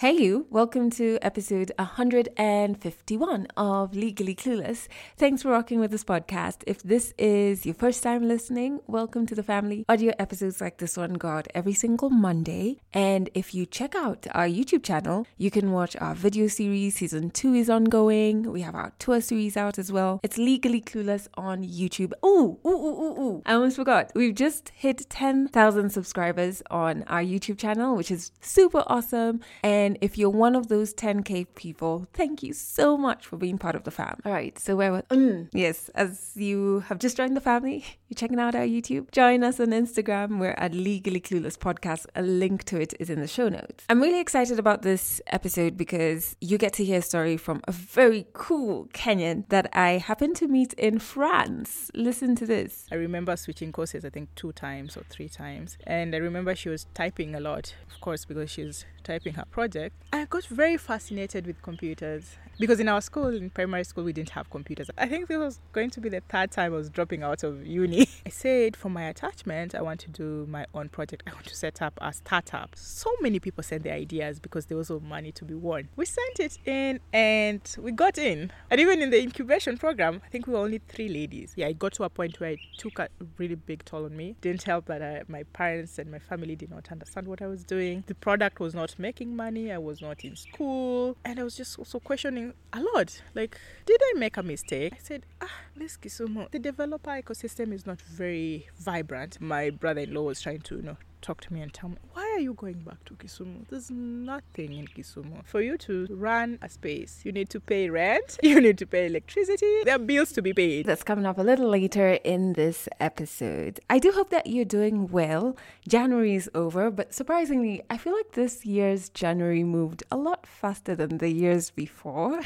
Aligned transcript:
Hey, 0.00 0.12
you. 0.12 0.46
Welcome 0.48 0.88
to 0.92 1.18
episode 1.20 1.72
151 1.76 3.46
of 3.54 3.94
Legally 3.94 4.34
Clueless. 4.34 4.88
Thanks 5.18 5.42
for 5.42 5.50
rocking 5.50 5.78
with 5.78 5.90
this 5.90 6.04
podcast. 6.04 6.62
If 6.66 6.82
this 6.82 7.12
is 7.18 7.66
your 7.66 7.74
first 7.74 8.02
time 8.02 8.26
listening, 8.26 8.80
welcome 8.86 9.26
to 9.26 9.34
the 9.34 9.42
family. 9.42 9.84
Audio 9.90 10.14
episodes 10.18 10.58
like 10.58 10.78
this 10.78 10.96
one 10.96 11.12
go 11.12 11.28
out 11.28 11.48
every 11.54 11.74
single 11.74 12.08
Monday. 12.08 12.80
And 12.94 13.28
if 13.34 13.52
you 13.54 13.66
check 13.66 13.94
out 13.94 14.26
our 14.30 14.46
YouTube 14.46 14.84
channel, 14.84 15.26
you 15.36 15.50
can 15.50 15.70
watch 15.70 15.94
our 15.96 16.14
video 16.14 16.46
series. 16.46 16.94
Season 16.94 17.28
two 17.28 17.52
is 17.52 17.68
ongoing. 17.68 18.50
We 18.50 18.62
have 18.62 18.74
our 18.74 18.94
tour 18.98 19.20
series 19.20 19.54
out 19.54 19.78
as 19.78 19.92
well. 19.92 20.18
It's 20.22 20.38
Legally 20.38 20.80
Clueless 20.80 21.28
on 21.34 21.62
YouTube. 21.62 22.14
Ooh, 22.24 22.58
ooh, 22.64 22.70
ooh, 22.70 23.02
ooh, 23.02 23.20
ooh. 23.20 23.42
I 23.44 23.52
almost 23.52 23.76
forgot. 23.76 24.12
We've 24.14 24.34
just 24.34 24.72
hit 24.74 25.10
10,000 25.10 25.90
subscribers 25.90 26.62
on 26.70 27.02
our 27.02 27.22
YouTube 27.22 27.58
channel, 27.58 27.96
which 27.96 28.10
is 28.10 28.32
super 28.40 28.82
awesome. 28.86 29.40
And 29.62 29.89
and 29.90 29.98
if 30.00 30.16
you're 30.16 30.30
one 30.30 30.54
of 30.54 30.68
those 30.68 30.94
10K 30.94 31.48
people, 31.56 32.06
thank 32.12 32.44
you 32.44 32.52
so 32.52 32.96
much 32.96 33.26
for 33.26 33.36
being 33.36 33.58
part 33.58 33.74
of 33.74 33.82
the 33.82 33.90
fam. 33.90 34.20
All 34.24 34.30
right, 34.30 34.56
so 34.56 34.76
where 34.76 34.92
was. 34.92 35.02
Mm, 35.10 35.48
yes, 35.52 35.88
as 35.96 36.30
you 36.36 36.84
have 36.86 37.00
just 37.00 37.16
joined 37.16 37.36
the 37.36 37.40
family, 37.40 37.84
you're 38.08 38.14
checking 38.14 38.38
out 38.38 38.54
our 38.54 38.62
YouTube, 38.62 39.10
join 39.10 39.42
us 39.42 39.58
on 39.58 39.70
Instagram. 39.70 40.38
We're 40.38 40.54
at 40.58 40.74
Legally 40.74 41.20
Clueless 41.20 41.58
Podcast. 41.58 42.06
A 42.14 42.22
link 42.22 42.62
to 42.66 42.80
it 42.80 42.94
is 43.00 43.10
in 43.10 43.18
the 43.18 43.26
show 43.26 43.48
notes. 43.48 43.84
I'm 43.88 44.00
really 44.00 44.20
excited 44.20 44.60
about 44.60 44.82
this 44.82 45.20
episode 45.26 45.76
because 45.76 46.36
you 46.40 46.56
get 46.56 46.72
to 46.74 46.84
hear 46.84 47.00
a 47.00 47.02
story 47.02 47.36
from 47.36 47.60
a 47.66 47.72
very 47.72 48.28
cool 48.32 48.86
Kenyan 48.94 49.48
that 49.48 49.70
I 49.72 49.98
happened 49.98 50.36
to 50.36 50.46
meet 50.46 50.72
in 50.74 51.00
France. 51.00 51.90
Listen 51.96 52.36
to 52.36 52.46
this. 52.46 52.86
I 52.92 52.94
remember 52.94 53.36
switching 53.36 53.72
courses, 53.72 54.04
I 54.04 54.10
think 54.10 54.32
two 54.36 54.52
times 54.52 54.96
or 54.96 55.02
three 55.10 55.28
times. 55.28 55.78
And 55.84 56.14
I 56.14 56.18
remember 56.18 56.54
she 56.54 56.68
was 56.68 56.86
typing 56.94 57.34
a 57.34 57.40
lot, 57.40 57.74
of 57.92 58.00
course, 58.00 58.24
because 58.24 58.52
she's 58.52 58.84
typing 59.02 59.34
her 59.34 59.44
project, 59.50 59.79
I 60.12 60.24
got 60.24 60.44
very 60.46 60.76
fascinated 60.76 61.46
with 61.46 61.62
computers 61.62 62.36
because 62.60 62.78
in 62.78 62.88
our 62.88 63.00
school, 63.00 63.28
in 63.28 63.48
primary 63.48 63.84
school, 63.84 64.04
we 64.04 64.12
didn't 64.12 64.30
have 64.30 64.50
computers. 64.50 64.90
I 64.98 65.06
think 65.06 65.28
this 65.28 65.38
was 65.38 65.60
going 65.72 65.88
to 65.90 66.00
be 66.00 66.10
the 66.10 66.20
third 66.28 66.50
time 66.50 66.74
I 66.74 66.76
was 66.76 66.90
dropping 66.90 67.22
out 67.22 67.42
of 67.42 67.66
uni. 67.66 68.06
I 68.26 68.28
said, 68.28 68.76
for 68.76 68.90
my 68.90 69.04
attachment, 69.04 69.74
I 69.74 69.80
want 69.80 70.00
to 70.00 70.10
do 70.10 70.46
my 70.46 70.66
own 70.74 70.90
project. 70.90 71.22
I 71.26 71.32
want 71.32 71.46
to 71.46 71.56
set 71.56 71.80
up 71.80 71.98
a 72.02 72.12
startup. 72.12 72.70
So 72.74 73.10
many 73.22 73.40
people 73.40 73.62
sent 73.64 73.84
their 73.84 73.94
ideas 73.94 74.38
because 74.38 74.66
there 74.66 74.76
was 74.76 74.90
no 74.90 75.00
money 75.00 75.32
to 75.32 75.44
be 75.46 75.54
won. 75.54 75.88
We 75.96 76.04
sent 76.04 76.38
it 76.38 76.58
in 76.66 77.00
and 77.14 77.62
we 77.78 77.92
got 77.92 78.18
in. 78.18 78.52
And 78.70 78.78
even 78.78 79.00
in 79.00 79.08
the 79.08 79.22
incubation 79.22 79.78
program, 79.78 80.20
I 80.22 80.28
think 80.28 80.46
we 80.46 80.52
were 80.52 80.60
only 80.60 80.82
three 80.86 81.08
ladies. 81.08 81.54
Yeah, 81.56 81.68
it 81.68 81.78
got 81.78 81.92
to 81.94 82.04
a 82.04 82.10
point 82.10 82.40
where 82.40 82.50
it 82.50 82.60
took 82.76 82.98
a 82.98 83.08
really 83.38 83.54
big 83.54 83.86
toll 83.86 84.04
on 84.04 84.14
me. 84.14 84.36
Didn't 84.42 84.64
help 84.64 84.84
that 84.86 85.02
I, 85.02 85.22
my 85.28 85.44
parents 85.54 85.98
and 85.98 86.10
my 86.10 86.18
family 86.18 86.56
did 86.56 86.68
not 86.68 86.92
understand 86.92 87.26
what 87.26 87.40
I 87.40 87.46
was 87.46 87.64
doing. 87.64 88.04
The 88.06 88.14
product 88.14 88.60
was 88.60 88.74
not 88.74 88.98
making 88.98 89.34
money. 89.34 89.69
I 89.70 89.78
was 89.78 90.00
not 90.00 90.24
in 90.24 90.36
school. 90.36 91.16
And 91.24 91.38
I 91.38 91.44
was 91.44 91.56
just 91.56 91.78
also 91.78 91.98
questioning 92.00 92.54
a 92.72 92.80
lot. 92.80 93.22
Like, 93.34 93.58
did 93.86 94.00
I 94.02 94.18
make 94.18 94.36
a 94.36 94.42
mistake? 94.42 94.94
I 94.94 94.98
said, 95.02 95.26
ah, 95.40 95.50
this 95.76 95.96
Kisumu, 95.96 96.50
the 96.50 96.58
developer 96.58 97.10
ecosystem 97.10 97.72
is 97.72 97.86
not 97.86 98.00
very 98.00 98.68
vibrant. 98.78 99.40
My 99.40 99.70
brother 99.70 100.02
in 100.02 100.14
law 100.14 100.22
was 100.22 100.40
trying 100.40 100.60
to, 100.60 100.76
you 100.76 100.82
know, 100.82 100.96
talk 101.22 101.40
to 101.42 101.52
me 101.52 101.60
and 101.60 101.72
tell 101.72 101.90
me, 101.90 101.96
why 102.12 102.29
are 102.40 102.42
you 102.42 102.54
going 102.54 102.78
back 102.78 103.04
to 103.04 103.12
Kisumu? 103.12 103.68
There's 103.68 103.90
nothing 103.90 104.72
in 104.72 104.86
Kisumu. 104.86 105.44
For 105.44 105.60
you 105.60 105.76
to 105.76 106.06
run 106.08 106.58
a 106.62 106.70
space, 106.70 107.20
you 107.22 107.32
need 107.32 107.50
to 107.50 107.60
pay 107.60 107.90
rent, 107.90 108.38
you 108.42 108.62
need 108.62 108.78
to 108.78 108.86
pay 108.86 109.04
electricity, 109.04 109.84
there 109.84 109.96
are 109.96 109.98
bills 109.98 110.32
to 110.32 110.40
be 110.40 110.54
paid. 110.54 110.86
That's 110.86 111.02
coming 111.02 111.26
up 111.26 111.36
a 111.36 111.42
little 111.42 111.68
later 111.68 112.12
in 112.24 112.54
this 112.54 112.88
episode. 112.98 113.78
I 113.90 113.98
do 113.98 114.10
hope 114.12 114.30
that 114.30 114.46
you're 114.46 114.64
doing 114.64 115.08
well. 115.08 115.54
January 115.86 116.34
is 116.34 116.48
over, 116.54 116.90
but 116.90 117.12
surprisingly, 117.12 117.82
I 117.90 117.98
feel 117.98 118.14
like 118.14 118.32
this 118.32 118.64
year's 118.64 119.10
January 119.10 119.62
moved 119.62 120.02
a 120.10 120.16
lot 120.16 120.46
faster 120.46 120.94
than 120.94 121.18
the 121.18 121.28
years 121.28 121.70
before. 121.70 122.40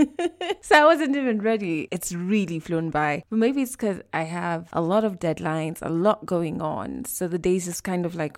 so 0.60 0.76
I 0.76 0.84
wasn't 0.84 1.16
even 1.16 1.40
ready. 1.40 1.88
It's 1.90 2.12
really 2.12 2.58
flown 2.58 2.90
by. 2.90 3.24
But 3.30 3.38
maybe 3.38 3.62
it's 3.62 3.72
because 3.72 4.02
I 4.12 4.24
have 4.24 4.68
a 4.74 4.82
lot 4.82 5.02
of 5.02 5.18
deadlines, 5.18 5.78
a 5.80 5.88
lot 5.88 6.26
going 6.26 6.60
on. 6.60 7.06
So 7.06 7.26
the 7.26 7.38
days 7.38 7.64
just 7.64 7.84
kind 7.84 8.04
of 8.04 8.14
like, 8.14 8.36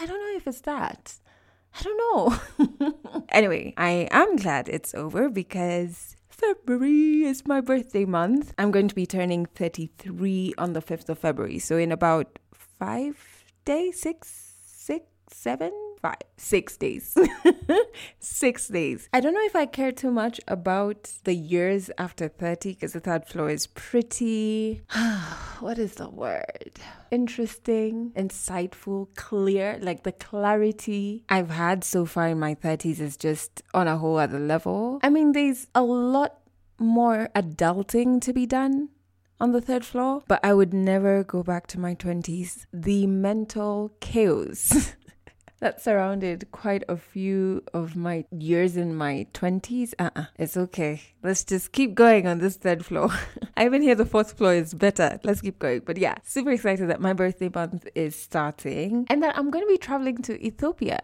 I 0.00 0.06
don't 0.06 0.18
know 0.18 0.39
if 0.40 0.46
it's 0.46 0.60
that. 0.62 1.14
I 1.78 1.82
don't 1.82 2.00
know. 2.00 3.24
anyway, 3.28 3.74
I 3.76 4.08
am 4.10 4.36
glad 4.36 4.68
it's 4.68 4.94
over 4.94 5.28
because 5.28 6.16
February 6.28 7.24
is 7.24 7.46
my 7.46 7.60
birthday 7.60 8.04
month. 8.04 8.54
I'm 8.58 8.70
going 8.70 8.88
to 8.88 8.94
be 8.94 9.06
turning 9.06 9.46
33 9.46 10.54
on 10.58 10.72
the 10.72 10.82
5th 10.82 11.08
of 11.10 11.18
February. 11.18 11.58
So, 11.58 11.76
in 11.76 11.92
about 11.92 12.38
five 12.52 13.44
days, 13.64 14.00
six, 14.00 14.54
six, 14.64 15.04
seven, 15.28 15.72
five, 16.00 16.22
six 16.36 16.76
days. 16.76 17.16
six 18.18 18.68
days. 18.68 19.08
I 19.12 19.20
don't 19.20 19.34
know 19.34 19.44
if 19.44 19.56
I 19.56 19.66
care 19.66 19.92
too 19.92 20.10
much 20.10 20.40
about 20.48 21.10
the 21.24 21.34
years 21.34 21.90
after 21.98 22.28
30 22.28 22.74
because 22.74 22.92
the 22.92 23.00
third 23.00 23.26
floor 23.26 23.50
is 23.50 23.66
pretty. 23.66 24.82
what 25.60 25.78
is 25.78 25.94
the 25.94 26.08
word? 26.08 26.72
Interesting, 27.10 28.12
insightful, 28.16 29.08
clear. 29.16 29.78
Like 29.80 30.04
the 30.04 30.12
clarity 30.12 31.24
I've 31.28 31.50
had 31.50 31.84
so 31.84 32.06
far 32.06 32.28
in 32.28 32.38
my 32.38 32.54
30s 32.54 33.00
is 33.00 33.16
just 33.16 33.62
on 33.74 33.88
a 33.88 33.98
whole 33.98 34.18
other 34.18 34.40
level. 34.40 35.00
I 35.02 35.10
mean, 35.10 35.32
there's 35.32 35.66
a 35.74 35.82
lot 35.82 36.40
more 36.78 37.28
adulting 37.34 38.20
to 38.22 38.32
be 38.32 38.46
done 38.46 38.88
on 39.40 39.52
the 39.52 39.60
third 39.60 39.84
floor, 39.84 40.22
but 40.28 40.40
I 40.44 40.52
would 40.52 40.74
never 40.74 41.24
go 41.24 41.42
back 41.42 41.66
to 41.68 41.80
my 41.80 41.94
20s. 41.94 42.66
The 42.72 43.06
mental 43.06 43.92
chaos 44.00 44.94
that 45.60 45.80
surrounded 45.80 46.50
quite 46.50 46.82
a 46.88 46.96
few 46.96 47.62
of 47.72 47.94
my 47.94 48.24
years 48.30 48.76
in 48.76 48.94
my 48.94 49.26
20s. 49.32 49.94
Uh 49.98 50.04
uh-uh, 50.04 50.20
uh 50.22 50.24
it's 50.38 50.56
okay. 50.56 51.02
Let's 51.22 51.44
just 51.44 51.72
keep 51.72 51.94
going 51.94 52.26
on 52.26 52.38
this 52.38 52.56
third 52.56 52.84
floor. 52.84 53.10
I 53.56 53.66
even 53.66 53.82
hear 53.82 53.94
the 53.94 54.06
fourth 54.06 54.36
floor 54.36 54.54
is 54.54 54.74
better. 54.74 55.20
Let's 55.22 55.40
keep 55.40 55.58
going. 55.58 55.82
But 55.84 55.98
yeah, 55.98 56.16
super 56.24 56.50
excited 56.50 56.88
that 56.90 57.00
my 57.00 57.12
birthday 57.12 57.50
month 57.54 57.86
is 57.94 58.16
starting 58.16 59.06
and 59.08 59.22
that 59.22 59.36
I'm 59.36 59.50
going 59.50 59.64
to 59.64 59.68
be 59.68 59.78
traveling 59.78 60.18
to 60.22 60.44
Ethiopia 60.44 61.00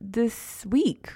this 0.00 0.66
week 0.66 1.10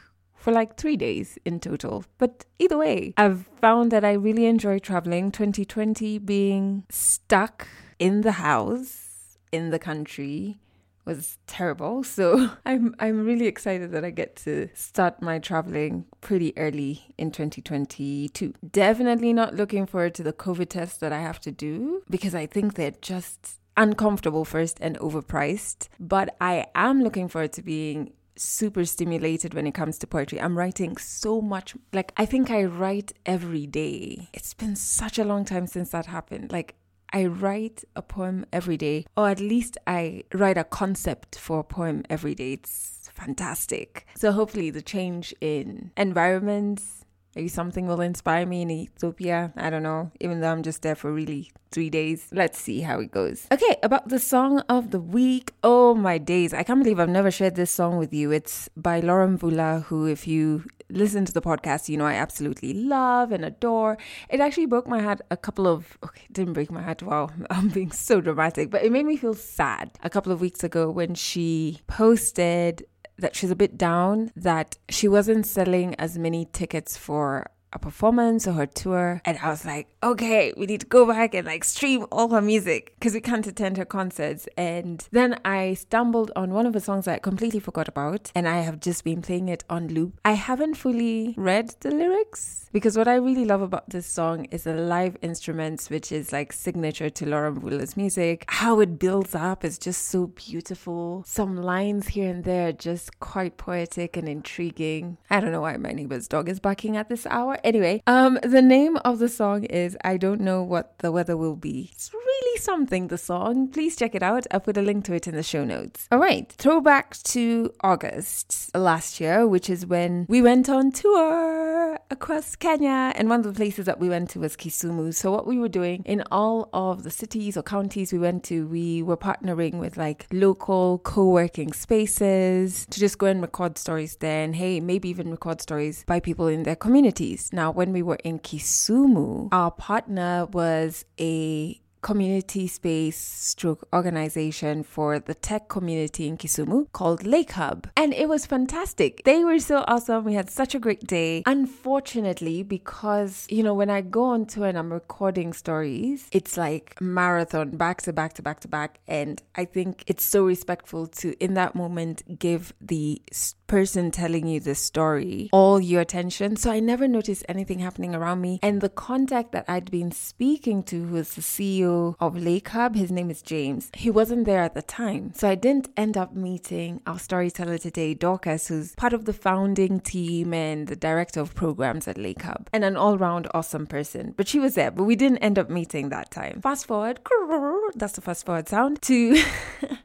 for 0.44 0.52
like 0.52 0.76
three 0.76 0.96
days 0.96 1.38
in 1.44 1.58
total. 1.58 2.04
But 2.18 2.44
either 2.58 2.76
way, 2.76 3.14
I've 3.16 3.46
found 3.60 3.90
that 3.92 4.04
I 4.04 4.12
really 4.12 4.46
enjoy 4.46 4.78
traveling. 4.78 5.32
2020 5.32 6.18
being 6.18 6.84
stuck 6.90 7.66
in 7.98 8.20
the 8.20 8.32
house, 8.32 9.38
in 9.52 9.70
the 9.70 9.78
country, 9.78 10.58
was 11.04 11.38
terrible. 11.46 12.02
So 12.04 12.50
I'm 12.66 12.94
I'm 12.98 13.24
really 13.24 13.46
excited 13.46 13.92
that 13.92 14.04
I 14.04 14.10
get 14.10 14.36
to 14.36 14.68
start 14.74 15.22
my 15.22 15.38
traveling 15.38 16.06
pretty 16.20 16.56
early 16.56 17.14
in 17.18 17.30
2022. 17.30 18.54
Definitely 18.70 19.32
not 19.32 19.54
looking 19.54 19.86
forward 19.86 20.14
to 20.14 20.22
the 20.22 20.32
COVID 20.32 20.68
test 20.68 21.00
that 21.00 21.12
I 21.12 21.20
have 21.20 21.40
to 21.40 21.52
do 21.52 22.02
because 22.10 22.34
I 22.34 22.46
think 22.46 22.74
they're 22.74 22.94
just 23.00 23.60
uncomfortable 23.76 24.44
first 24.44 24.78
and 24.80 24.98
overpriced. 24.98 25.88
But 25.98 26.36
I 26.40 26.66
am 26.74 27.02
looking 27.02 27.28
forward 27.28 27.52
to 27.54 27.62
being 27.62 28.12
super 28.36 28.84
stimulated 28.84 29.54
when 29.54 29.66
it 29.66 29.74
comes 29.74 29.98
to 29.98 30.06
poetry. 30.06 30.40
I'm 30.40 30.58
writing 30.58 30.96
so 30.96 31.40
much. 31.40 31.74
Like, 31.92 32.12
I 32.16 32.26
think 32.26 32.50
I 32.50 32.64
write 32.64 33.12
every 33.26 33.66
day. 33.66 34.28
It's 34.32 34.54
been 34.54 34.76
such 34.76 35.18
a 35.18 35.24
long 35.24 35.44
time 35.44 35.66
since 35.66 35.90
that 35.90 36.06
happened. 36.06 36.50
Like, 36.52 36.74
I 37.14 37.26
write 37.26 37.84
a 37.94 38.02
poem 38.02 38.44
every 38.52 38.76
day, 38.76 39.06
or 39.16 39.28
at 39.28 39.38
least 39.38 39.78
I 39.86 40.24
write 40.34 40.58
a 40.58 40.64
concept 40.64 41.38
for 41.38 41.60
a 41.60 41.64
poem 41.64 42.02
every 42.10 42.34
day. 42.34 42.54
It's 42.54 43.08
fantastic. 43.14 44.04
So 44.16 44.32
hopefully, 44.32 44.70
the 44.70 44.82
change 44.82 45.32
in 45.40 45.92
environments, 45.96 47.04
maybe 47.36 47.46
something 47.46 47.86
will 47.86 48.00
inspire 48.00 48.46
me 48.46 48.62
in 48.62 48.70
Ethiopia. 48.72 49.52
I 49.56 49.70
don't 49.70 49.84
know, 49.84 50.10
even 50.20 50.40
though 50.40 50.50
I'm 50.50 50.64
just 50.64 50.82
there 50.82 50.96
for 50.96 51.12
really 51.12 51.52
three 51.70 51.88
days. 51.88 52.26
Let's 52.32 52.58
see 52.58 52.80
how 52.80 52.98
it 52.98 53.12
goes. 53.12 53.46
Okay, 53.52 53.76
about 53.84 54.08
the 54.08 54.18
song 54.18 54.58
of 54.68 54.90
the 54.90 55.00
week. 55.00 55.52
Oh 55.62 55.94
my 55.94 56.18
days. 56.18 56.52
I 56.52 56.64
can't 56.64 56.82
believe 56.82 56.98
I've 56.98 57.08
never 57.08 57.30
shared 57.30 57.54
this 57.54 57.70
song 57.70 57.96
with 57.96 58.12
you. 58.12 58.32
It's 58.32 58.68
by 58.76 58.98
Laura 58.98 59.28
Mvula, 59.28 59.84
who, 59.84 60.06
if 60.06 60.26
you 60.26 60.64
listen 60.94 61.24
to 61.24 61.32
the 61.32 61.42
podcast, 61.42 61.88
you 61.88 61.96
know 61.96 62.06
I 62.06 62.14
absolutely 62.14 62.72
love 62.72 63.32
and 63.32 63.44
adore. 63.44 63.98
It 64.28 64.40
actually 64.40 64.66
broke 64.66 64.88
my 64.88 65.02
heart 65.02 65.20
a 65.30 65.36
couple 65.36 65.66
of 65.66 65.98
okay, 66.04 66.22
didn't 66.32 66.54
break 66.54 66.70
my 66.70 66.82
heart. 66.82 67.02
Wow, 67.02 67.30
I'm 67.50 67.68
being 67.68 67.90
so 67.90 68.20
dramatic, 68.20 68.70
but 68.70 68.82
it 68.82 68.92
made 68.92 69.06
me 69.06 69.16
feel 69.16 69.34
sad 69.34 69.90
a 70.02 70.10
couple 70.10 70.32
of 70.32 70.40
weeks 70.40 70.64
ago 70.64 70.90
when 70.90 71.14
she 71.14 71.80
posted 71.86 72.86
that 73.18 73.36
she's 73.36 73.50
a 73.50 73.56
bit 73.56 73.78
down 73.78 74.30
that 74.34 74.76
she 74.88 75.06
wasn't 75.06 75.46
selling 75.46 75.94
as 75.96 76.18
many 76.18 76.46
tickets 76.52 76.96
for 76.96 77.46
a 77.74 77.78
performance 77.78 78.46
or 78.46 78.52
her 78.52 78.66
tour. 78.66 79.20
And 79.24 79.38
I 79.38 79.50
was 79.50 79.64
like, 79.64 79.88
okay, 80.02 80.52
we 80.56 80.66
need 80.66 80.80
to 80.80 80.86
go 80.86 81.06
back 81.06 81.34
and 81.34 81.46
like 81.46 81.64
stream 81.64 82.06
all 82.10 82.28
her 82.30 82.40
music 82.40 82.94
because 82.98 83.14
we 83.14 83.20
can't 83.20 83.46
attend 83.46 83.76
her 83.76 83.84
concerts. 83.84 84.48
And 84.56 85.06
then 85.10 85.38
I 85.44 85.74
stumbled 85.74 86.30
on 86.36 86.52
one 86.52 86.66
of 86.66 86.72
the 86.72 86.80
songs 86.80 87.08
I 87.08 87.18
completely 87.18 87.60
forgot 87.60 87.88
about, 87.88 88.30
and 88.34 88.48
I 88.48 88.60
have 88.60 88.80
just 88.80 89.04
been 89.04 89.22
playing 89.22 89.48
it 89.48 89.64
on 89.68 89.88
loop. 89.88 90.20
I 90.24 90.32
haven't 90.32 90.74
fully 90.74 91.34
read 91.36 91.74
the 91.80 91.90
lyrics 91.90 92.70
because 92.72 92.96
what 92.96 93.08
I 93.08 93.16
really 93.16 93.44
love 93.44 93.62
about 93.62 93.90
this 93.90 94.06
song 94.06 94.46
is 94.46 94.64
the 94.64 94.74
live 94.74 95.16
instruments, 95.22 95.90
which 95.90 96.12
is 96.12 96.32
like 96.32 96.52
signature 96.52 97.10
to 97.10 97.26
Laura 97.26 97.52
Mvula's 97.52 97.96
music. 97.96 98.44
How 98.48 98.80
it 98.80 98.98
builds 98.98 99.34
up 99.34 99.64
is 99.64 99.78
just 99.78 100.08
so 100.08 100.28
beautiful. 100.28 101.24
Some 101.26 101.56
lines 101.56 102.08
here 102.08 102.30
and 102.30 102.44
there 102.44 102.72
just 102.72 103.20
quite 103.20 103.56
poetic 103.56 104.16
and 104.16 104.28
intriguing. 104.28 105.18
I 105.30 105.40
don't 105.40 105.52
know 105.52 105.62
why 105.62 105.76
my 105.76 105.92
neighbor's 105.92 106.28
dog 106.28 106.48
is 106.48 106.60
barking 106.60 106.96
at 106.96 107.08
this 107.08 107.26
hour. 107.26 107.58
Anyway, 107.64 108.02
um, 108.06 108.38
the 108.42 108.60
name 108.60 108.98
of 109.06 109.18
the 109.18 109.28
song 109.28 109.64
is 109.64 109.96
I 110.04 110.18
Don't 110.18 110.42
Know 110.42 110.62
What 110.62 110.98
the 110.98 111.10
Weather 111.10 111.34
Will 111.34 111.56
Be. 111.56 111.88
It's 111.92 112.12
really 112.12 112.60
something, 112.60 113.08
the 113.08 113.16
song. 113.16 113.68
Please 113.68 113.96
check 113.96 114.14
it 114.14 114.22
out. 114.22 114.46
I'll 114.50 114.60
put 114.60 114.76
a 114.76 114.82
link 114.82 115.06
to 115.06 115.14
it 115.14 115.26
in 115.26 115.34
the 115.34 115.42
show 115.42 115.64
notes. 115.64 116.06
All 116.12 116.18
right, 116.18 116.52
throwback 116.52 117.16
to 117.24 117.72
August 117.80 118.70
last 118.76 119.18
year, 119.18 119.48
which 119.48 119.70
is 119.70 119.86
when 119.86 120.26
we 120.28 120.42
went 120.42 120.68
on 120.68 120.92
tour 120.92 121.98
across 122.10 122.54
Kenya. 122.54 123.12
And 123.16 123.30
one 123.30 123.40
of 123.40 123.46
the 123.46 123.52
places 123.52 123.86
that 123.86 123.98
we 123.98 124.10
went 124.10 124.28
to 124.30 124.40
was 124.40 124.56
Kisumu. 124.56 125.14
So, 125.14 125.30
what 125.30 125.46
we 125.46 125.58
were 125.58 125.68
doing 125.68 126.02
in 126.04 126.22
all 126.30 126.68
of 126.74 127.02
the 127.02 127.10
cities 127.10 127.56
or 127.56 127.62
counties 127.62 128.12
we 128.12 128.18
went 128.18 128.44
to, 128.44 128.66
we 128.66 129.02
were 129.02 129.16
partnering 129.16 129.78
with 129.78 129.96
like 129.96 130.26
local 130.32 130.98
co 130.98 131.30
working 131.30 131.72
spaces 131.72 132.84
to 132.90 133.00
just 133.00 133.16
go 133.16 133.26
and 133.26 133.40
record 133.40 133.78
stories 133.78 134.16
there. 134.16 134.44
And 134.44 134.54
hey, 134.54 134.80
maybe 134.80 135.08
even 135.08 135.30
record 135.30 135.62
stories 135.62 136.04
by 136.06 136.20
people 136.20 136.46
in 136.46 136.64
their 136.64 136.76
communities. 136.76 137.52
Now, 137.54 137.70
when 137.70 137.92
we 137.92 138.02
were 138.02 138.18
in 138.24 138.40
Kisumu, 138.40 139.48
our 139.52 139.70
partner 139.70 140.46
was 140.50 141.04
a 141.20 141.80
community 142.02 142.66
space 142.66 143.16
stroke 143.16 143.88
organization 143.94 144.82
for 144.82 145.20
the 145.20 145.34
tech 145.34 145.68
community 145.68 146.26
in 146.26 146.36
Kisumu 146.36 146.90
called 146.92 147.24
Lake 147.24 147.52
Hub. 147.52 147.88
And 147.96 148.12
it 148.12 148.28
was 148.28 148.44
fantastic. 148.44 149.22
They 149.24 149.44
were 149.44 149.60
so 149.60 149.84
awesome. 149.86 150.24
We 150.24 150.34
had 150.34 150.50
such 150.50 150.74
a 150.74 150.80
great 150.80 151.06
day. 151.06 151.44
Unfortunately, 151.46 152.64
because, 152.64 153.46
you 153.48 153.62
know, 153.62 153.72
when 153.72 153.88
I 153.88 154.00
go 154.00 154.24
on 154.24 154.46
tour 154.46 154.66
and 154.66 154.76
I'm 154.76 154.92
recording 154.92 155.52
stories, 155.52 156.28
it's 156.32 156.56
like 156.56 157.00
marathon 157.00 157.70
back 157.70 158.02
to 158.02 158.12
back 158.12 158.34
to 158.34 158.42
back 158.42 158.60
to 158.60 158.68
back. 158.68 158.98
And 159.06 159.40
I 159.54 159.64
think 159.64 160.02
it's 160.08 160.24
so 160.24 160.44
respectful 160.44 161.06
to, 161.06 161.32
in 161.42 161.54
that 161.54 161.74
moment, 161.76 162.38
give 162.38 162.74
the 162.80 163.22
person 163.66 164.10
telling 164.10 164.46
you 164.46 164.60
the 164.60 164.74
story 164.74 165.48
all 165.52 165.80
your 165.80 166.00
attention. 166.00 166.56
So 166.56 166.70
I 166.70 166.80
never 166.80 167.08
noticed 167.08 167.44
anything 167.48 167.78
happening 167.78 168.14
around 168.14 168.40
me. 168.40 168.58
And 168.62 168.80
the 168.80 168.88
contact 168.88 169.52
that 169.52 169.64
I'd 169.68 169.90
been 169.90 170.12
speaking 170.12 170.82
to, 170.84 171.04
who 171.06 171.14
was 171.14 171.34
the 171.34 171.40
CEO 171.40 172.14
of 172.20 172.36
Lake 172.36 172.68
Hub, 172.68 172.94
his 172.94 173.10
name 173.10 173.30
is 173.30 173.42
James, 173.42 173.90
he 173.94 174.10
wasn't 174.10 174.44
there 174.44 174.62
at 174.62 174.74
the 174.74 174.82
time. 174.82 175.32
So 175.34 175.48
I 175.48 175.54
didn't 175.54 175.88
end 175.96 176.16
up 176.16 176.34
meeting 176.34 177.00
our 177.06 177.18
storyteller 177.18 177.78
today, 177.78 178.14
Dorcas, 178.14 178.68
who's 178.68 178.94
part 178.94 179.12
of 179.12 179.24
the 179.24 179.32
founding 179.32 180.00
team 180.00 180.52
and 180.54 180.88
the 180.88 180.96
director 180.96 181.40
of 181.40 181.54
programs 181.54 182.08
at 182.08 182.18
Lake 182.18 182.42
Hub, 182.42 182.68
and 182.72 182.84
an 182.84 182.96
all 182.96 183.18
round 183.18 183.48
awesome 183.54 183.86
person. 183.86 184.34
But 184.36 184.48
she 184.48 184.58
was 184.58 184.74
there, 184.74 184.90
but 184.90 185.04
we 185.04 185.16
didn't 185.16 185.38
end 185.38 185.58
up 185.58 185.70
meeting 185.70 186.08
that 186.10 186.30
time. 186.30 186.60
Fast 186.62 186.86
forward, 186.86 187.20
that's 187.94 188.14
the 188.14 188.20
fast 188.20 188.46
forward 188.46 188.68
sound 188.68 189.02
to. 189.02 189.42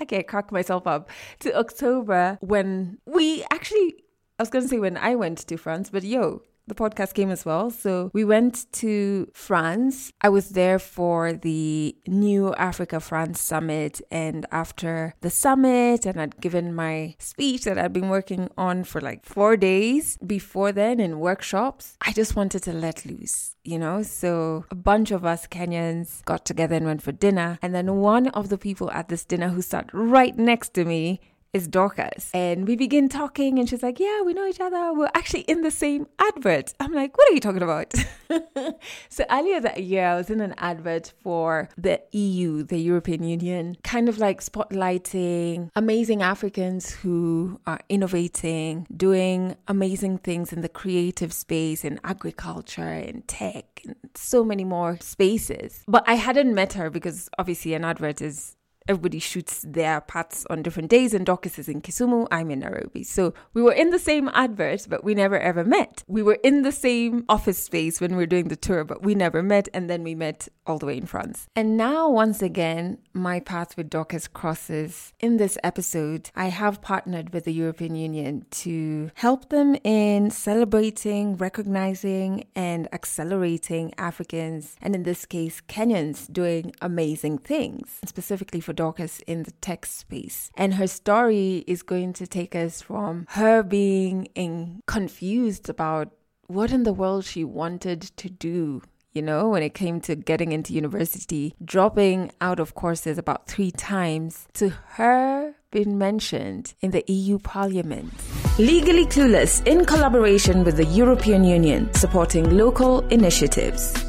I 0.00 0.04
can't 0.04 0.26
crack 0.26 0.52
myself 0.52 0.86
up 0.86 1.08
to 1.40 1.56
October 1.56 2.38
when 2.40 2.98
we 3.06 3.44
actually, 3.50 4.04
I 4.38 4.42
was 4.42 4.50
going 4.50 4.64
to 4.64 4.68
say 4.68 4.78
when 4.78 4.96
I 4.96 5.14
went 5.14 5.38
to 5.38 5.56
France, 5.56 5.90
but 5.90 6.04
yo, 6.04 6.42
the 6.66 6.74
podcast 6.74 7.14
came 7.14 7.30
as 7.30 7.44
well. 7.44 7.70
So 7.70 8.10
we 8.12 8.24
went 8.24 8.70
to 8.74 9.30
France. 9.32 10.12
I 10.20 10.28
was 10.28 10.50
there 10.50 10.78
for 10.78 11.32
the 11.32 11.96
New 12.06 12.54
Africa 12.54 13.00
France 13.00 13.40
Summit. 13.40 14.00
And 14.10 14.46
after 14.50 15.14
the 15.20 15.30
summit, 15.30 16.06
and 16.06 16.20
I'd 16.20 16.40
given 16.40 16.74
my 16.74 17.14
speech 17.18 17.64
that 17.64 17.78
I'd 17.78 17.92
been 17.92 18.08
working 18.08 18.50
on 18.58 18.84
for 18.84 19.00
like 19.00 19.24
four 19.24 19.56
days 19.56 20.18
before 20.18 20.72
then 20.72 21.00
in 21.00 21.20
workshops, 21.20 21.96
I 22.00 22.12
just 22.12 22.36
wanted 22.36 22.62
to 22.64 22.72
let 22.72 23.06
loose, 23.06 23.56
you 23.64 23.78
know? 23.78 24.02
So 24.02 24.64
a 24.70 24.74
bunch 24.74 25.10
of 25.10 25.24
us 25.24 25.46
Kenyans 25.46 26.24
got 26.24 26.44
together 26.44 26.76
and 26.76 26.86
went 26.86 27.02
for 27.02 27.12
dinner. 27.12 27.58
And 27.62 27.74
then 27.74 27.96
one 27.96 28.28
of 28.28 28.48
the 28.48 28.58
people 28.58 28.90
at 28.90 29.08
this 29.08 29.24
dinner 29.24 29.48
who 29.48 29.62
sat 29.62 29.88
right 29.92 30.36
next 30.36 30.74
to 30.74 30.84
me 30.84 31.20
is 31.56 31.66
Dorcas. 31.66 32.30
And 32.34 32.68
we 32.68 32.76
begin 32.76 33.08
talking, 33.08 33.58
and 33.58 33.68
she's 33.68 33.82
like, 33.82 33.98
Yeah, 33.98 34.22
we 34.22 34.34
know 34.34 34.46
each 34.46 34.60
other. 34.60 34.92
We're 34.92 35.10
actually 35.14 35.40
in 35.42 35.62
the 35.62 35.70
same 35.70 36.06
advert. 36.18 36.74
I'm 36.78 36.92
like, 36.92 37.16
What 37.16 37.30
are 37.30 37.34
you 37.34 37.40
talking 37.40 37.62
about? 37.62 37.94
so 39.08 39.24
earlier 39.30 39.60
that 39.60 39.82
year, 39.82 40.06
I 40.06 40.16
was 40.16 40.28
in 40.30 40.40
an 40.40 40.54
advert 40.58 41.14
for 41.22 41.68
the 41.78 42.00
EU, 42.12 42.62
the 42.62 42.78
European 42.78 43.22
Union, 43.24 43.76
kind 43.82 44.08
of 44.08 44.18
like 44.18 44.42
spotlighting 44.42 45.70
amazing 45.74 46.22
Africans 46.22 46.90
who 46.90 47.58
are 47.66 47.80
innovating, 47.88 48.86
doing 48.94 49.56
amazing 49.66 50.18
things 50.18 50.52
in 50.52 50.60
the 50.60 50.68
creative 50.68 51.32
space, 51.32 51.84
in 51.84 51.98
agriculture, 52.04 52.92
in 52.92 53.22
tech, 53.22 53.80
and 53.86 53.96
so 54.14 54.44
many 54.44 54.64
more 54.64 54.98
spaces. 55.00 55.82
But 55.88 56.04
I 56.06 56.14
hadn't 56.14 56.54
met 56.54 56.74
her 56.74 56.90
because 56.90 57.30
obviously 57.38 57.72
an 57.72 57.84
advert 57.84 58.20
is 58.20 58.55
everybody 58.88 59.18
shoots 59.18 59.64
their 59.66 60.00
parts 60.00 60.46
on 60.50 60.62
different 60.62 60.90
days, 60.90 61.14
and 61.14 61.26
Dorcas 61.26 61.58
is 61.58 61.68
in 61.68 61.80
Kisumu, 61.82 62.26
I'm 62.30 62.50
in 62.50 62.60
Nairobi. 62.60 63.02
So 63.02 63.34
we 63.54 63.62
were 63.62 63.72
in 63.72 63.90
the 63.90 63.98
same 63.98 64.28
advert, 64.32 64.86
but 64.88 65.04
we 65.04 65.14
never 65.14 65.38
ever 65.38 65.64
met. 65.64 66.04
We 66.06 66.22
were 66.22 66.38
in 66.42 66.62
the 66.62 66.72
same 66.72 67.24
office 67.28 67.62
space 67.62 68.00
when 68.00 68.12
we 68.12 68.18
were 68.18 68.26
doing 68.26 68.48
the 68.48 68.56
tour, 68.56 68.84
but 68.84 69.02
we 69.02 69.14
never 69.14 69.42
met, 69.42 69.68
and 69.74 69.90
then 69.90 70.02
we 70.02 70.14
met 70.14 70.48
all 70.66 70.78
the 70.78 70.86
way 70.86 70.96
in 70.96 71.06
France. 71.06 71.48
And 71.56 71.76
now, 71.76 72.08
once 72.08 72.42
again, 72.42 72.98
my 73.12 73.40
path 73.40 73.76
with 73.76 73.90
Dorcas 73.90 74.28
crosses. 74.28 75.12
In 75.20 75.36
this 75.36 75.58
episode, 75.64 76.30
I 76.34 76.46
have 76.46 76.82
partnered 76.82 77.32
with 77.32 77.44
the 77.44 77.52
European 77.52 77.94
Union 77.94 78.46
to 78.50 79.10
help 79.14 79.48
them 79.48 79.76
in 79.84 80.30
celebrating, 80.30 81.36
recognizing, 81.36 82.46
and 82.54 82.88
accelerating 82.92 83.92
Africans, 83.98 84.76
and 84.80 84.94
in 84.94 85.02
this 85.02 85.26
case, 85.26 85.60
Kenyans, 85.68 86.32
doing 86.32 86.72
amazing 86.80 87.38
things, 87.38 87.98
specifically 88.04 88.60
for 88.60 88.72
Dorcas 88.76 89.20
in 89.26 89.42
the 89.42 89.50
tech 89.50 89.86
space. 89.86 90.50
And 90.54 90.74
her 90.74 90.86
story 90.86 91.64
is 91.66 91.82
going 91.82 92.12
to 92.14 92.26
take 92.26 92.54
us 92.54 92.82
from 92.82 93.26
her 93.30 93.62
being 93.62 94.26
in, 94.34 94.82
confused 94.86 95.68
about 95.68 96.12
what 96.46 96.70
in 96.70 96.84
the 96.84 96.92
world 96.92 97.24
she 97.24 97.42
wanted 97.42 98.02
to 98.02 98.30
do 98.30 98.82
you 99.16 99.22
know, 99.22 99.48
when 99.48 99.62
it 99.62 99.72
came 99.72 99.98
to 100.02 100.14
getting 100.14 100.52
into 100.52 100.74
university, 100.74 101.54
dropping 101.64 102.30
out 102.42 102.60
of 102.60 102.74
courses 102.74 103.16
about 103.16 103.48
three 103.48 103.70
times, 103.70 104.46
to 104.52 104.68
her 104.68 105.54
being 105.70 105.96
mentioned 105.96 106.74
in 106.82 106.90
the 106.90 107.02
EU 107.08 107.38
Parliament. 107.38 108.12
Legally 108.58 109.06
Clueless 109.06 109.66
in 109.66 109.86
collaboration 109.86 110.64
with 110.64 110.76
the 110.76 110.84
European 110.84 111.44
Union, 111.44 111.92
supporting 111.94 112.58
local 112.58 113.00
initiatives. 113.08 114.05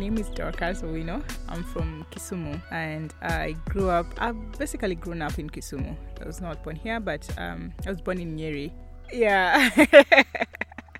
Name 0.00 0.16
is 0.16 0.30
Dorcas 0.30 0.80
Owino. 0.80 1.22
I'm 1.46 1.62
from 1.62 2.06
Kisumu 2.10 2.58
and 2.70 3.12
I 3.20 3.54
grew 3.68 3.90
up, 3.90 4.06
I've 4.16 4.58
basically 4.58 4.94
grown 4.94 5.20
up 5.20 5.38
in 5.38 5.50
Kisumu. 5.50 5.94
I 6.22 6.24
was 6.24 6.40
not 6.40 6.64
born 6.64 6.76
here, 6.76 7.00
but 7.00 7.28
um, 7.36 7.74
I 7.86 7.90
was 7.90 8.00
born 8.00 8.18
in 8.18 8.34
Nyeri. 8.34 8.72
Yeah. 9.12 9.68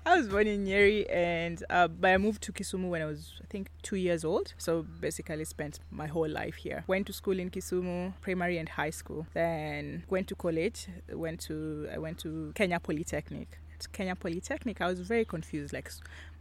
I 0.05 0.17
was 0.17 0.27
born 0.27 0.45
in 0.45 0.67
Nyeri 0.67 1.11
and 1.11 1.63
uh, 1.71 1.87
but 1.87 2.11
I 2.11 2.17
moved 2.19 2.43
to 2.43 2.51
Kisumu 2.51 2.89
when 2.89 3.01
I 3.01 3.05
was, 3.05 3.33
I 3.41 3.47
think, 3.49 3.69
two 3.81 3.95
years 3.95 4.23
old. 4.23 4.53
So 4.59 4.83
basically 4.99 5.45
spent 5.45 5.79
my 5.89 6.05
whole 6.05 6.29
life 6.29 6.53
here. 6.53 6.83
Went 6.85 7.07
to 7.07 7.13
school 7.13 7.39
in 7.39 7.49
Kisumu, 7.49 8.13
primary 8.21 8.59
and 8.59 8.69
high 8.69 8.91
school. 8.91 9.25
Then 9.33 10.03
went 10.11 10.27
to 10.27 10.35
college. 10.35 10.85
Went 11.11 11.39
to 11.47 11.89
I 11.91 11.97
went 11.97 12.19
to 12.19 12.51
Kenya 12.53 12.79
Polytechnic. 12.79 13.57
Kenya 13.93 14.15
Polytechnic, 14.15 14.79
I 14.79 14.85
was 14.85 14.99
very 14.99 15.25
confused. 15.25 15.73
Like 15.73 15.91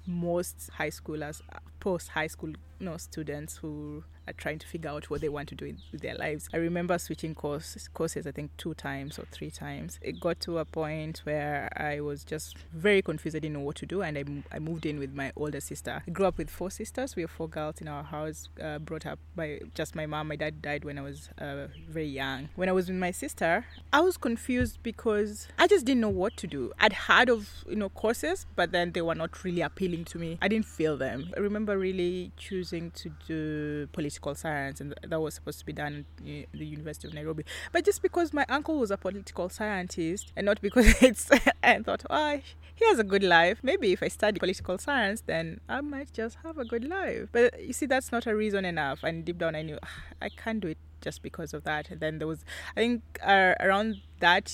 most 0.06 0.70
high 0.72 0.90
schoolers, 0.90 1.40
post 1.78 2.08
high 2.08 2.26
school 2.26 2.52
know, 2.80 2.96
students 2.96 3.56
who 3.56 4.04
are 4.30 4.32
trying 4.34 4.58
to 4.58 4.66
figure 4.66 4.90
out 4.90 5.10
what 5.10 5.20
they 5.20 5.28
want 5.28 5.48
to 5.50 5.54
do 5.54 5.74
with 5.92 6.00
their 6.00 6.14
lives. 6.14 6.48
I 6.52 6.56
remember 6.56 6.98
switching 6.98 7.34
courses, 7.34 7.88
courses, 7.88 8.26
I 8.26 8.32
think 8.32 8.56
two 8.56 8.74
times 8.74 9.18
or 9.18 9.26
three 9.30 9.50
times. 9.50 9.98
It 10.02 10.20
got 10.20 10.40
to 10.40 10.58
a 10.58 10.64
point 10.64 11.20
where 11.24 11.70
I 11.76 12.00
was 12.00 12.24
just 12.24 12.56
very 12.72 13.02
confused. 13.02 13.36
I 13.36 13.40
didn't 13.40 13.54
know 13.54 13.60
what 13.60 13.76
to 13.76 13.86
do, 13.86 14.02
and 14.02 14.16
I, 14.16 14.24
I 14.56 14.58
moved 14.58 14.86
in 14.86 14.98
with 14.98 15.12
my 15.14 15.32
older 15.36 15.60
sister. 15.60 16.02
I 16.06 16.10
grew 16.10 16.26
up 16.26 16.38
with 16.38 16.50
four 16.50 16.70
sisters. 16.70 17.16
We 17.16 17.22
have 17.22 17.30
four 17.30 17.48
girls 17.48 17.80
in 17.80 17.88
our 17.88 18.04
house, 18.04 18.48
uh, 18.62 18.78
brought 18.78 19.06
up 19.06 19.18
by 19.34 19.60
just 19.74 19.94
my 19.94 20.06
mom. 20.06 20.28
My 20.28 20.36
dad 20.36 20.62
died 20.62 20.84
when 20.84 20.98
I 20.98 21.02
was 21.02 21.28
uh, 21.38 21.66
very 21.88 22.06
young. 22.06 22.48
When 22.56 22.68
I 22.68 22.72
was 22.72 22.88
with 22.88 22.96
my 22.96 23.10
sister, 23.10 23.66
I 23.92 24.00
was 24.00 24.16
confused 24.16 24.78
because 24.82 25.48
I 25.58 25.66
just 25.66 25.84
didn't 25.84 26.00
know 26.00 26.08
what 26.08 26.36
to 26.38 26.46
do. 26.46 26.72
I'd 26.78 26.92
heard 26.92 27.28
of 27.28 27.64
you 27.68 27.76
know 27.76 27.88
courses, 27.88 28.46
but 28.56 28.72
then 28.72 28.92
they 28.92 29.02
were 29.02 29.14
not 29.14 29.44
really 29.44 29.62
appealing 29.62 30.04
to 30.06 30.18
me. 30.18 30.38
I 30.40 30.48
didn't 30.48 30.66
feel 30.66 30.96
them. 30.96 31.32
I 31.36 31.40
remember 31.40 31.76
really 31.78 32.32
choosing 32.36 32.90
to 32.92 33.10
do 33.26 33.88
political 33.92 34.19
political 34.20 34.34
science, 34.34 34.80
and 34.80 34.94
that 35.02 35.20
was 35.20 35.34
supposed 35.34 35.58
to 35.58 35.66
be 35.66 35.72
done 35.72 36.04
at 36.18 36.52
the 36.52 36.66
University 36.66 37.08
of 37.08 37.14
Nairobi. 37.14 37.44
But 37.72 37.84
just 37.84 38.02
because 38.02 38.32
my 38.32 38.44
uncle 38.48 38.78
was 38.78 38.90
a 38.90 38.96
political 38.96 39.48
scientist, 39.48 40.32
and 40.36 40.46
not 40.46 40.60
because 40.60 40.86
it's, 41.02 41.30
I 41.62 41.78
thought, 41.80 42.04
oh, 42.10 42.40
he 42.74 42.84
has 42.86 42.98
a 42.98 43.04
good 43.04 43.22
life. 43.22 43.58
Maybe 43.62 43.92
if 43.92 44.02
I 44.02 44.08
study 44.08 44.38
political 44.38 44.78
science, 44.78 45.22
then 45.26 45.60
I 45.68 45.80
might 45.80 46.12
just 46.12 46.38
have 46.44 46.58
a 46.58 46.64
good 46.64 46.84
life. 46.88 47.28
But 47.32 47.62
you 47.62 47.72
see, 47.72 47.86
that's 47.86 48.12
not 48.12 48.26
a 48.26 48.34
reason 48.34 48.64
enough. 48.64 49.02
And 49.02 49.24
deep 49.24 49.38
down, 49.38 49.54
I 49.54 49.62
knew 49.62 49.78
ah, 49.82 50.02
I 50.20 50.28
can't 50.28 50.60
do 50.60 50.68
it 50.68 50.78
just 51.00 51.22
because 51.22 51.54
of 51.54 51.64
that. 51.64 51.90
And 51.90 52.00
then 52.00 52.18
there 52.18 52.28
was, 52.28 52.44
I 52.76 52.80
think, 52.80 53.02
uh, 53.22 53.54
around 53.60 54.00
that 54.20 54.52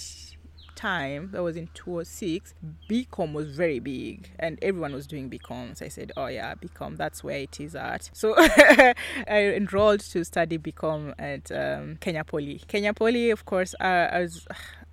time, 0.76 1.30
that 1.32 1.42
was 1.42 1.56
in 1.56 1.68
2006, 1.74 2.54
BCom 2.88 3.32
was 3.32 3.48
very 3.48 3.78
big 3.80 4.30
and 4.38 4.58
everyone 4.62 4.92
was 4.92 5.06
doing 5.06 5.28
BCom. 5.28 5.76
So 5.76 5.86
I 5.86 5.88
said, 5.88 6.12
oh 6.16 6.26
yeah, 6.26 6.54
BCom, 6.54 6.96
that's 6.96 7.24
where 7.24 7.38
it 7.38 7.58
is 7.58 7.74
at. 7.74 8.10
So 8.12 8.34
I 8.38 8.94
enrolled 9.28 10.00
to 10.00 10.24
study 10.24 10.58
BCom 10.58 11.14
at 11.18 11.50
um, 11.50 11.96
Kenya 12.00 12.24
Poly. 12.24 12.62
Kenya 12.68 12.94
Poly, 12.94 13.30
of 13.30 13.44
course, 13.44 13.74
uh, 13.80 14.08
I 14.12 14.20
was. 14.20 14.46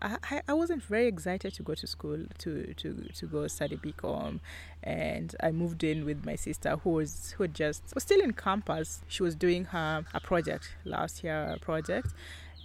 I, 0.05 0.41
I 0.49 0.53
wasn't 0.53 0.83
very 0.83 1.07
excited 1.07 1.53
to 1.53 1.63
go 1.63 1.75
to 1.75 1.87
school 1.87 2.25
to, 2.39 2.73
to, 2.73 3.07
to 3.13 3.25
go 3.25 3.47
study 3.47 3.77
BCom 3.77 4.41
and 4.83 5.33
I 5.41 5.51
moved 5.51 5.81
in 5.81 6.03
with 6.03 6.25
my 6.25 6.35
sister 6.35 6.75
who 6.83 6.89
was 6.89 7.33
who 7.37 7.47
just 7.47 7.83
was 7.93 8.03
still 8.03 8.19
in 8.19 8.33
campus. 8.33 9.01
She 9.07 9.23
was 9.23 9.33
doing 9.33 9.63
her 9.65 10.03
a 10.13 10.19
project 10.19 10.75
last 10.83 11.23
year 11.23 11.53
a 11.55 11.57
project 11.57 12.13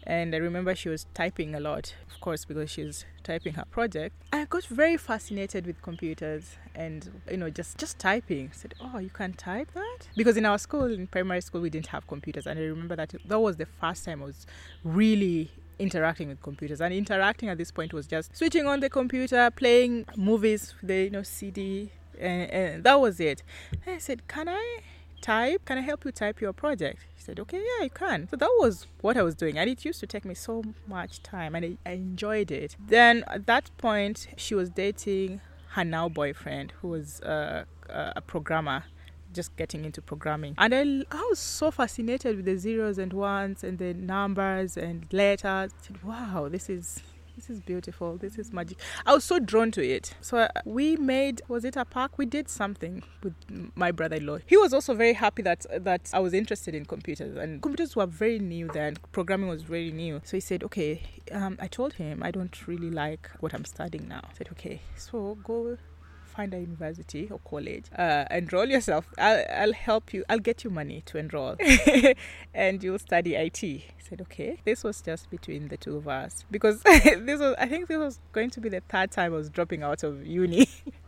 and 0.04 0.34
I 0.34 0.38
remember 0.38 0.74
she 0.74 0.88
was 0.88 1.06
typing 1.14 1.54
a 1.54 1.60
lot, 1.60 1.94
of 2.10 2.20
course, 2.20 2.44
because 2.44 2.70
she 2.70 2.84
was 2.84 3.04
typing 3.22 3.54
her 3.54 3.64
project. 3.70 4.14
I 4.32 4.44
got 4.44 4.64
very 4.66 4.96
fascinated 4.96 5.66
with 5.66 5.80
computers 5.82 6.56
and 6.74 7.10
you 7.30 7.36
know 7.36 7.50
just 7.50 7.78
just 7.78 7.98
typing. 7.98 8.50
I 8.52 8.56
said, 8.56 8.74
"Oh, 8.80 8.98
you 8.98 9.10
can 9.10 9.32
type 9.34 9.72
that?" 9.74 10.08
Because 10.16 10.36
in 10.36 10.46
our 10.46 10.58
school, 10.58 10.84
in 10.84 11.06
primary 11.06 11.40
school, 11.40 11.60
we 11.60 11.70
didn't 11.70 11.88
have 11.88 12.06
computers, 12.06 12.46
and 12.46 12.58
I 12.58 12.62
remember 12.62 12.96
that 12.96 13.14
that 13.24 13.40
was 13.40 13.56
the 13.56 13.66
first 13.66 14.04
time 14.04 14.22
I 14.22 14.26
was 14.26 14.46
really 14.84 15.50
interacting 15.78 16.28
with 16.28 16.42
computers 16.42 16.80
and 16.80 16.92
interacting 16.92 17.48
at 17.48 17.58
this 17.58 17.70
point 17.70 17.92
was 17.92 18.06
just 18.06 18.36
switching 18.36 18.66
on 18.66 18.80
the 18.80 18.90
computer 18.90 19.48
playing 19.54 20.04
movies 20.16 20.74
the 20.82 21.04
you 21.04 21.10
know 21.10 21.22
cd 21.22 21.92
and, 22.18 22.50
and 22.50 22.84
that 22.84 22.98
was 22.98 23.20
it 23.20 23.42
and 23.86 23.94
i 23.94 23.98
said 23.98 24.26
can 24.26 24.48
i 24.48 24.78
type 25.20 25.64
can 25.64 25.78
i 25.78 25.80
help 25.80 26.04
you 26.04 26.12
type 26.12 26.40
your 26.40 26.52
project? 26.52 27.00
She 27.16 27.22
said 27.24 27.40
okay 27.40 27.58
yeah 27.58 27.84
you 27.84 27.90
can. 27.90 28.28
So 28.30 28.36
that 28.36 28.50
was 28.58 28.86
what 29.00 29.16
i 29.16 29.22
was 29.22 29.34
doing 29.34 29.58
and 29.58 29.68
it 29.68 29.84
used 29.84 30.00
to 30.00 30.06
take 30.06 30.24
me 30.24 30.34
so 30.34 30.62
much 30.86 31.22
time 31.22 31.54
and 31.54 31.64
i, 31.64 31.90
I 31.90 31.94
enjoyed 31.94 32.50
it. 32.50 32.76
Then 32.86 33.24
at 33.28 33.46
that 33.46 33.70
point 33.78 34.28
she 34.36 34.54
was 34.54 34.70
dating 34.70 35.40
her 35.70 35.84
now 35.84 36.08
boyfriend 36.08 36.72
who 36.80 36.88
was 36.88 37.20
uh, 37.20 37.64
a 37.88 38.20
programmer 38.20 38.84
just 39.32 39.54
getting 39.56 39.84
into 39.84 40.00
programming. 40.00 40.54
And 40.56 40.74
I, 40.74 40.80
I 41.16 41.26
was 41.28 41.38
so 41.38 41.70
fascinated 41.70 42.36
with 42.36 42.46
the 42.46 42.56
zeros 42.56 42.98
and 42.98 43.12
ones 43.12 43.62
and 43.62 43.78
the 43.78 43.92
numbers 43.94 44.76
and 44.76 45.06
letters. 45.12 45.72
I 45.72 45.82
said 45.82 46.02
wow 46.02 46.48
this 46.50 46.68
is 46.68 47.00
this 47.38 47.50
is 47.50 47.60
beautiful. 47.60 48.16
This 48.16 48.36
is 48.36 48.52
magic. 48.52 48.78
I 49.06 49.14
was 49.14 49.22
so 49.22 49.38
drawn 49.38 49.70
to 49.70 49.86
it. 49.86 50.12
So 50.20 50.38
uh, 50.38 50.48
we 50.64 50.96
made 50.96 51.40
was 51.46 51.64
it 51.64 51.76
a 51.76 51.84
park? 51.84 52.18
We 52.18 52.26
did 52.26 52.48
something 52.48 53.04
with 53.22 53.34
my 53.76 53.92
brother-in-law. 53.92 54.38
He 54.44 54.56
was 54.56 54.74
also 54.74 54.92
very 54.94 55.12
happy 55.12 55.42
that 55.42 55.64
that 55.84 56.10
i 56.12 56.18
was 56.18 56.34
interested 56.34 56.74
in 56.74 56.84
computers 56.84 57.36
and 57.36 57.62
computers 57.62 57.94
were 57.94 58.06
very 58.06 58.40
new 58.40 58.66
then. 58.74 58.96
Programming 59.12 59.48
was 59.48 59.62
very 59.62 59.92
new. 59.92 60.20
So 60.24 60.36
he 60.36 60.40
said 60.40 60.64
okay 60.64 61.00
um, 61.30 61.56
i 61.60 61.68
told 61.68 61.92
him 61.92 62.22
i 62.22 62.30
don't 62.30 62.66
really 62.66 62.90
like 62.90 63.30
what 63.38 63.54
i'm 63.54 63.64
studying 63.64 64.08
now. 64.08 64.22
I 64.24 64.34
said 64.36 64.48
okay 64.52 64.80
so 64.96 65.38
go 65.44 65.78
find 66.38 66.54
a 66.54 66.60
university 66.60 67.28
or 67.32 67.40
college, 67.40 67.86
uh, 67.98 68.24
enroll 68.30 68.66
yourself. 68.66 69.06
I'll, 69.18 69.44
I'll 69.52 69.72
help 69.72 70.14
you. 70.14 70.24
I'll 70.28 70.38
get 70.38 70.62
you 70.62 70.70
money 70.70 71.02
to 71.06 71.18
enroll, 71.18 71.56
and 72.54 72.82
you'll 72.82 73.00
study 73.00 73.34
IT. 73.34 73.64
I 73.64 73.82
said, 74.08 74.20
okay. 74.20 74.60
This 74.64 74.84
was 74.84 75.02
just 75.02 75.30
between 75.30 75.66
the 75.66 75.76
two 75.76 75.96
of 75.96 76.06
us 76.06 76.44
because 76.48 76.80
this 76.84 77.40
was. 77.40 77.56
I 77.58 77.66
think 77.66 77.88
this 77.88 77.98
was 77.98 78.20
going 78.30 78.50
to 78.50 78.60
be 78.60 78.68
the 78.68 78.82
third 78.88 79.10
time 79.10 79.32
I 79.32 79.36
was 79.36 79.50
dropping 79.50 79.82
out 79.82 80.04
of 80.04 80.24
uni. 80.24 80.68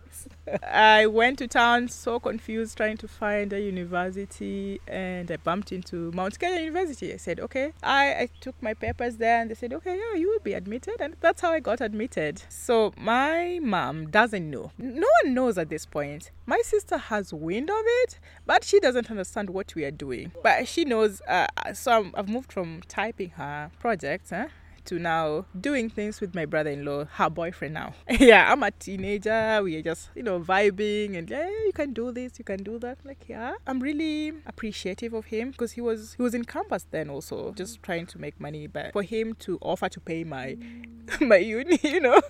I 0.62 1.06
went 1.06 1.38
to 1.38 1.48
town 1.48 1.88
so 1.88 2.18
confused 2.18 2.76
trying 2.76 2.96
to 2.98 3.08
find 3.08 3.52
a 3.52 3.60
university 3.60 4.80
and 4.86 5.30
I 5.30 5.36
bumped 5.36 5.72
into 5.72 6.10
Mount 6.12 6.38
Kenya 6.38 6.60
University. 6.60 7.12
I 7.12 7.16
said, 7.16 7.40
okay. 7.40 7.72
I, 7.82 8.06
I 8.12 8.28
took 8.40 8.60
my 8.62 8.74
papers 8.74 9.16
there 9.16 9.40
and 9.40 9.50
they 9.50 9.54
said, 9.54 9.72
okay, 9.72 9.96
yeah, 9.96 10.18
you 10.18 10.28
will 10.28 10.40
be 10.40 10.54
admitted. 10.54 10.96
And 11.00 11.16
that's 11.20 11.40
how 11.40 11.52
I 11.52 11.60
got 11.60 11.80
admitted. 11.80 12.42
So 12.48 12.92
my 12.96 13.60
mom 13.62 14.10
doesn't 14.10 14.50
know. 14.50 14.72
No 14.78 15.06
one 15.22 15.34
knows 15.34 15.58
at 15.58 15.68
this 15.68 15.86
point. 15.86 16.30
My 16.46 16.60
sister 16.64 16.98
has 16.98 17.32
wind 17.32 17.70
of 17.70 17.82
it, 18.02 18.18
but 18.46 18.64
she 18.64 18.80
doesn't 18.80 19.10
understand 19.10 19.50
what 19.50 19.74
we 19.74 19.84
are 19.84 19.90
doing. 19.90 20.32
But 20.42 20.66
she 20.66 20.84
knows. 20.84 21.20
Uh, 21.28 21.46
so 21.74 22.10
i 22.14 22.16
have 22.16 22.28
moved 22.28 22.52
from 22.52 22.82
typing 22.88 23.30
her 23.30 23.70
projects. 23.78 24.30
Huh? 24.30 24.48
To 24.86 24.98
now 24.98 25.46
doing 25.58 25.88
things 25.88 26.20
with 26.20 26.34
my 26.34 26.44
brother-in-law, 26.44 27.06
her 27.12 27.30
boyfriend 27.30 27.74
now. 27.74 27.94
yeah, 28.10 28.50
I'm 28.50 28.62
a 28.62 28.70
teenager. 28.70 29.60
We 29.62 29.76
are 29.76 29.82
just, 29.82 30.10
you 30.14 30.22
know, 30.22 30.40
vibing 30.40 31.16
and 31.16 31.28
yeah, 31.28 31.48
you 31.48 31.72
can 31.74 31.92
do 31.92 32.12
this, 32.12 32.38
you 32.38 32.44
can 32.44 32.62
do 32.62 32.78
that. 32.80 32.98
Like, 33.04 33.24
yeah. 33.28 33.54
I'm 33.66 33.80
really 33.80 34.32
appreciative 34.46 35.14
of 35.14 35.26
him 35.26 35.50
because 35.50 35.72
he 35.72 35.80
was 35.80 36.14
he 36.14 36.22
was 36.22 36.34
in 36.34 36.44
campus 36.44 36.86
then 36.90 37.10
also, 37.10 37.52
just 37.52 37.82
trying 37.82 38.06
to 38.06 38.18
make 38.18 38.40
money. 38.40 38.66
But 38.66 38.92
for 38.92 39.02
him 39.02 39.34
to 39.40 39.58
offer 39.60 39.88
to 39.88 40.00
pay 40.00 40.24
my 40.24 40.56
my 41.20 41.36
uni, 41.36 41.78
you 41.82 42.00
know. 42.00 42.20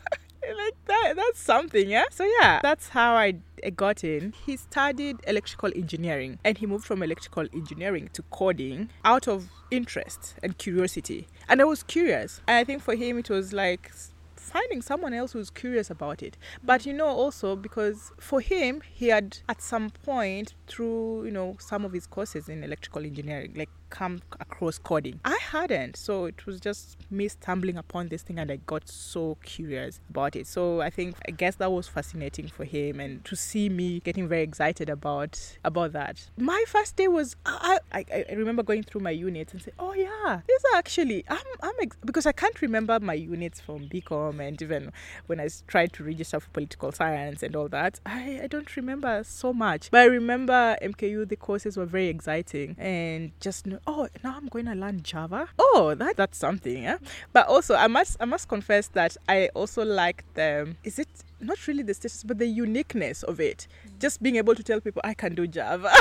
Like 0.57 0.75
that 0.87 1.15
that's 1.17 1.41
something 1.41 1.89
yeah? 1.89 2.05
So 2.11 2.25
yeah 2.41 2.61
that's 2.63 2.89
how 2.89 3.15
i 3.15 3.35
got 3.77 4.05
in. 4.05 4.33
He 4.47 4.57
studied 4.57 5.19
electrical 5.27 5.71
engineering 5.75 6.39
and 6.45 6.57
he 6.57 6.67
moved 6.67 6.87
from 6.87 7.03
electrical 7.03 7.47
engineering 7.53 8.09
to 8.15 8.23
coding 8.31 8.89
out 9.05 9.29
of 9.29 9.49
interest 9.71 10.35
and 10.43 10.57
curiosity. 10.57 11.29
And 11.49 11.61
i 11.61 11.65
was 11.65 11.83
curious. 11.83 12.41
And 12.49 12.57
i 12.57 12.65
think 12.65 12.83
for 12.83 12.95
him 12.95 13.19
it 13.19 13.29
was 13.29 13.53
like 13.53 13.91
finding 14.37 14.83
someone 14.83 15.15
else 15.15 15.33
who's 15.33 15.51
curious 15.51 15.91
about 15.91 16.23
it. 16.23 16.37
But 16.63 16.87
you 16.87 16.93
know 16.93 17.07
also 17.07 17.55
because 17.55 18.13
for 18.19 18.41
him 18.41 18.83
he 18.93 19.09
had 19.09 19.39
at 19.49 19.63
some 19.63 19.91
point 19.91 20.55
through 20.67 21.27
you 21.27 21.31
know 21.31 21.57
some 21.61 21.85
of 21.85 21.93
his 21.93 22.07
courses 22.07 22.49
in 22.49 22.65
electrical 22.65 23.05
engineering 23.05 23.53
like 23.57 23.71
come 23.91 24.21
across 24.39 24.79
coding. 24.79 25.21
I 25.25 25.39
hadn't. 25.43 25.97
So 25.97 26.25
it 26.27 26.47
was 26.47 26.61
just 26.61 26.97
me 27.11 27.29
stumbling 27.29 27.77
upon 27.77 28.09
this 28.09 28.23
thing 28.23 28.39
and 28.39 28.51
I 28.51 28.57
got 28.57 28.89
so 28.89 29.37
curious 29.43 30.01
about 30.09 30.37
it. 30.37 30.47
So 30.47 30.81
I 30.81 30.91
think 30.91 31.17
I 31.29 31.33
guess 31.33 31.57
that 31.57 31.71
was 31.71 31.89
fascinating 31.89 32.49
for 32.49 32.65
him 32.65 33.01
and 33.01 33.25
to 33.25 33.37
see 33.37 33.69
me 33.69 34.01
getting 34.01 34.29
very 34.29 34.43
excited 34.43 34.89
about 34.89 35.59
about 35.65 35.93
that. 35.93 36.31
My 36.39 36.65
first 36.67 36.97
day 36.97 37.09
was 37.09 37.37
I 37.45 37.79
I, 37.93 38.05
I 38.31 38.35
remember 38.35 38.63
going 38.63 38.83
through 38.83 39.01
my 39.03 39.11
units 39.11 39.53
and 39.53 39.63
say, 39.63 39.73
"Oh 39.79 39.93
yeah, 39.93 40.41
this 40.47 40.63
actually 40.75 41.25
I'm 41.29 41.39
I'm 41.63 41.75
ex-, 41.81 41.97
because 42.05 42.27
I 42.27 42.33
can't 42.33 42.61
remember 42.63 42.99
my 43.01 43.15
units 43.15 43.61
from 43.61 43.89
BCom 43.89 44.41
and 44.41 44.61
even 44.63 44.93
when 45.27 45.41
I 45.41 45.49
tried 45.67 45.93
to 45.95 46.05
register 46.05 46.41
for 46.41 46.51
political 46.51 46.93
science 46.93 47.43
and 47.43 47.57
all 47.57 47.69
that, 47.69 48.01
I 48.07 48.41
I 48.45 48.47
don't 48.47 48.75
remember 48.77 49.23
so 49.25 49.53
much. 49.53 49.91
But 49.91 50.01
I 50.01 50.05
remember 50.05 50.77
MKU 50.83 51.29
the 51.29 51.37
courses 51.37 51.77
were 51.77 51.87
very 51.87 52.09
exciting 52.09 52.77
and 52.79 53.33
just 53.41 53.67
oh 53.87 54.09
now 54.23 54.35
i'm 54.37 54.47
going 54.49 54.67
to 54.67 54.75
learn 54.75 55.03
java. 55.03 55.49
Oh 55.59 55.95
that 55.97 56.17
that's 56.17 56.39
something 56.39 56.83
yeah. 56.83 56.99
But 57.33 57.47
also 57.49 57.75
i 57.75 57.87
must 57.87 58.17
i 58.21 58.25
must 58.25 58.49
confess 58.49 58.89
that 58.89 59.17
i 59.29 59.49
also 59.55 59.85
like 59.85 60.25
the 60.35 60.75
is 60.85 60.99
it 60.99 61.09
not 61.41 61.67
really 61.67 61.83
the 61.83 61.95
status 61.95 62.23
but 62.23 62.39
the 62.39 62.47
uniqueness 62.47 63.23
of 63.23 63.41
it. 63.41 63.67
Just 63.99 64.23
being 64.23 64.37
able 64.37 64.55
to 64.55 64.63
tell 64.63 64.81
people 64.81 65.01
i 65.05 65.15
can 65.15 65.35
do 65.35 65.47
java. 65.47 65.91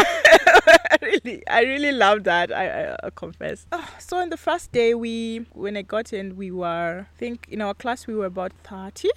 Really 1.01 1.41
i 1.48 1.62
really 1.62 1.91
love 1.93 2.25
that 2.25 2.51
i, 2.51 2.67
I, 2.91 2.95
I 3.03 3.09
confess. 3.12 3.65
Oh, 3.71 3.88
so 4.00 4.17
on 4.17 4.29
the 4.29 4.38
first 4.38 4.71
day 4.71 4.93
we 4.93 5.45
when 5.53 5.77
i 5.77 5.81
got 5.81 6.12
in 6.12 6.36
we 6.36 6.51
were 6.51 7.07
i 7.09 7.17
think 7.17 7.48
in 7.50 7.62
our 7.62 7.74
class 7.74 8.05
we 8.05 8.15
were 8.15 8.25
about 8.25 8.51
30 8.63 9.09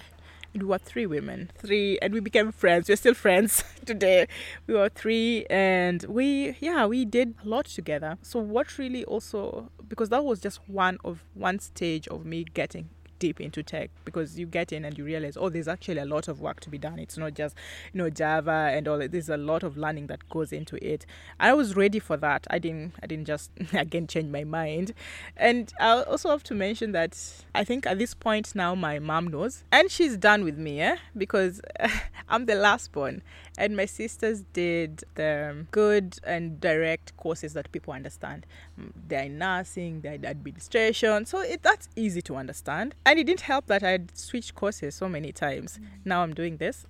we 0.53 0.65
were 0.65 0.77
three 0.77 1.05
women, 1.05 1.51
three, 1.57 1.97
and 2.01 2.13
we 2.13 2.19
became 2.19 2.51
friends. 2.51 2.87
We're 2.87 2.95
still 2.95 3.13
friends 3.13 3.63
today. 3.85 4.27
We 4.67 4.75
were 4.75 4.89
three, 4.89 5.45
and 5.49 6.03
we, 6.07 6.55
yeah, 6.59 6.85
we 6.85 7.05
did 7.05 7.35
a 7.43 7.47
lot 7.47 7.65
together. 7.65 8.17
So, 8.21 8.39
what 8.39 8.77
really 8.77 9.03
also, 9.05 9.71
because 9.87 10.09
that 10.09 10.23
was 10.23 10.39
just 10.39 10.59
one 10.67 10.99
of 11.03 11.23
one 11.33 11.59
stage 11.59 12.07
of 12.07 12.25
me 12.25 12.45
getting 12.53 12.89
deep 13.23 13.39
into 13.39 13.63
tech 13.63 13.89
because 14.03 14.37
you 14.37 14.45
get 14.45 14.73
in 14.73 14.83
and 14.83 14.97
you 14.97 15.05
realize, 15.05 15.37
oh, 15.37 15.47
there's 15.47 15.69
actually 15.69 15.99
a 15.99 16.05
lot 16.05 16.27
of 16.27 16.41
work 16.41 16.59
to 16.59 16.69
be 16.69 16.77
done. 16.77 16.99
It's 16.99 17.17
not 17.17 17.33
just, 17.33 17.55
you 17.93 17.97
know, 17.97 18.09
Java 18.09 18.69
and 18.73 18.85
all. 18.85 18.97
There's 19.07 19.29
a 19.29 19.37
lot 19.37 19.63
of 19.63 19.77
learning 19.77 20.07
that 20.07 20.27
goes 20.29 20.51
into 20.51 20.75
it. 20.85 21.05
I 21.39 21.53
was 21.53 21.73
ready 21.77 21.99
for 21.99 22.17
that. 22.17 22.45
I 22.49 22.59
didn't. 22.59 22.95
I 23.01 23.07
didn't 23.07 23.23
just 23.23 23.49
again 23.73 24.07
change 24.07 24.29
my 24.29 24.43
mind. 24.43 24.93
And 25.37 25.71
I 25.79 26.03
also 26.03 26.31
have 26.31 26.43
to 26.43 26.53
mention 26.53 26.91
that 26.91 27.17
I 27.55 27.63
think 27.63 27.85
at 27.85 27.97
this 27.97 28.13
point 28.13 28.55
now 28.55 28.75
my 28.75 28.99
mom 28.99 29.29
knows, 29.29 29.63
and 29.71 29.89
she's 29.89 30.17
done 30.17 30.43
with 30.43 30.57
me, 30.57 30.81
eh? 30.81 30.97
Because 31.17 31.61
I'm 32.27 32.45
the 32.45 32.55
last 32.55 32.91
born, 32.91 33.21
and 33.57 33.75
my 33.75 33.85
sisters 33.85 34.43
did 34.53 35.03
the 35.15 35.65
good 35.71 36.17
and 36.23 36.59
direct 36.59 37.15
courses 37.17 37.53
that 37.53 37.71
people 37.71 37.93
understand. 37.93 38.45
Mm, 38.79 38.91
they're 39.07 39.23
in 39.23 39.37
nursing, 39.37 40.01
they're 40.01 40.13
in 40.13 40.25
administration, 40.25 41.25
so 41.25 41.41
it, 41.41 41.61
that's 41.61 41.87
easy 41.95 42.21
to 42.23 42.35
understand. 42.35 42.95
And 43.05 43.19
it 43.19 43.25
didn't 43.25 43.41
help 43.41 43.67
that 43.67 43.83
I'd 43.83 44.17
switched 44.17 44.55
courses 44.55 44.95
so 44.95 45.07
many 45.07 45.31
times. 45.31 45.77
Mm. 45.77 45.85
Now 46.05 46.23
I'm 46.23 46.33
doing 46.33 46.57
this. 46.57 46.85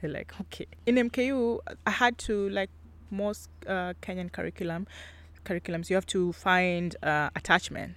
They're 0.00 0.10
like, 0.18 0.32
okay. 0.40 0.66
In 0.86 0.94
MKU, 0.96 1.58
I 1.86 1.90
had 1.90 2.16
to, 2.18 2.48
like 2.50 2.70
most 3.10 3.48
uh, 3.66 3.94
Kenyan 4.00 4.30
curriculum, 4.30 4.86
curriculums, 5.44 5.90
you 5.90 5.96
have 5.96 6.06
to 6.06 6.32
find 6.32 6.94
uh, 7.02 7.30
attachment. 7.34 7.96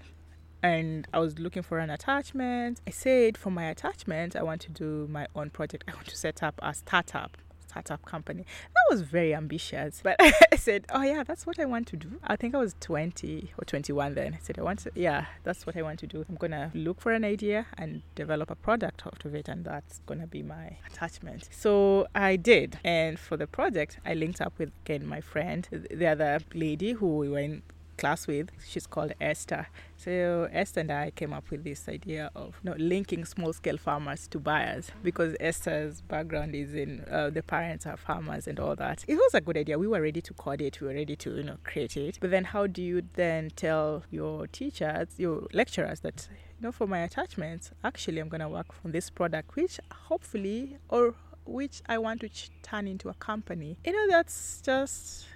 And 0.64 1.08
I 1.12 1.20
was 1.20 1.40
looking 1.40 1.64
for 1.64 1.80
an 1.80 1.90
attachment. 1.90 2.82
I 2.86 2.92
said, 2.92 3.36
for 3.36 3.50
my 3.50 3.66
attachment, 3.66 4.36
I 4.36 4.44
want 4.44 4.62
to 4.62 4.70
do 4.70 5.08
my 5.10 5.26
own 5.36 5.50
project. 5.50 5.86
I 5.88 5.96
want 5.96 6.08
to 6.08 6.18
set 6.18 6.44
up 6.44 6.60
a 6.62 6.74
startup 6.74 7.36
startup 7.72 8.06
company. 8.06 8.46
That 8.76 8.86
was 8.90 9.02
very 9.02 9.34
ambitious. 9.34 10.02
But 10.04 10.18
I 10.20 10.56
said, 10.58 10.86
oh, 10.90 11.02
yeah, 11.02 11.24
that's 11.24 11.46
what 11.48 11.60
I 11.60 11.66
want 11.66 11.88
to 11.88 11.98
do. 11.98 12.20
I 12.24 12.36
think 12.36 12.54
I 12.54 12.58
was 12.58 12.76
20 12.82 13.52
or 13.58 13.64
21 13.64 14.14
then. 14.16 14.34
I 14.34 14.40
said, 14.42 14.60
I 14.60 14.64
want 14.64 14.80
to, 14.80 14.92
yeah, 14.96 15.26
that's 15.44 15.66
what 15.66 15.78
I 15.78 15.82
want 15.82 16.00
to 16.00 16.08
do. 16.08 16.26
I'm 16.28 16.36
going 16.36 16.52
to 16.52 16.72
look 16.74 17.00
for 17.00 17.12
an 17.14 17.24
idea 17.24 17.66
and 17.78 18.02
develop 18.16 18.52
a 18.52 18.56
product 18.56 19.04
out 19.08 19.24
of 19.26 19.34
it. 19.36 19.48
And 19.48 19.64
that's 19.66 20.02
going 20.06 20.20
to 20.20 20.28
be 20.28 20.44
my 20.44 20.78
attachment. 20.90 21.48
So 21.52 22.08
I 22.14 22.36
did. 22.36 22.80
And 22.84 23.18
for 23.18 23.38
the 23.38 23.48
project, 23.48 24.00
I 24.06 24.14
linked 24.14 24.42
up 24.42 24.54
with, 24.58 24.72
again, 24.86 25.06
my 25.08 25.22
friend, 25.22 25.68
the 25.72 26.08
other 26.08 26.40
lady 26.54 26.92
who 26.94 27.18
we 27.18 27.42
in 27.42 27.64
class 28.02 28.26
with. 28.26 28.50
She's 28.68 28.88
called 28.88 29.14
Esther. 29.22 29.68
So 29.96 30.50
Esther 30.52 30.80
and 30.80 30.92
I 30.92 31.12
came 31.12 31.34
up 31.34 31.52
with 31.52 31.64
this 31.64 31.88
idea 31.88 32.32
of 32.36 32.60
you 32.64 32.72
know, 32.72 32.76
linking 32.78 33.26
small 33.26 33.54
scale 33.54 33.78
farmers 33.78 34.28
to 34.30 34.40
buyers 34.40 34.90
because 35.04 35.36
Esther's 35.40 36.02
background 36.02 36.56
is 36.56 36.74
in 36.74 37.06
uh, 37.12 37.30
the 37.30 37.44
parents 37.44 37.86
are 37.86 37.98
farmers 37.98 38.48
and 38.48 38.60
all 38.60 38.76
that. 38.76 39.06
It 39.08 39.16
was 39.16 39.36
a 39.36 39.42
good 39.42 39.56
idea. 39.56 39.78
We 39.78 39.88
were 39.88 40.02
ready 40.02 40.22
to 40.22 40.34
code 40.34 40.62
it. 40.62 40.82
We 40.82 40.88
were 40.88 40.96
ready 40.96 41.16
to 41.16 41.30
you 41.38 41.44
know 41.44 41.58
create 41.64 41.96
it. 41.96 42.18
But 42.20 42.32
then 42.32 42.46
how 42.46 42.66
do 42.66 42.82
you 42.82 43.04
then 43.14 43.52
tell 43.56 44.04
your 44.10 44.48
teachers, 44.48 45.10
your 45.18 45.48
lecturers 45.54 46.00
that 46.00 46.28
you 46.32 46.64
know 46.64 46.72
for 46.72 46.88
my 46.88 47.00
attachments, 47.00 47.70
actually 47.84 48.20
I'm 48.20 48.30
gonna 48.30 48.50
work 48.50 48.70
on 48.84 48.94
this 48.94 49.12
product, 49.12 49.56
which 49.56 49.80
hopefully 50.10 50.78
or 50.90 51.14
which 51.46 51.84
I 51.88 52.00
want 52.00 52.22
to 52.22 52.30
ch- 52.30 52.50
turn 52.64 52.88
into 52.88 53.10
a 53.10 53.14
company. 53.14 53.78
You 53.86 53.94
know 53.94 54.08
that's 54.10 54.60
just 54.66 55.28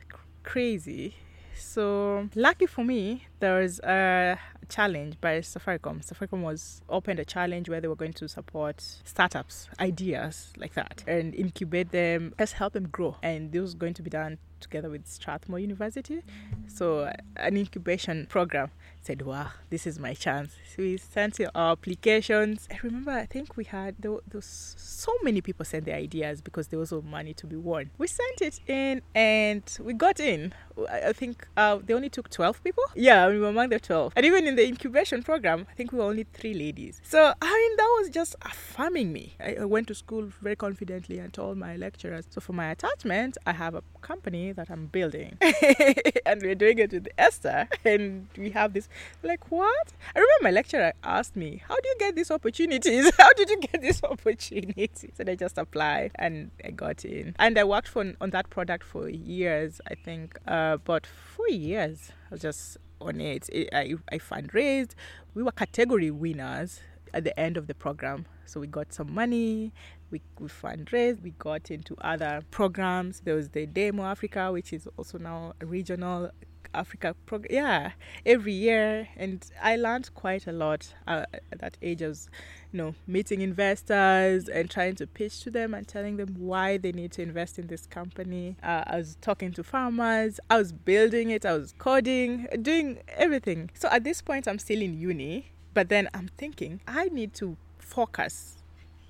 crazy 0.42 1.14
so 1.56 2.30
lucky 2.36 2.66
for 2.66 2.84
me, 2.84 3.24
there 3.40 3.60
was 3.60 3.80
a 3.80 4.40
challenge 4.70 5.20
by 5.22 5.40
Safaricom. 5.40 6.06
Safaricom 6.06 6.42
was 6.42 6.82
opened 6.90 7.20
a 7.20 7.26
challenge 7.26 7.70
where 7.70 7.82
they 7.82 7.88
were 7.88 7.96
going 7.96 8.14
to 8.14 8.28
support 8.28 8.82
startups, 9.04 9.70
ideas 9.80 10.54
like 10.58 10.74
that, 10.74 11.04
and 11.08 11.36
incubate 11.36 11.92
them, 11.92 12.34
just 12.38 12.54
help 12.54 12.74
them 12.74 12.88
grow. 12.90 13.18
And 13.22 13.52
this 13.52 13.62
was 13.62 13.74
going 13.74 13.94
to 13.96 14.02
be 14.02 14.10
done 14.10 14.38
together 14.60 14.90
with 14.90 15.08
Strathmore 15.08 15.60
University. 15.60 16.22
So 16.68 17.12
an 17.36 17.58
incubation 17.58 18.28
program 18.28 18.72
said, 19.02 19.22
wow, 19.22 19.52
this 19.70 19.86
is 19.86 20.00
my 20.00 20.14
chance. 20.14 20.54
So 20.76 20.82
we 20.82 20.98
sent 20.98 21.40
our 21.54 21.74
applications. 21.74 22.68
I 22.72 22.78
remember, 22.82 23.12
I 23.12 23.26
think 23.28 23.56
we 23.56 23.66
had, 23.66 23.96
there, 24.00 24.18
there 24.28 24.40
was 24.40 24.76
so 24.78 25.14
many 25.22 25.42
people 25.42 25.64
sent 25.66 25.86
their 25.86 25.96
ideas 25.96 26.42
because 26.42 26.70
there 26.70 26.80
was 26.80 26.92
no 26.92 27.02
money 27.02 27.34
to 27.36 27.46
be 27.46 27.56
won. 27.56 27.92
We 27.98 28.08
sent 28.08 28.42
it 28.42 28.60
in 28.68 29.02
and 29.14 29.64
we 29.80 29.94
got 29.94 30.20
in. 30.20 30.54
I 30.90 31.14
think 31.14 31.48
uh, 31.56 31.80
they 31.86 31.94
only 31.94 32.10
took 32.10 32.30
12 32.30 32.64
people. 32.64 32.84
Yeah, 32.96 33.25
we 33.30 33.40
were 33.40 33.50
among 33.50 33.70
the 33.70 33.80
12. 33.80 34.14
And 34.16 34.26
even 34.26 34.48
in 34.48 34.56
the 34.56 34.66
incubation 34.66 35.24
program, 35.24 35.68
I 35.70 35.74
think 35.74 35.92
we 35.92 36.00
were 36.00 36.06
only 36.06 36.26
three 36.34 36.54
ladies. 36.54 37.02
So, 37.04 37.34
I 37.42 37.54
mean, 37.54 37.78
that 37.78 37.98
was 38.00 38.10
just 38.10 38.36
affirming 38.42 39.12
me. 39.14 39.34
I, 39.40 39.56
I 39.62 39.66
went 39.66 39.88
to 39.88 39.96
school 39.96 40.30
very 40.42 40.56
confidently 40.56 41.20
and 41.20 41.34
told 41.34 41.58
my 41.58 41.76
lecturers, 41.76 42.26
so 42.30 42.42
for 42.42 42.54
my 42.54 42.72
attachment, 42.72 43.38
I 43.46 43.54
have 43.54 43.76
a 43.76 43.84
company 44.02 44.52
that 44.52 44.70
I'm 44.70 44.88
building. 44.88 45.38
and 46.26 46.42
we're 46.42 46.56
doing 46.56 46.80
it 46.80 46.92
with 46.92 47.08
Esther. 47.18 47.68
And 47.84 48.28
we 48.38 48.52
have 48.52 48.74
this 48.74 48.90
like, 49.24 49.52
what? 49.52 49.94
I 50.16 50.20
remember 50.20 50.44
my 50.44 50.52
lecturer 50.52 50.94
asked 51.04 51.36
me, 51.36 51.64
How 51.68 51.76
do 51.76 51.88
you 51.88 51.96
get 52.00 52.16
these 52.16 52.32
opportunities? 52.32 53.12
How 53.18 53.34
did 53.34 53.50
you 53.50 53.60
get 53.60 53.82
this 53.82 54.04
opportunity? 54.16 55.12
So 55.16 55.24
I 55.28 55.36
just 55.36 55.58
applied 55.58 56.12
and 56.16 56.52
I 56.64 56.72
got 56.72 57.06
in. 57.06 57.36
And 57.40 57.58
I 57.58 57.64
worked 57.64 57.88
for, 57.88 58.14
on 58.22 58.30
that 58.32 58.50
product 58.50 58.84
for 58.84 59.10
years, 59.10 59.82
I 59.90 59.96
think, 59.96 60.40
uh, 60.48 60.78
about 60.82 61.06
four 61.06 61.50
years. 61.50 62.12
I 62.30 62.36
was 62.36 62.42
just 62.42 62.78
on 63.02 63.22
it. 63.22 63.50
I, 63.74 63.96
I 64.12 64.18
fundraised. 64.18 64.92
We 65.34 65.44
were 65.44 65.52
category 65.52 66.12
winners 66.12 66.82
at 67.14 67.24
the 67.24 67.38
end 67.40 67.58
of 67.58 67.68
the 67.68 67.74
program. 67.74 68.26
So 68.46 68.60
we 68.60 68.68
got 68.68 68.94
some 68.94 69.14
money, 69.14 69.74
we, 70.12 70.22
we 70.40 70.48
fundraised, 70.48 71.22
we 71.24 71.32
got 71.32 71.72
into 71.72 71.96
other 72.02 72.42
programs. 72.52 73.22
There 73.22 73.36
was 73.36 73.50
the 73.50 73.66
Demo 73.66 74.04
Africa, 74.04 74.52
which 74.52 74.72
is 74.72 74.88
also 74.98 75.18
now 75.18 75.54
a 75.62 75.66
regional 75.66 76.30
Africa 76.76 77.16
program. 77.26 77.54
Yeah, 77.54 77.92
every 78.26 78.54
year, 78.54 79.08
and 79.16 79.46
I 79.62 79.76
learned 79.76 80.14
quite 80.14 80.48
a 80.48 80.52
lot 80.52 80.94
uh, 81.08 81.26
at 81.52 81.60
that 81.60 81.78
age. 81.82 82.02
I 82.04 82.08
was, 82.08 82.30
you 82.72 82.78
know, 82.78 82.96
meeting 83.08 83.42
investors 83.42 84.48
and 84.48 84.70
trying 84.70 84.96
to 84.96 85.08
pitch 85.08 85.42
to 85.44 85.52
them 85.52 85.74
and 85.74 85.88
telling 85.88 86.18
them 86.18 86.36
why 86.38 86.78
they 86.78 86.92
need 86.92 87.12
to 87.14 87.22
invest 87.22 87.58
in 87.58 87.68
this 87.68 87.86
company. 87.86 88.58
Uh, 88.64 88.84
I 88.88 88.98
was 88.98 89.18
talking 89.22 89.52
to 89.54 89.64
farmers. 89.64 90.40
I 90.50 90.58
was 90.58 90.72
building 90.72 91.30
it. 91.30 91.46
I 91.46 91.54
was 91.54 91.74
coding, 91.78 92.48
doing 92.62 93.00
everything. 93.10 93.70
So 93.74 93.90
at 93.90 94.04
this 94.04 94.22
point, 94.22 94.48
I'm 94.48 94.60
still 94.60 94.82
in 94.82 95.00
uni, 95.00 95.52
but 95.74 95.90
then 95.90 96.10
I'm 96.14 96.30
thinking 96.38 96.82
I 96.88 97.06
need 97.06 97.34
to 97.36 97.58
focus 97.80 98.58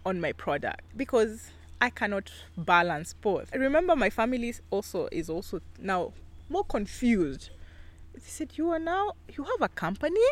on 0.05 0.21
my 0.21 0.31
product 0.31 0.81
because 0.95 1.51
I 1.81 1.89
cannot 1.89 2.31
balance 2.57 3.13
both. 3.13 3.49
I 3.53 3.57
remember 3.57 3.95
my 3.95 4.09
family 4.09 4.53
also 4.69 5.09
is 5.11 5.29
also 5.29 5.61
now 5.79 6.13
more 6.49 6.63
confused. 6.63 7.49
They 8.25 8.31
said, 8.31 8.57
"You 8.57 8.71
are 8.71 8.79
now 8.79 9.11
you 9.37 9.43
have 9.43 9.61
a 9.61 9.69
company? 9.69 10.27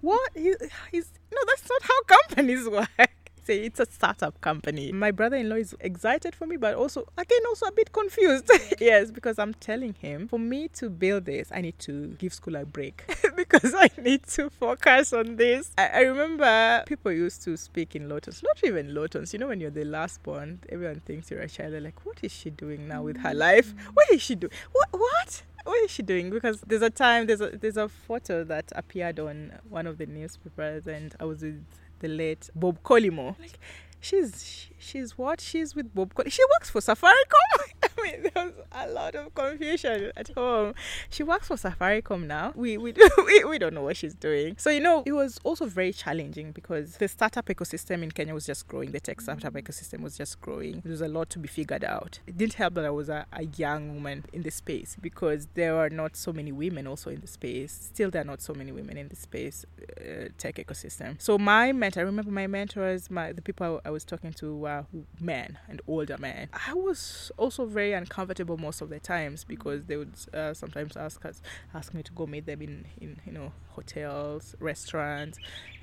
what? 0.00 0.30
He, 0.34 0.54
he's 0.90 1.10
no, 1.32 1.38
that's 1.46 1.68
not 1.68 1.82
how 1.82 2.02
companies 2.02 2.68
work." 2.78 3.10
say 3.44 3.64
it's 3.64 3.80
a 3.80 3.86
startup 3.86 4.40
company. 4.40 4.92
My 4.92 5.10
brother-in-law 5.10 5.56
is 5.56 5.74
excited 5.80 6.34
for 6.34 6.46
me, 6.46 6.56
but 6.56 6.74
also 6.74 7.06
again 7.18 7.40
also 7.48 7.66
a 7.66 7.72
bit 7.72 7.92
confused. 7.92 8.50
yes, 8.80 9.10
because 9.10 9.38
I'm 9.38 9.54
telling 9.54 9.94
him 9.94 10.28
for 10.28 10.38
me 10.38 10.68
to 10.74 10.88
build 10.88 11.24
this, 11.24 11.50
I 11.52 11.60
need 11.60 11.78
to 11.80 12.08
give 12.18 12.32
school 12.32 12.56
a 12.56 12.64
break 12.64 13.04
because 13.36 13.74
I 13.74 13.90
need 14.00 14.24
to 14.28 14.50
focus 14.50 15.12
on 15.12 15.36
this. 15.36 15.70
I, 15.76 15.88
I, 15.88 16.00
remember 16.02 16.84
people 16.86 17.12
used 17.12 17.42
to 17.42 17.56
speak 17.56 17.96
in 17.96 18.08
low 18.08 18.20
tones, 18.20 18.42
not 18.42 18.62
even 18.64 18.94
low 18.94 19.06
tones. 19.06 19.32
You 19.32 19.40
know, 19.40 19.48
when 19.48 19.60
you're 19.60 19.70
the 19.70 19.84
last 19.84 20.22
born, 20.22 20.60
everyone 20.68 21.00
thinks 21.00 21.30
you're 21.30 21.40
a 21.40 21.48
child. 21.48 21.72
They're 21.72 21.80
like, 21.80 22.06
what 22.06 22.18
is 22.22 22.32
she 22.32 22.50
doing 22.50 22.86
now 22.86 23.02
with 23.02 23.18
her 23.18 23.34
life? 23.34 23.74
Mm. 23.74 23.94
What 23.94 24.10
is 24.12 24.22
she 24.22 24.34
doing? 24.34 24.52
What? 24.72 24.88
What? 24.92 25.42
What 25.64 25.82
is 25.84 25.90
she 25.90 26.02
doing? 26.02 26.30
Because 26.30 26.60
there's 26.66 26.82
a 26.82 26.90
time 26.90 27.26
there's 27.26 27.40
a 27.40 27.50
there's 27.50 27.76
a 27.76 27.88
photo 27.88 28.44
that 28.44 28.72
appeared 28.74 29.18
on 29.20 29.52
one 29.68 29.86
of 29.86 29.98
the 29.98 30.06
newspapers, 30.06 30.86
and 30.86 31.14
I 31.20 31.24
was 31.24 31.42
with 31.42 31.64
the 32.00 32.08
late 32.08 32.50
Bob 32.54 32.82
Collymore. 32.82 33.38
Like, 33.38 33.58
she's 34.00 34.68
she's 34.78 35.16
what? 35.16 35.40
She's 35.40 35.74
with 35.74 35.94
Bob. 35.94 36.14
Col- 36.14 36.28
she 36.28 36.42
works 36.56 36.70
for 36.70 36.80
Safaricom. 36.80 37.72
Mean, 38.02 38.22
there 38.22 38.44
was 38.44 38.52
a 38.72 38.88
lot 38.88 39.14
of 39.14 39.34
confusion 39.34 40.12
at 40.16 40.30
home. 40.30 40.74
She 41.10 41.22
works 41.22 41.48
for 41.48 41.56
Safaricom 41.56 42.26
now. 42.26 42.52
We 42.54 42.76
we, 42.76 42.94
we 43.26 43.44
we 43.44 43.58
don't 43.58 43.74
know 43.74 43.82
what 43.82 43.96
she's 43.96 44.14
doing. 44.14 44.56
So 44.58 44.70
you 44.70 44.80
know, 44.80 45.02
it 45.06 45.12
was 45.12 45.38
also 45.44 45.66
very 45.66 45.92
challenging 45.92 46.52
because 46.52 46.96
the 46.96 47.08
startup 47.08 47.46
ecosystem 47.46 48.02
in 48.02 48.10
Kenya 48.10 48.34
was 48.34 48.46
just 48.46 48.68
growing. 48.68 48.92
The 48.92 49.00
tech 49.00 49.20
startup 49.20 49.54
ecosystem 49.54 50.00
was 50.00 50.16
just 50.16 50.40
growing. 50.40 50.80
There 50.80 50.90
was 50.90 51.00
a 51.00 51.08
lot 51.08 51.30
to 51.30 51.38
be 51.38 51.48
figured 51.48 51.84
out. 51.84 52.20
It 52.26 52.38
didn't 52.38 52.54
help 52.54 52.74
that 52.74 52.84
I 52.84 52.90
was 52.90 53.08
a, 53.08 53.26
a 53.32 53.44
young 53.44 53.94
woman 53.94 54.24
in 54.32 54.42
the 54.42 54.50
space 54.50 54.96
because 55.00 55.48
there 55.54 55.76
are 55.76 55.90
not 55.90 56.16
so 56.16 56.32
many 56.32 56.52
women 56.52 56.86
also 56.86 57.10
in 57.10 57.20
the 57.20 57.26
space. 57.26 57.90
Still, 57.92 58.10
there 58.10 58.22
are 58.22 58.26
not 58.26 58.40
so 58.40 58.54
many 58.54 58.72
women 58.72 58.96
in 58.96 59.08
the 59.08 59.16
space 59.16 59.66
uh, 60.00 60.28
tech 60.38 60.56
ecosystem. 60.56 61.20
So 61.20 61.38
my 61.38 61.72
mentor, 61.72 62.00
I 62.00 62.04
remember 62.04 62.30
my 62.30 62.46
mentors, 62.46 63.10
my 63.10 63.32
the 63.32 63.42
people 63.42 63.80
I, 63.84 63.88
I 63.88 63.90
was 63.90 64.04
talking 64.04 64.32
to 64.34 64.56
were 64.56 64.86
men 65.20 65.58
and 65.68 65.80
older 65.86 66.16
men. 66.18 66.48
I 66.68 66.74
was 66.74 67.30
also 67.36 67.66
very 67.66 67.81
uncomfortable 67.90 68.56
most 68.56 68.80
of 68.80 68.88
the 68.88 69.00
times 69.00 69.44
because 69.44 69.84
they 69.86 69.96
would 69.96 70.14
uh, 70.32 70.54
sometimes 70.54 70.96
ask 70.96 71.24
us, 71.24 71.42
ask 71.74 71.92
me 71.94 72.02
to 72.02 72.12
go 72.12 72.26
meet 72.26 72.46
them 72.46 72.62
in, 72.62 72.84
in 73.00 73.20
you 73.26 73.32
know 73.32 73.52
hotels, 73.70 74.54
restaurants, 74.60 75.38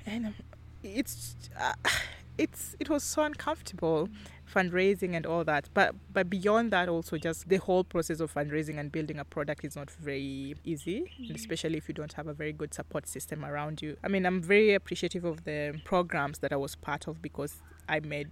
and 0.06 0.26
um, 0.26 0.34
it's 0.82 1.36
uh, 1.58 1.74
it's 2.38 2.74
it 2.80 2.88
was 2.88 3.02
so 3.02 3.22
uncomfortable 3.22 4.08
fundraising 4.52 5.14
and 5.14 5.26
all 5.26 5.44
that. 5.44 5.68
But 5.74 5.94
but 6.12 6.30
beyond 6.30 6.70
that 6.72 6.88
also 6.88 7.18
just 7.18 7.48
the 7.48 7.58
whole 7.58 7.84
process 7.84 8.20
of 8.20 8.32
fundraising 8.32 8.78
and 8.78 8.90
building 8.90 9.18
a 9.18 9.24
product 9.24 9.64
is 9.64 9.76
not 9.76 9.90
very 9.90 10.56
easy 10.64 11.02
mm-hmm. 11.20 11.34
especially 11.34 11.76
if 11.78 11.88
you 11.88 11.94
don't 11.94 12.12
have 12.14 12.26
a 12.26 12.34
very 12.34 12.52
good 12.52 12.74
support 12.74 13.06
system 13.06 13.44
around 13.44 13.82
you. 13.82 13.96
I 14.02 14.08
mean 14.08 14.26
i'm 14.26 14.42
very 14.42 14.74
appreciative 14.74 15.24
of 15.24 15.44
the 15.44 15.80
programs 15.84 16.38
that 16.38 16.52
i 16.52 16.56
was 16.56 16.74
part 16.74 17.06
of 17.06 17.20
because 17.22 17.62
i 17.88 18.00
made 18.00 18.30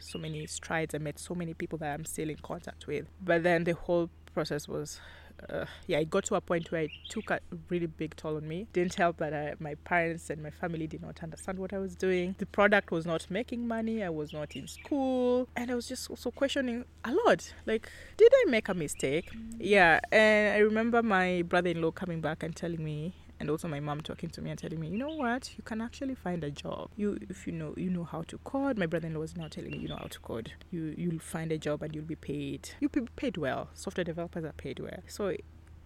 so 0.00 0.18
many 0.18 0.46
strides. 0.46 0.94
I 0.94 0.98
met 0.98 1.18
so 1.18 1.34
many 1.34 1.54
people 1.54 1.78
that 1.78 1.92
I'm 1.92 2.04
still 2.04 2.30
in 2.30 2.36
contact 2.38 2.86
with. 2.86 3.06
But 3.22 3.42
then 3.42 3.64
the 3.64 3.74
whole 3.74 4.10
process 4.34 4.68
was 4.68 5.00
uh, 5.48 5.64
yeah, 5.86 5.98
it 5.98 6.10
got 6.10 6.24
to 6.24 6.34
a 6.34 6.40
point 6.40 6.70
where 6.70 6.82
it 6.82 6.90
took 7.08 7.30
a 7.30 7.40
really 7.68 7.86
big 7.86 8.16
toll 8.16 8.36
on 8.36 8.46
me. 8.46 8.66
Didn't 8.72 8.94
help 8.94 9.18
that 9.18 9.32
I, 9.32 9.54
my 9.58 9.74
parents 9.76 10.30
and 10.30 10.42
my 10.42 10.50
family 10.50 10.86
did 10.86 11.02
not 11.02 11.22
understand 11.22 11.58
what 11.58 11.72
I 11.72 11.78
was 11.78 11.94
doing. 11.94 12.34
The 12.38 12.46
product 12.46 12.90
was 12.90 13.06
not 13.06 13.26
making 13.30 13.66
money. 13.66 14.02
I 14.02 14.10
was 14.10 14.32
not 14.32 14.54
in 14.56 14.66
school, 14.66 15.48
and 15.56 15.70
I 15.70 15.74
was 15.74 15.88
just 15.88 16.10
also 16.10 16.30
questioning 16.30 16.84
a 17.04 17.12
lot. 17.12 17.52
Like, 17.66 17.88
did 18.16 18.32
I 18.34 18.50
make 18.50 18.68
a 18.68 18.74
mistake? 18.74 19.30
Yeah, 19.58 20.00
and 20.12 20.54
I 20.54 20.58
remember 20.58 21.02
my 21.02 21.42
brother-in-law 21.42 21.92
coming 21.92 22.20
back 22.20 22.42
and 22.42 22.54
telling 22.54 22.84
me, 22.84 23.14
and 23.40 23.50
also 23.50 23.66
my 23.66 23.80
mom 23.80 24.02
talking 24.02 24.28
to 24.30 24.42
me 24.42 24.50
and 24.50 24.58
telling 24.58 24.78
me, 24.78 24.88
you 24.88 24.98
know 24.98 25.14
what, 25.14 25.50
you 25.56 25.64
can 25.64 25.80
actually 25.80 26.14
find 26.14 26.44
a 26.44 26.50
job. 26.50 26.90
You 26.96 27.18
if 27.28 27.46
you 27.46 27.52
know 27.52 27.74
you 27.76 27.90
know 27.90 28.04
how 28.04 28.22
to 28.28 28.38
code. 28.38 28.78
My 28.78 28.86
brother-in-law 28.86 29.20
was 29.20 29.36
now 29.36 29.48
telling 29.48 29.72
me, 29.72 29.78
you 29.78 29.88
know 29.88 29.96
how 29.96 30.08
to 30.08 30.20
code. 30.20 30.52
You 30.70 30.94
you'll 30.96 31.18
find 31.18 31.50
a 31.50 31.58
job 31.58 31.82
and 31.82 31.94
you'll 31.94 32.04
be 32.04 32.16
paid. 32.16 32.70
You'll 32.80 32.90
be 32.90 33.02
paid 33.16 33.38
well. 33.38 33.70
Software 33.74 34.04
developers 34.04 34.44
are 34.44 34.52
paid 34.52 34.78
well. 34.78 35.02
So 35.06 35.34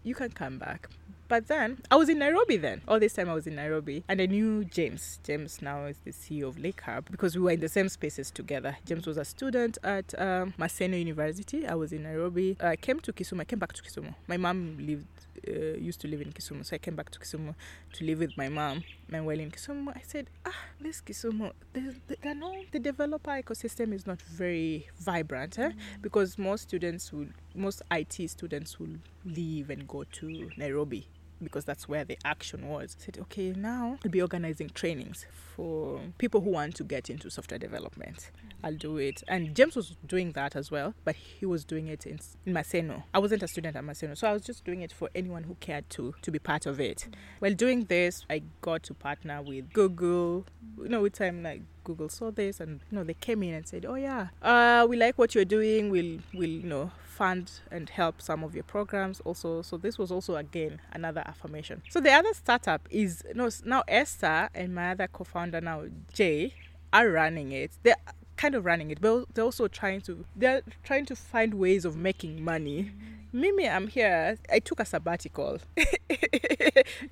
you 0.03 0.15
can 0.15 0.31
come 0.33 0.59
back 0.59 0.89
But 1.29 1.49
then 1.49 1.79
I 1.91 1.97
was 1.97 2.09
in 2.09 2.19
Nairobi 2.19 2.57
then. 2.57 2.83
All 2.87 3.01
this 3.01 3.15
time 3.15 3.29
I 3.29 3.35
was 3.35 3.47
in 3.47 3.57
Nairobi 3.57 4.05
and 4.09 4.21
I 4.21 4.27
knew 4.27 4.65
James. 4.65 5.21
James 5.25 5.63
now 5.63 5.85
is 5.87 5.97
the 6.05 6.11
CEO 6.11 6.49
of 6.49 6.59
Lake 6.59 6.81
Hub 6.83 7.11
because 7.11 7.37
we 7.37 7.43
were 7.43 7.53
in 7.53 7.61
the 7.61 7.69
same 7.69 7.89
spaces 7.89 8.31
together. 8.31 8.77
James 8.85 9.07
was 9.07 9.17
a 9.17 9.25
student 9.25 9.79
at 9.83 10.19
um, 10.21 10.55
Maseno 10.59 10.99
University. 10.99 11.67
I 11.67 11.75
was 11.75 11.93
in 11.93 12.03
Nairobi. 12.03 12.57
I 12.61 12.77
came 12.77 13.01
to 13.01 13.13
Kisumu. 13.13 13.41
I 13.41 13.45
came 13.45 13.59
back 13.59 13.73
to 13.73 13.83
Kisumu. 13.83 14.15
My 14.29 14.37
mom 14.37 14.77
lived 14.81 15.07
uh, 15.47 15.77
used 15.79 16.01
to 16.01 16.09
live 16.09 16.21
in 16.21 16.33
Kisumu, 16.33 16.65
so 16.65 16.75
I 16.75 16.79
came 16.79 16.97
back 16.97 17.11
to 17.11 17.19
Kisumu 17.19 17.55
to 17.95 18.05
live 18.05 18.19
with 18.19 18.37
my 18.37 18.49
mom. 18.49 18.83
And 19.13 19.27
while 19.27 19.39
in 19.39 19.51
Kisumu, 19.51 19.95
I 19.95 20.03
said, 20.07 20.29
ah, 20.47 20.55
this 20.81 21.01
Kisumu, 21.01 21.53
the, 21.73 21.95
the, 22.09 22.35
no, 22.35 22.53
the 22.73 22.79
developer 22.79 23.31
ecosystem 23.31 23.93
is 23.93 24.07
not 24.07 24.21
very 24.23 24.89
vibrant, 24.99 25.59
eh? 25.59 25.69
Mm. 25.69 25.75
because 26.03 26.39
most 26.39 26.63
students 26.63 27.13
will, 27.13 27.27
most 27.55 27.83
IT 27.91 28.31
students 28.31 28.79
will 28.79 28.97
leave 29.25 29.71
and 29.71 29.87
go 29.87 30.05
to 30.05 30.51
Nairobi 30.57 31.09
because 31.43 31.65
that's 31.65 31.89
where 31.89 32.05
the 32.05 32.19
action 32.25 32.69
was. 32.69 32.97
I 33.01 33.05
said, 33.05 33.19
okay, 33.23 33.53
now 33.53 33.99
I'll 34.05 34.11
be 34.11 34.23
organizing 34.23 34.71
trainings 34.71 35.27
for 35.55 36.01
people 36.19 36.41
who 36.41 36.51
want 36.51 36.75
to 36.77 36.85
get 36.85 37.11
into 37.11 37.31
software 37.31 37.59
development. 37.59 38.31
I'll 38.63 38.75
do 38.75 38.97
it. 38.97 39.23
And 39.29 39.55
James 39.55 39.77
was 39.77 39.95
doing 40.07 40.33
that 40.33 40.57
as 40.57 40.71
well, 40.71 40.95
but 41.05 41.15
he 41.15 41.47
was 41.47 41.65
doing 41.65 41.87
it 41.87 42.07
in, 42.07 42.19
in 42.47 42.55
Maseno. 42.55 43.03
I 43.13 43.19
wasn't 43.19 43.43
a 43.43 43.49
student 43.49 43.77
at 43.77 43.85
Maseno, 43.85 44.17
so 44.17 44.29
I 44.29 44.33
was 44.33 44.43
just 44.43 44.65
doing 44.65 44.81
it 44.83 44.93
for 44.93 45.11
anyone 45.15 45.45
who 45.45 45.55
cared 45.61 45.89
to 45.91 46.15
to 46.23 46.31
be 46.31 46.39
part 46.39 46.67
of 46.67 46.81
it. 46.81 47.09
While 47.41 47.55
doing 47.55 47.85
this, 47.85 48.25
I 48.31 48.43
got 48.63 48.83
to 48.85 48.95
partner 48.95 49.43
with 49.43 49.73
Google. 49.73 50.47
You 50.79 50.89
know, 50.89 51.03
with 51.03 51.13
time 51.13 51.43
like 51.43 51.63
Google 51.85 52.09
saw 52.09 52.31
this 52.31 52.59
and 52.59 52.81
you 52.91 52.97
know 52.97 53.05
they 53.05 53.15
came 53.15 53.43
in 53.43 53.55
and 53.55 53.69
said, 53.69 53.85
"Oh 53.85 53.95
yeah, 53.95 54.29
uh, 54.43 54.87
we 54.89 54.97
like 54.97 55.19
what 55.19 55.35
you're 55.35 55.45
doing. 55.45 55.91
We'll 55.91 56.19
we'll 56.33 56.49
you 56.49 56.69
know 56.69 56.91
fund 57.15 57.61
and 57.71 57.91
help 57.91 58.21
some 58.21 58.45
of 58.45 58.55
your 58.55 58.65
programs 58.65 59.21
also." 59.21 59.63
So 59.63 59.77
this 59.77 59.99
was 59.99 60.11
also 60.11 60.37
again 60.37 60.81
another 60.93 61.23
affirmation. 61.27 61.83
So 61.91 62.01
the 62.01 62.13
other 62.13 62.35
startup 62.35 62.83
is 62.91 63.25
know, 63.35 63.51
now 63.65 63.83
Esther 63.89 64.49
and 64.55 64.75
my 64.75 64.93
other 64.93 65.09
co-founder 65.09 65.61
now 65.61 65.85
Jay 66.13 66.55
are 66.93 67.09
running 67.09 67.53
it. 67.53 67.73
They're 67.83 67.97
kind 68.37 68.55
of 68.55 68.65
running 68.65 68.91
it, 68.91 69.01
but 69.01 69.27
they're 69.35 69.45
also 69.45 69.69
trying 69.69 70.01
to 70.03 70.25
they're 70.37 70.63
trying 70.83 71.07
to 71.07 71.17
find 71.17 71.55
ways 71.55 71.85
of 71.85 71.97
making 71.97 72.43
money. 72.45 72.85
Mm-hmm. 72.85 73.41
Mimi, 73.41 73.69
I'm 73.69 73.89
here. 73.89 74.39
I 74.51 74.61
took 74.61 74.79
a 74.79 74.85
sabbatical. 74.85 75.59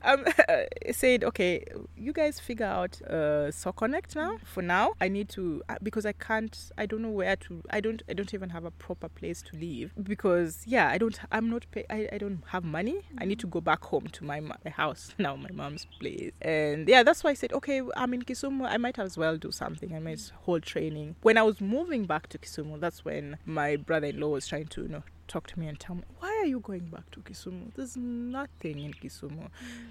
um, 0.02 0.24
said, 0.92 1.24
okay, 1.24 1.64
you 1.96 2.12
guys 2.12 2.40
figure 2.40 2.66
out 2.66 3.00
uh, 3.02 3.50
so 3.50 3.72
connect 3.72 4.16
now. 4.16 4.38
For 4.44 4.62
now, 4.62 4.92
I 5.00 5.08
need 5.08 5.28
to 5.30 5.62
uh, 5.68 5.76
because 5.82 6.06
I 6.06 6.12
can't. 6.12 6.56
I 6.78 6.86
don't 6.86 7.02
know 7.02 7.10
where 7.10 7.36
to. 7.36 7.62
I 7.70 7.80
don't. 7.80 8.02
I 8.08 8.12
don't 8.12 8.32
even 8.34 8.50
have 8.50 8.64
a 8.64 8.70
proper 8.70 9.08
place 9.08 9.42
to 9.42 9.56
live 9.56 9.92
because 10.02 10.62
yeah, 10.66 10.88
I 10.88 10.98
don't. 10.98 11.18
I'm 11.30 11.50
not. 11.50 11.66
Pay, 11.70 11.84
I. 11.90 12.08
I 12.12 12.18
don't 12.18 12.42
have 12.48 12.64
money. 12.64 13.00
I 13.18 13.24
need 13.24 13.38
to 13.40 13.46
go 13.46 13.60
back 13.60 13.84
home 13.84 14.06
to 14.08 14.24
my, 14.24 14.40
my 14.40 14.70
house 14.70 15.14
now, 15.18 15.36
my 15.36 15.50
mom's 15.52 15.86
place. 15.98 16.32
And 16.40 16.88
yeah, 16.88 17.02
that's 17.02 17.24
why 17.24 17.30
I 17.30 17.34
said, 17.34 17.52
okay, 17.52 17.82
I'm 17.96 18.14
in 18.14 18.22
Kisumu. 18.22 18.66
I 18.66 18.76
might 18.76 18.98
as 18.98 19.16
well 19.16 19.36
do 19.36 19.50
something. 19.50 19.94
I 19.94 19.98
might 19.98 20.32
hold 20.42 20.62
training. 20.62 21.16
When 21.22 21.38
I 21.38 21.42
was 21.42 21.60
moving 21.60 22.04
back 22.04 22.28
to 22.28 22.38
Kisumu, 22.38 22.80
that's 22.80 23.04
when 23.04 23.38
my 23.46 23.76
brother-in-law 23.76 24.28
was 24.28 24.46
trying 24.46 24.66
to 24.66 24.82
you 24.82 24.88
know 24.88 25.02
talk 25.32 25.46
to 25.46 25.58
me 25.58 25.66
and 25.66 25.80
tell 25.80 25.96
me, 25.96 26.02
why 26.18 26.28
are 26.42 26.44
you 26.44 26.60
going 26.60 26.86
back 26.86 27.10
to 27.12 27.20
Kisumu? 27.20 27.74
There's 27.74 27.96
nothing 27.96 28.78
in 28.80 28.92
Kisumu. 28.92 29.48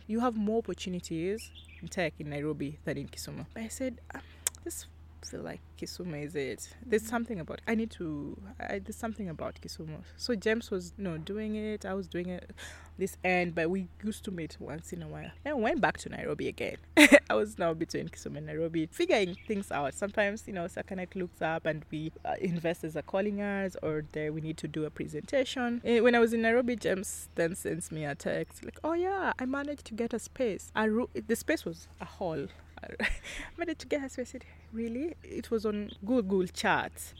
You 0.07 0.19
have 0.19 0.35
more 0.35 0.59
opportunities 0.59 1.49
in 1.81 1.87
tech 1.87 2.13
in 2.19 2.29
Nairobi 2.29 2.77
than 2.85 2.97
in 2.97 3.07
Kisumu. 3.07 3.47
But 3.53 3.63
I 3.63 3.67
said, 3.67 3.99
um, 4.13 4.21
this 4.63 4.85
feel 5.25 5.41
like 5.41 5.61
Kisumu 5.79 6.23
is 6.25 6.35
it. 6.35 6.69
There's 6.85 7.05
something 7.05 7.39
about 7.39 7.61
I 7.67 7.75
need 7.75 7.91
to. 7.91 8.37
I, 8.59 8.79
there's 8.79 8.95
something 8.95 9.29
about 9.29 9.59
Kisumu. 9.61 10.01
So 10.17 10.35
James 10.35 10.71
was 10.71 10.93
you 10.97 11.03
know 11.03 11.17
doing 11.17 11.55
it. 11.55 11.85
I 11.85 11.93
was 11.93 12.07
doing 12.07 12.29
it 12.29 12.51
this 12.97 13.17
end, 13.23 13.55
but 13.55 13.69
we 13.69 13.87
used 14.03 14.23
to 14.25 14.31
meet 14.31 14.57
once 14.59 14.93
in 14.93 15.01
a 15.01 15.07
while. 15.07 15.31
Then 15.43 15.57
we 15.57 15.63
went 15.63 15.81
back 15.81 15.97
to 15.99 16.09
Nairobi 16.09 16.47
again. 16.47 16.77
I 17.29 17.33
was 17.35 17.57
now 17.57 17.73
between 17.73 18.09
Kisumu 18.09 18.37
and 18.37 18.45
Nairobi, 18.45 18.87
figuring 18.91 19.35
things 19.47 19.71
out. 19.71 19.93
Sometimes 19.93 20.43
you 20.47 20.53
know 20.53 20.65
Sokonect 20.65 21.15
looks 21.15 21.41
up 21.41 21.65
and 21.65 21.85
we 21.91 22.11
uh, 22.25 22.35
investors 22.39 22.95
are 22.95 23.01
calling 23.01 23.41
us, 23.41 23.75
or 23.81 24.05
there 24.11 24.31
we 24.31 24.41
need 24.41 24.57
to 24.57 24.67
do 24.67 24.85
a 24.85 24.89
presentation. 24.89 25.81
Eh, 25.83 25.99
when 25.99 26.15
I 26.15 26.19
was 26.19 26.33
in 26.33 26.41
Nairobi, 26.41 26.75
James 26.75 27.29
then 27.35 27.55
sends 27.55 27.91
me 27.91 28.05
a 28.05 28.15
text 28.15 28.63
like, 28.63 28.79
"Oh 28.83 28.93
yeah, 28.93 29.33
I 29.39 29.45
managed 29.45 29.85
to 29.85 29.93
get 29.93 30.13
a 30.13 30.19
space. 30.19 30.71
I 30.75 30.87
ro- 30.87 31.09
the 31.13 31.35
space 31.35 31.65
was 31.65 31.87
a 31.99 32.05
hall." 32.05 32.47
I 32.99 33.07
managed 33.57 33.79
to 33.79 33.87
get 33.87 34.03
a 34.03 34.09
space. 34.09 34.29
I 34.29 34.31
said, 34.31 34.45
really? 34.73 35.15
It 35.23 35.51
was 35.51 35.65
on 35.65 35.91
google 36.05 36.47
charts. 36.47 37.13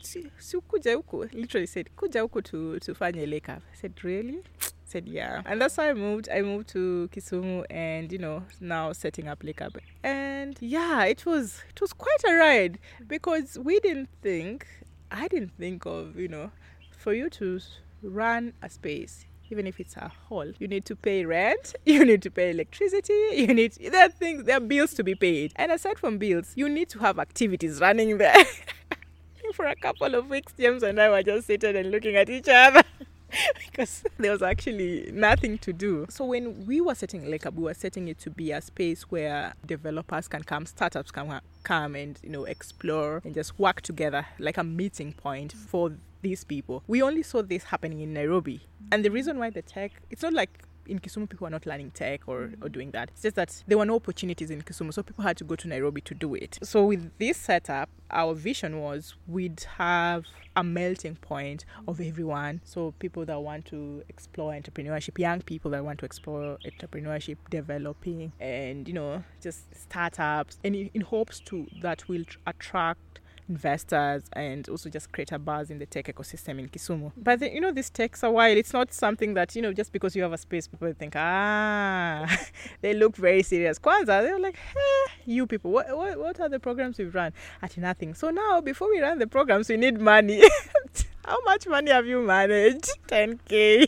Kuja 0.68 0.94
huku 0.94 1.28
literally 1.32 1.66
said 1.66 1.90
kuja 1.96 2.20
huku 2.20 2.42
to 2.42 2.78
tufanye 2.80 3.26
Lake 3.28 3.46
Hub. 3.46 3.62
I 3.72 3.76
said 3.76 3.92
really? 4.02 4.42
Said 4.84 5.08
yeah. 5.08 5.40
And 5.46 5.58
that's 5.58 5.78
why 5.78 5.88
i 5.88 5.94
moved 5.94 6.28
i 6.28 6.42
moved 6.42 6.68
to 6.68 7.08
kisumu 7.10 7.64
and 7.70 8.12
you 8.12 8.18
know 8.18 8.42
now 8.60 8.92
setting 8.92 9.26
up 9.26 9.42
Lake 9.42 9.60
Hub. 9.60 9.78
And 10.02 10.58
yeah 10.60 11.04
it 11.04 11.24
was 11.24 11.62
it 11.70 11.80
was 11.80 11.94
quite 11.94 12.22
a 12.28 12.34
ride 12.34 12.78
because 13.08 13.58
we 13.58 13.80
didn't 13.80 14.10
think 14.20 14.66
i 15.10 15.28
didn't 15.28 15.52
think 15.58 15.86
of 15.86 16.18
you 16.18 16.28
know 16.28 16.50
for 16.90 17.14
you 17.14 17.30
to 17.30 17.58
run 18.02 18.52
a 18.60 18.68
space 18.68 19.24
even 19.52 19.66
if 19.66 19.78
it's 19.78 19.96
a 19.96 20.10
hall. 20.28 20.50
You 20.58 20.66
need 20.66 20.84
to 20.86 20.96
pay 20.96 21.24
rent, 21.24 21.74
you 21.86 22.04
need 22.04 22.22
to 22.22 22.30
pay 22.30 22.50
electricity, 22.50 23.20
you 23.32 23.54
need 23.54 23.72
there 23.74 24.06
are 24.06 24.08
things 24.08 24.44
there 24.44 24.56
are 24.56 24.60
bills 24.60 24.94
to 24.94 25.04
be 25.04 25.14
paid. 25.14 25.52
And 25.56 25.70
aside 25.70 25.98
from 25.98 26.18
bills, 26.18 26.52
you 26.56 26.68
need 26.68 26.88
to 26.90 26.98
have 27.00 27.18
activities 27.18 27.80
running 27.80 28.18
there. 28.18 28.34
For 29.54 29.66
a 29.66 29.76
couple 29.76 30.14
of 30.14 30.30
weeks, 30.30 30.54
James 30.58 30.82
and 30.82 30.98
I 30.98 31.10
were 31.10 31.22
just 31.22 31.46
sitting 31.46 31.76
and 31.76 31.90
looking 31.90 32.16
at 32.16 32.30
each 32.30 32.48
other. 32.48 32.82
because 33.66 34.04
there 34.18 34.30
was 34.30 34.42
actually 34.42 35.10
nothing 35.12 35.58
to 35.58 35.72
do. 35.72 36.06
So 36.08 36.24
when 36.24 36.66
we 36.66 36.80
were 36.80 36.94
setting 36.94 37.30
Lake 37.30 37.44
Hub, 37.44 37.56
we 37.56 37.64
were 37.64 37.74
setting 37.74 38.08
it 38.08 38.18
to 38.20 38.30
be 38.30 38.52
a 38.52 38.60
space 38.60 39.02
where 39.10 39.54
developers 39.66 40.28
can 40.28 40.42
come, 40.42 40.66
startups 40.66 41.10
can 41.10 41.40
come 41.62 41.94
and 41.94 42.18
you 42.22 42.30
know 42.30 42.44
explore 42.44 43.20
and 43.24 43.34
just 43.34 43.58
work 43.58 43.80
together, 43.82 44.26
like 44.38 44.58
a 44.58 44.64
meeting 44.64 45.12
point 45.12 45.52
for 45.52 45.92
these 46.22 46.44
people. 46.44 46.82
We 46.86 47.02
only 47.02 47.22
saw 47.22 47.42
this 47.42 47.64
happening 47.64 48.00
in 48.00 48.12
Nairobi. 48.12 48.62
And 48.90 49.04
the 49.04 49.10
reason 49.10 49.38
why 49.38 49.50
the 49.50 49.62
tech, 49.62 49.92
it's 50.10 50.22
not 50.22 50.32
like 50.32 50.66
in 50.86 50.98
Kisumu 50.98 51.28
people 51.28 51.46
are 51.46 51.50
not 51.50 51.66
learning 51.66 51.90
tech 51.92 52.22
or, 52.26 52.52
or 52.60 52.68
doing 52.68 52.90
that. 52.92 53.10
It's 53.10 53.22
just 53.22 53.36
that 53.36 53.62
there 53.66 53.78
were 53.78 53.86
no 53.86 53.96
opportunities 53.96 54.50
in 54.50 54.62
Kisumu, 54.62 54.92
so 54.92 55.02
people 55.02 55.24
had 55.24 55.36
to 55.38 55.44
go 55.44 55.56
to 55.56 55.68
Nairobi 55.68 56.00
to 56.02 56.14
do 56.14 56.34
it. 56.34 56.58
So 56.62 56.86
with 56.86 57.10
this 57.18 57.36
setup, 57.36 57.88
our 58.10 58.34
vision 58.34 58.80
was 58.80 59.14
we'd 59.26 59.64
have 59.78 60.24
a 60.56 60.64
melting 60.64 61.16
point 61.16 61.64
of 61.88 62.00
everyone. 62.00 62.60
So 62.64 62.92
people 62.98 63.24
that 63.26 63.40
want 63.40 63.66
to 63.66 64.02
explore 64.08 64.52
entrepreneurship, 64.52 65.18
young 65.18 65.40
people 65.40 65.70
that 65.72 65.84
want 65.84 65.98
to 66.00 66.04
explore 66.04 66.58
entrepreneurship, 66.64 67.36
developing, 67.50 68.32
and 68.40 68.86
you 68.86 68.94
know 68.94 69.24
just 69.40 69.74
startups, 69.74 70.58
and 70.64 70.74
in, 70.74 70.90
in 70.94 71.00
hopes 71.02 71.40
to 71.46 71.66
that 71.80 72.08
will 72.08 72.24
attract 72.46 73.20
investors 73.52 74.22
and 74.32 74.68
also 74.68 74.88
just 74.96 75.12
create 75.12 75.32
a 75.32 75.38
buzz 75.38 75.70
in 75.70 75.78
the 75.78 75.86
tech 75.86 76.06
ecosystem 76.06 76.58
in 76.58 76.68
Kisumu. 76.68 77.12
But 77.16 77.40
the, 77.40 77.52
you 77.52 77.60
know, 77.60 77.72
this 77.72 77.90
takes 77.90 78.22
a 78.22 78.30
while. 78.30 78.56
It's 78.56 78.72
not 78.72 78.92
something 78.92 79.34
that 79.34 79.54
you 79.56 79.62
know 79.62 79.72
just 79.72 79.92
because 79.92 80.16
you 80.16 80.22
have 80.22 80.32
a 80.32 80.38
space, 80.38 80.66
people 80.66 80.92
think 80.98 81.14
ah, 81.16 82.24
they 82.82 82.94
look 82.94 83.16
very 83.16 83.42
serious. 83.42 83.78
Kwanzaa, 83.78 84.22
they're 84.22 84.38
like, 84.38 84.58
eh, 84.76 85.12
you 85.26 85.46
people, 85.46 85.70
what, 85.70 85.86
what 85.96 86.18
what 86.18 86.40
are 86.40 86.48
the 86.48 86.60
programs 86.60 86.98
we've 86.98 87.14
run? 87.14 87.32
At 87.62 87.76
nothing. 87.76 88.14
So 88.14 88.30
now, 88.30 88.60
before 88.60 88.88
we 88.88 89.00
run 89.00 89.18
the 89.18 89.26
programs, 89.26 89.68
we 89.68 89.76
need 89.76 90.00
money. 90.00 90.42
How 91.24 91.38
much 91.44 91.66
money 91.66 91.90
have 91.90 92.06
you 92.06 92.20
managed? 92.22 92.90
10k. 93.08 93.86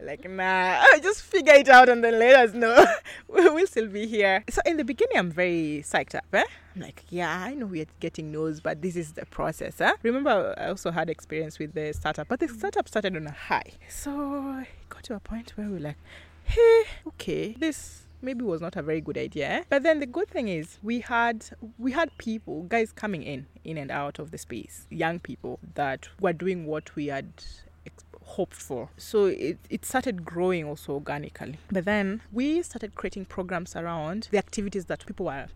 Like 0.00 0.28
nah 0.28 0.82
just 1.02 1.22
figure 1.22 1.54
it 1.54 1.68
out 1.68 1.88
and 1.88 2.04
then 2.04 2.18
let 2.18 2.36
us 2.36 2.54
know 2.54 2.84
we'll 3.28 3.66
still 3.66 3.88
be 3.88 4.06
here 4.06 4.44
so 4.48 4.60
in 4.64 4.76
the 4.76 4.84
beginning 4.84 5.16
i'm 5.16 5.30
very 5.30 5.82
psyched 5.84 6.14
up 6.14 6.24
eh? 6.32 6.44
i'm 6.74 6.82
like 6.82 7.02
yeah 7.10 7.44
i 7.44 7.54
know 7.54 7.66
we're 7.66 7.86
getting 7.98 8.30
no's 8.30 8.60
but 8.60 8.80
this 8.80 8.96
is 8.96 9.12
the 9.12 9.26
process 9.26 9.78
huh? 9.78 9.94
remember 10.02 10.54
i 10.58 10.68
also 10.68 10.90
had 10.90 11.10
experience 11.10 11.58
with 11.58 11.74
the 11.74 11.92
startup 11.92 12.28
but 12.28 12.38
the 12.38 12.48
startup 12.48 12.86
started 12.86 13.16
on 13.16 13.26
a 13.26 13.32
high 13.32 13.72
so 13.88 14.58
it 14.60 14.68
got 14.88 15.02
to 15.02 15.14
a 15.14 15.20
point 15.20 15.52
where 15.56 15.66
we 15.66 15.74
we're 15.74 15.80
like 15.80 15.96
hey 16.44 16.84
okay 17.06 17.56
this 17.58 18.04
maybe 18.20 18.42
was 18.42 18.60
not 18.60 18.74
a 18.76 18.82
very 18.82 19.00
good 19.00 19.16
idea 19.18 19.48
eh? 19.48 19.62
but 19.68 19.82
then 19.82 20.00
the 20.00 20.06
good 20.06 20.28
thing 20.28 20.48
is 20.48 20.78
we 20.82 21.00
had 21.00 21.44
we 21.78 21.92
had 21.92 22.16
people 22.18 22.62
guys 22.64 22.92
coming 22.92 23.22
in 23.22 23.46
in 23.64 23.76
and 23.76 23.90
out 23.90 24.18
of 24.18 24.30
the 24.30 24.38
space 24.38 24.86
young 24.90 25.18
people 25.18 25.58
that 25.74 26.08
were 26.20 26.32
doing 26.32 26.66
what 26.66 26.94
we 26.96 27.06
had 27.06 27.26
hoped 28.28 28.60
for. 28.68 28.90
So 28.96 29.26
it, 29.26 29.58
it 29.70 29.84
started 29.84 30.24
growing 30.24 30.64
also 30.64 30.92
organically. 30.92 31.58
But 31.70 31.84
then 31.84 32.20
we 32.32 32.62
started 32.62 32.94
creating 32.94 33.24
programs 33.26 33.74
around 33.74 34.28
the 34.30 34.38
activities 34.38 34.84
that 34.86 35.04
people 35.06 35.26
were 35.26 35.46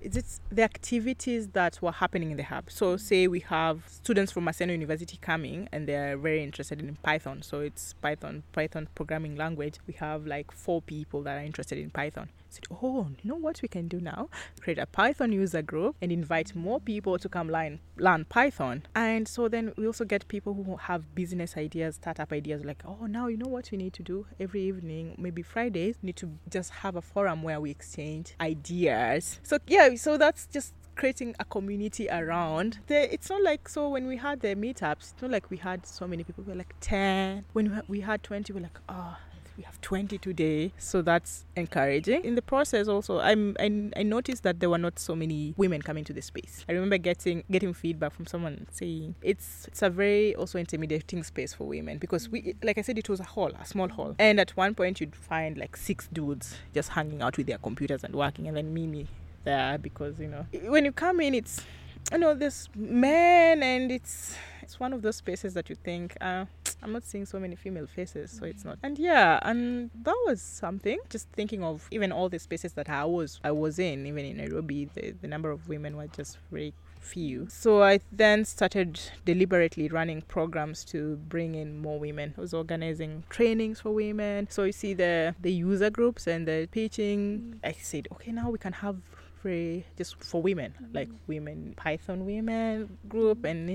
it's 0.00 0.40
the 0.50 0.62
activities 0.62 1.48
that 1.48 1.80
were 1.82 1.92
happening 1.92 2.30
in 2.30 2.36
the 2.36 2.44
hub. 2.44 2.70
So, 2.70 2.96
say 2.96 3.26
we 3.26 3.40
have 3.40 3.82
students 3.88 4.30
from 4.32 4.44
Maseno 4.44 4.70
University 4.70 5.18
coming 5.20 5.68
and 5.72 5.88
they're 5.88 6.16
very 6.16 6.42
interested 6.42 6.80
in 6.80 6.96
Python. 7.02 7.42
So, 7.42 7.60
it's 7.60 7.94
Python, 7.94 8.44
Python 8.52 8.88
programming 8.94 9.36
language. 9.36 9.74
We 9.86 9.94
have 9.94 10.26
like 10.26 10.52
four 10.52 10.82
people 10.82 11.22
that 11.22 11.36
are 11.38 11.44
interested 11.44 11.78
in 11.78 11.90
Python. 11.90 12.28
Said, 12.48 12.64
oh, 12.70 13.08
you 13.22 13.28
know 13.28 13.36
what 13.36 13.60
we 13.62 13.68
can 13.68 13.88
do 13.88 14.00
now? 14.00 14.28
Create 14.60 14.78
a 14.78 14.86
Python 14.86 15.32
user 15.32 15.62
group 15.62 15.96
and 16.00 16.10
invite 16.12 16.54
more 16.54 16.80
people 16.80 17.18
to 17.18 17.28
come 17.28 17.50
learn, 17.50 17.80
learn 17.96 18.24
Python. 18.24 18.84
And 18.94 19.26
so 19.26 19.48
then 19.48 19.72
we 19.76 19.86
also 19.86 20.04
get 20.04 20.28
people 20.28 20.54
who 20.54 20.76
have 20.76 21.14
business 21.14 21.56
ideas, 21.56 21.96
startup 21.96 22.32
ideas, 22.32 22.64
like, 22.64 22.82
oh, 22.86 23.06
now 23.06 23.28
you 23.28 23.36
know 23.36 23.48
what 23.48 23.70
we 23.70 23.78
need 23.78 23.92
to 23.94 24.02
do 24.02 24.26
every 24.40 24.62
evening, 24.62 25.14
maybe 25.18 25.42
Fridays, 25.42 25.96
need 26.02 26.16
to 26.16 26.30
just 26.50 26.70
have 26.70 26.96
a 26.96 27.02
forum 27.02 27.42
where 27.42 27.60
we 27.60 27.70
exchange 27.70 28.34
ideas. 28.40 29.40
So 29.42 29.58
yeah, 29.66 29.94
so 29.96 30.16
that's 30.16 30.46
just 30.46 30.74
creating 30.98 31.34
a 31.38 31.44
community 31.44 32.08
around. 32.10 32.80
The, 32.88 33.12
it's 33.12 33.30
not 33.30 33.42
like 33.42 33.68
so 33.68 33.88
when 33.88 34.06
we 34.06 34.16
had 34.16 34.40
the 34.40 34.48
meetups, 34.48 35.12
it's 35.12 35.22
not 35.22 35.30
like 35.30 35.50
we 35.50 35.56
had 35.56 35.86
so 35.86 36.06
many 36.06 36.24
people. 36.24 36.44
We 36.44 36.52
were 36.52 36.58
like 36.58 36.74
ten. 36.80 37.44
When 37.52 37.82
we 37.88 38.00
had 38.00 38.22
twenty, 38.22 38.52
we 38.52 38.60
we're 38.60 38.64
like, 38.64 38.80
oh, 38.88 39.16
we 39.58 39.64
have 39.64 39.78
20 39.80 40.16
today 40.18 40.72
so 40.78 41.02
that's 41.02 41.44
encouraging. 41.56 42.24
In 42.24 42.36
the 42.36 42.42
process 42.42 42.86
also 42.86 43.18
I'm, 43.18 43.56
I, 43.58 43.90
I 43.96 44.02
noticed 44.04 44.44
that 44.44 44.60
there 44.60 44.70
were 44.70 44.78
not 44.78 44.98
so 44.98 45.16
many 45.16 45.52
women 45.56 45.82
coming 45.82 46.04
to 46.04 46.12
the 46.12 46.22
space. 46.22 46.64
I 46.68 46.72
remember 46.72 46.96
getting 46.96 47.42
getting 47.50 47.74
feedback 47.74 48.12
from 48.12 48.26
someone 48.26 48.68
saying 48.70 49.16
it's 49.20 49.66
it's 49.66 49.82
a 49.82 49.90
very 49.90 50.34
also 50.36 50.58
intimidating 50.58 51.24
space 51.24 51.52
for 51.52 51.64
women 51.64 51.98
because 51.98 52.28
we 52.28 52.54
like 52.62 52.78
i 52.78 52.82
said 52.82 52.96
it 52.98 53.08
was 53.08 53.18
a 53.18 53.24
hall 53.24 53.50
a 53.60 53.66
small 53.66 53.88
hall. 53.88 54.14
And 54.18 54.38
at 54.38 54.56
one 54.56 54.74
point 54.74 55.00
you'd 55.00 55.16
find 55.16 55.58
like 55.58 55.76
six 55.76 56.08
dudes 56.12 56.56
just 56.72 56.90
hanging 56.90 57.20
out 57.20 57.36
with 57.36 57.48
their 57.48 57.58
computers 57.58 58.04
and 58.04 58.14
working 58.14 58.46
and 58.46 58.56
then 58.56 58.72
mimi 58.72 59.08
there 59.44 59.76
because 59.78 60.20
you 60.20 60.28
know 60.28 60.46
when 60.66 60.84
you 60.84 60.92
come 60.92 61.20
in 61.20 61.34
it's 61.34 61.64
you 62.12 62.18
know 62.18 62.32
there's 62.32 62.68
men 62.76 63.62
and 63.62 63.90
it's 63.90 64.36
it's 64.62 64.78
one 64.78 64.92
of 64.92 65.02
those 65.02 65.16
spaces 65.16 65.54
that 65.54 65.68
you 65.68 65.76
think 65.76 66.16
uh, 66.20 66.44
I'm 66.82 66.92
not 66.92 67.04
seeing 67.04 67.26
so 67.26 67.38
many 67.38 67.56
female 67.56 67.86
faces, 67.86 68.30
so 68.30 68.44
it's 68.44 68.62
mm. 68.62 68.66
not. 68.66 68.78
And 68.82 68.98
yeah, 68.98 69.38
and 69.42 69.90
that 70.02 70.16
was 70.26 70.40
something. 70.40 70.98
Just 71.08 71.28
thinking 71.30 71.62
of 71.62 71.88
even 71.90 72.12
all 72.12 72.28
the 72.28 72.38
spaces 72.38 72.72
that 72.74 72.88
I 72.88 73.04
was 73.04 73.40
I 73.44 73.52
was 73.52 73.78
in, 73.78 74.06
even 74.06 74.24
in 74.24 74.36
Nairobi, 74.36 74.88
the, 74.94 75.14
the 75.20 75.28
number 75.28 75.50
of 75.50 75.68
women 75.68 75.96
were 75.96 76.06
just 76.08 76.38
very 76.50 76.74
few. 77.00 77.46
So 77.48 77.82
I 77.82 78.00
then 78.12 78.44
started 78.44 79.00
deliberately 79.24 79.88
running 79.88 80.22
programs 80.22 80.84
to 80.86 81.16
bring 81.16 81.54
in 81.54 81.78
more 81.78 81.98
women. 81.98 82.34
I 82.36 82.40
was 82.40 82.54
organizing 82.54 83.24
trainings 83.30 83.80
for 83.80 83.90
women. 83.90 84.48
So 84.50 84.64
you 84.64 84.72
see 84.72 84.94
the 84.94 85.34
the 85.40 85.52
user 85.52 85.90
groups 85.90 86.26
and 86.26 86.46
the 86.46 86.68
pitching. 86.70 87.58
Mm. 87.62 87.68
I 87.68 87.72
said, 87.72 88.08
okay, 88.12 88.32
now 88.32 88.50
we 88.50 88.58
can 88.58 88.72
have 88.74 88.96
free 89.42 89.84
just 89.96 90.22
for 90.22 90.42
women, 90.42 90.74
mm-hmm. 90.74 90.94
like 90.94 91.08
women 91.26 91.74
Python 91.76 92.26
women 92.26 92.98
group 93.08 93.44
and 93.44 93.68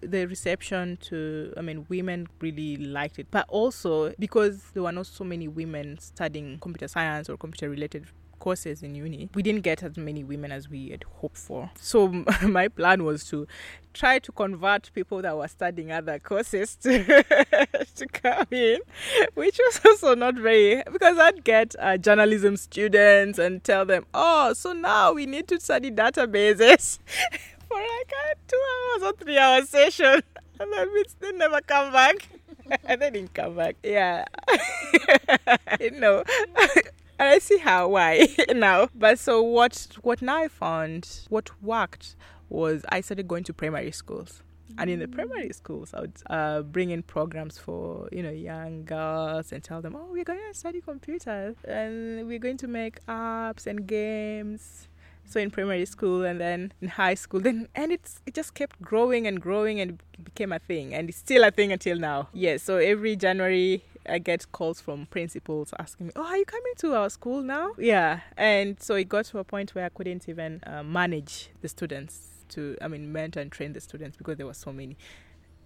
the 0.00 0.26
reception 0.26 0.98
to 1.02 1.52
I 1.56 1.60
mean 1.60 1.86
women 1.88 2.26
really 2.40 2.76
liked 2.76 3.18
it. 3.18 3.26
But 3.30 3.46
also 3.48 4.12
because 4.18 4.62
there 4.74 4.82
were 4.82 4.92
not 4.92 5.06
so 5.06 5.24
many 5.24 5.48
women 5.48 5.98
studying 5.98 6.58
computer 6.58 6.88
science 6.88 7.28
or 7.28 7.36
computer 7.36 7.70
related 7.70 8.06
courses 8.38 8.82
in 8.82 8.94
uni, 8.94 9.28
we 9.34 9.42
didn't 9.42 9.62
get 9.62 9.82
as 9.82 9.96
many 9.96 10.22
women 10.22 10.52
as 10.52 10.68
we 10.68 10.90
had 10.90 11.04
hoped 11.20 11.36
for. 11.36 11.70
So 11.80 12.08
my 12.42 12.68
plan 12.68 13.04
was 13.04 13.24
to 13.30 13.46
try 13.96 14.18
to 14.18 14.32
convert 14.32 14.92
people 14.92 15.22
that 15.22 15.36
were 15.36 15.48
studying 15.48 15.90
other 15.90 16.18
courses 16.18 16.76
to, 16.76 17.02
to 17.94 18.06
come 18.12 18.46
in, 18.50 18.78
which 19.34 19.58
was 19.58 19.80
also 19.84 20.14
not 20.14 20.34
very 20.36 20.82
because 20.92 21.18
I'd 21.18 21.42
get 21.44 21.74
uh, 21.78 21.96
journalism 21.96 22.56
students 22.56 23.38
and 23.38 23.64
tell 23.64 23.84
them, 23.84 24.04
oh, 24.12 24.52
so 24.52 24.72
now 24.72 25.12
we 25.12 25.26
need 25.26 25.48
to 25.48 25.60
study 25.60 25.90
databases 25.90 26.98
for 27.68 27.78
like 27.78 28.12
a 28.12 28.34
two 28.46 28.62
hours 28.70 29.02
or 29.02 29.12
three 29.16 29.38
hour 29.38 29.62
session, 29.62 30.22
and 30.60 30.72
then 30.72 30.88
still 31.08 31.32
never 31.34 31.60
come 31.62 31.92
back. 31.92 32.28
and 32.84 33.00
they 33.00 33.10
didn't 33.10 33.32
come 33.32 33.56
back. 33.56 33.76
Yeah. 33.82 34.26
you 35.80 35.92
know. 35.92 36.22
and 37.18 37.28
I 37.28 37.38
see 37.38 37.58
how 37.58 37.88
why 37.88 38.28
now. 38.54 38.88
But 38.94 39.18
so 39.18 39.42
what 39.42 39.96
what 40.02 40.20
now 40.20 40.38
I 40.38 40.48
found 40.48 41.20
what 41.28 41.50
worked 41.62 42.16
was 42.48 42.84
I 42.88 43.00
started 43.00 43.28
going 43.28 43.44
to 43.44 43.52
primary 43.52 43.92
schools. 43.92 44.42
And 44.78 44.90
in 44.90 44.98
the 44.98 45.08
primary 45.08 45.52
schools, 45.52 45.94
I 45.94 46.00
would 46.00 46.12
uh, 46.28 46.62
bring 46.62 46.90
in 46.90 47.02
programs 47.02 47.56
for 47.56 48.08
you 48.12 48.22
know 48.22 48.30
young 48.30 48.84
girls 48.84 49.52
and 49.52 49.62
tell 49.62 49.80
them, 49.80 49.96
oh, 49.96 50.08
we're 50.10 50.24
going 50.24 50.40
to 50.52 50.58
study 50.58 50.80
computers 50.80 51.56
and 51.66 52.26
we're 52.26 52.40
going 52.40 52.56
to 52.58 52.66
make 52.68 53.04
apps 53.06 53.66
and 53.66 53.86
games. 53.86 54.88
So 55.28 55.40
in 55.40 55.50
primary 55.50 55.86
school 55.86 56.24
and 56.24 56.40
then 56.40 56.72
in 56.80 56.88
high 56.88 57.14
school, 57.14 57.40
then 57.40 57.68
and 57.74 57.90
it's 57.90 58.20
it 58.26 58.34
just 58.34 58.54
kept 58.54 58.80
growing 58.80 59.26
and 59.26 59.40
growing 59.40 59.80
and 59.80 60.00
became 60.22 60.52
a 60.52 60.58
thing, 60.58 60.94
and 60.94 61.08
it's 61.08 61.18
still 61.18 61.42
a 61.42 61.50
thing 61.50 61.72
until 61.72 61.98
now. 61.98 62.28
Yes. 62.32 62.42
Yeah, 62.42 62.56
so 62.64 62.76
every 62.76 63.16
January 63.16 63.82
I 64.08 64.18
get 64.18 64.50
calls 64.52 64.80
from 64.80 65.06
principals 65.06 65.74
asking 65.80 66.06
me, 66.08 66.12
"Oh, 66.14 66.24
are 66.24 66.36
you 66.36 66.44
coming 66.44 66.72
to 66.78 66.94
our 66.94 67.10
school 67.10 67.42
now?" 67.42 67.72
Yeah, 67.76 68.20
and 68.36 68.80
so 68.80 68.94
it 68.94 69.08
got 69.08 69.24
to 69.26 69.38
a 69.38 69.44
point 69.44 69.74
where 69.74 69.84
I 69.84 69.88
couldn't 69.88 70.28
even 70.28 70.60
uh, 70.64 70.84
manage 70.84 71.50
the 71.60 71.68
students 71.68 72.35
to, 72.50 72.76
I 72.80 72.88
mean, 72.88 73.12
mentor 73.12 73.40
and 73.40 73.50
train 73.50 73.72
the 73.72 73.80
students 73.80 74.16
because 74.16 74.36
there 74.36 74.46
were 74.46 74.54
so 74.54 74.72
many. 74.72 74.96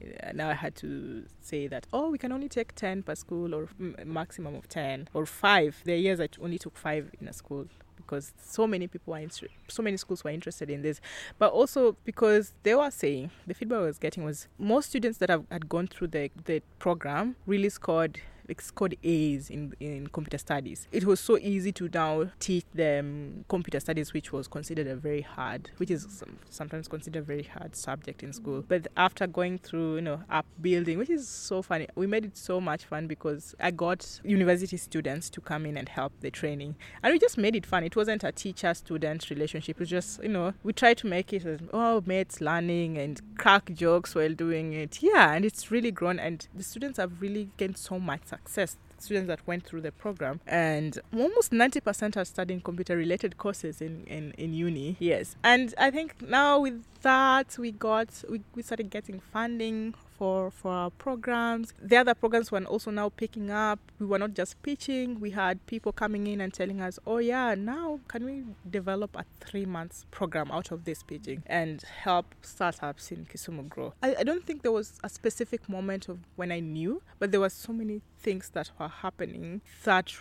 Uh, 0.02 0.32
now 0.32 0.48
I 0.48 0.54
had 0.54 0.74
to 0.76 1.24
say 1.40 1.66
that, 1.66 1.86
oh, 1.92 2.10
we 2.10 2.16
can 2.16 2.32
only 2.32 2.48
take 2.48 2.74
10 2.74 3.02
per 3.02 3.14
school 3.14 3.54
or 3.54 3.68
maximum 4.04 4.54
of 4.54 4.68
10 4.68 5.08
or 5.12 5.26
5. 5.26 5.82
There 5.84 5.94
are 5.94 5.98
years 5.98 6.20
I 6.20 6.28
only 6.40 6.58
took 6.58 6.76
5 6.76 7.10
in 7.20 7.28
a 7.28 7.32
school 7.32 7.66
because 7.96 8.32
so 8.42 8.66
many 8.66 8.86
people 8.88 9.12
were 9.12 9.20
inter- 9.20 9.46
so 9.68 9.82
many 9.82 9.96
schools 9.96 10.24
were 10.24 10.30
interested 10.30 10.70
in 10.70 10.82
this 10.82 11.00
but 11.38 11.52
also 11.52 11.96
because 12.04 12.54
they 12.62 12.74
were 12.74 12.90
saying 12.90 13.30
the 13.46 13.54
feedback 13.54 13.78
I 13.78 13.82
was 13.82 13.98
getting 13.98 14.24
was 14.24 14.48
most 14.58 14.88
students 14.88 15.18
that 15.18 15.28
have, 15.28 15.44
had 15.50 15.68
gone 15.68 15.86
through 15.86 16.08
the 16.08 16.30
the 16.46 16.62
program 16.78 17.36
really 17.46 17.68
scored 17.68 18.20
like 18.50 18.60
scored 18.60 18.96
A's 19.04 19.48
in, 19.48 19.74
in 19.78 20.08
computer 20.08 20.38
studies. 20.38 20.88
It 20.90 21.04
was 21.04 21.20
so 21.20 21.38
easy 21.38 21.70
to 21.72 21.88
now 21.94 22.30
teach 22.40 22.64
them 22.74 23.44
computer 23.48 23.78
studies, 23.78 24.12
which 24.12 24.32
was 24.32 24.48
considered 24.48 24.88
a 24.88 24.96
very 24.96 25.20
hard, 25.22 25.70
which 25.76 25.90
is 25.90 26.24
sometimes 26.50 26.88
considered 26.88 27.20
a 27.20 27.22
very 27.22 27.44
hard 27.44 27.76
subject 27.76 28.24
in 28.24 28.32
school. 28.32 28.64
But 28.66 28.88
after 28.96 29.28
going 29.28 29.58
through, 29.58 29.96
you 29.96 30.00
know, 30.02 30.22
app 30.28 30.46
building, 30.60 30.98
which 30.98 31.10
is 31.10 31.28
so 31.28 31.62
funny, 31.62 31.86
we 31.94 32.08
made 32.08 32.24
it 32.24 32.36
so 32.36 32.60
much 32.60 32.84
fun 32.84 33.06
because 33.06 33.54
I 33.60 33.70
got 33.70 34.20
university 34.24 34.76
students 34.76 35.30
to 35.30 35.40
come 35.40 35.64
in 35.64 35.76
and 35.76 35.88
help 35.88 36.12
the 36.20 36.30
training. 36.32 36.74
And 37.04 37.12
we 37.12 37.20
just 37.20 37.38
made 37.38 37.54
it 37.54 37.64
fun. 37.64 37.84
It 37.84 37.94
wasn't 37.94 38.24
a 38.24 38.32
teacher 38.32 38.74
student 38.74 39.30
relationship. 39.30 39.76
It 39.76 39.80
was 39.80 39.88
just, 39.88 40.22
you 40.24 40.28
know, 40.28 40.54
we 40.64 40.72
tried 40.72 40.98
to 40.98 41.06
make 41.06 41.32
it 41.32 41.46
as, 41.46 41.60
oh, 41.72 42.02
mates 42.04 42.40
learning 42.40 42.98
and 42.98 43.20
crack 43.38 43.72
jokes 43.74 44.16
while 44.16 44.34
doing 44.34 44.72
it. 44.72 45.00
Yeah, 45.00 45.34
and 45.34 45.44
it's 45.44 45.70
really 45.70 45.92
grown. 45.92 46.18
And 46.18 46.48
the 46.52 46.64
students 46.64 46.98
have 46.98 47.20
really 47.22 47.48
gained 47.56 47.78
so 47.78 48.00
much 48.00 48.22
success 48.24 48.39
students 48.46 49.28
that 49.28 49.46
went 49.46 49.64
through 49.64 49.80
the 49.80 49.92
program. 49.92 50.40
And 50.46 50.98
almost 51.12 51.52
90% 51.52 52.16
are 52.16 52.24
studying 52.24 52.60
computer 52.60 52.96
related 52.96 53.38
courses 53.38 53.80
in, 53.80 54.04
in, 54.06 54.32
in 54.32 54.52
uni. 54.54 54.96
Yes. 54.98 55.36
And 55.42 55.74
i 55.78 55.90
think 55.90 56.20
now 56.22 56.60
with 56.60 56.82
that 57.02 57.56
we 57.58 57.72
got 57.72 58.08
we, 58.28 58.40
we 58.54 58.62
started 58.62 58.90
getting 58.90 59.20
funding 59.32 59.94
for 60.20 60.50
for 60.50 60.70
our 60.70 60.90
programs. 60.90 61.72
The 61.80 61.96
other 61.96 62.14
programs 62.14 62.52
were 62.52 62.62
also 62.64 62.90
now 62.90 63.08
picking 63.08 63.50
up. 63.50 63.78
We 63.98 64.04
were 64.04 64.18
not 64.18 64.34
just 64.34 64.62
pitching. 64.62 65.18
We 65.18 65.30
had 65.30 65.64
people 65.66 65.92
coming 65.92 66.26
in 66.26 66.42
and 66.42 66.52
telling 66.52 66.82
us, 66.82 66.98
"Oh 67.06 67.16
yeah, 67.16 67.54
now 67.54 68.00
can 68.06 68.26
we 68.26 68.44
develop 68.68 69.16
a 69.16 69.24
three 69.40 69.64
months 69.64 70.04
program 70.10 70.50
out 70.50 70.70
of 70.72 70.84
this 70.84 71.02
pitching 71.02 71.42
and 71.46 71.80
help 72.04 72.26
startups 72.42 73.10
in 73.10 73.24
Kisumu 73.32 73.66
grow?" 73.66 73.94
I, 74.02 74.16
I 74.20 74.22
don't 74.22 74.44
think 74.44 74.60
there 74.60 74.72
was 74.72 74.98
a 75.02 75.08
specific 75.08 75.70
moment 75.70 76.10
of 76.10 76.18
when 76.36 76.52
I 76.52 76.60
knew, 76.60 77.00
but 77.18 77.30
there 77.30 77.40
were 77.40 77.56
so 77.66 77.72
many 77.72 78.02
things 78.18 78.50
that 78.50 78.70
were 78.78 78.88
happening 78.88 79.62
that 79.84 80.12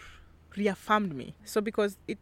reaffirmed 0.56 1.14
me. 1.14 1.36
So 1.44 1.60
because 1.60 1.98
it 2.08 2.20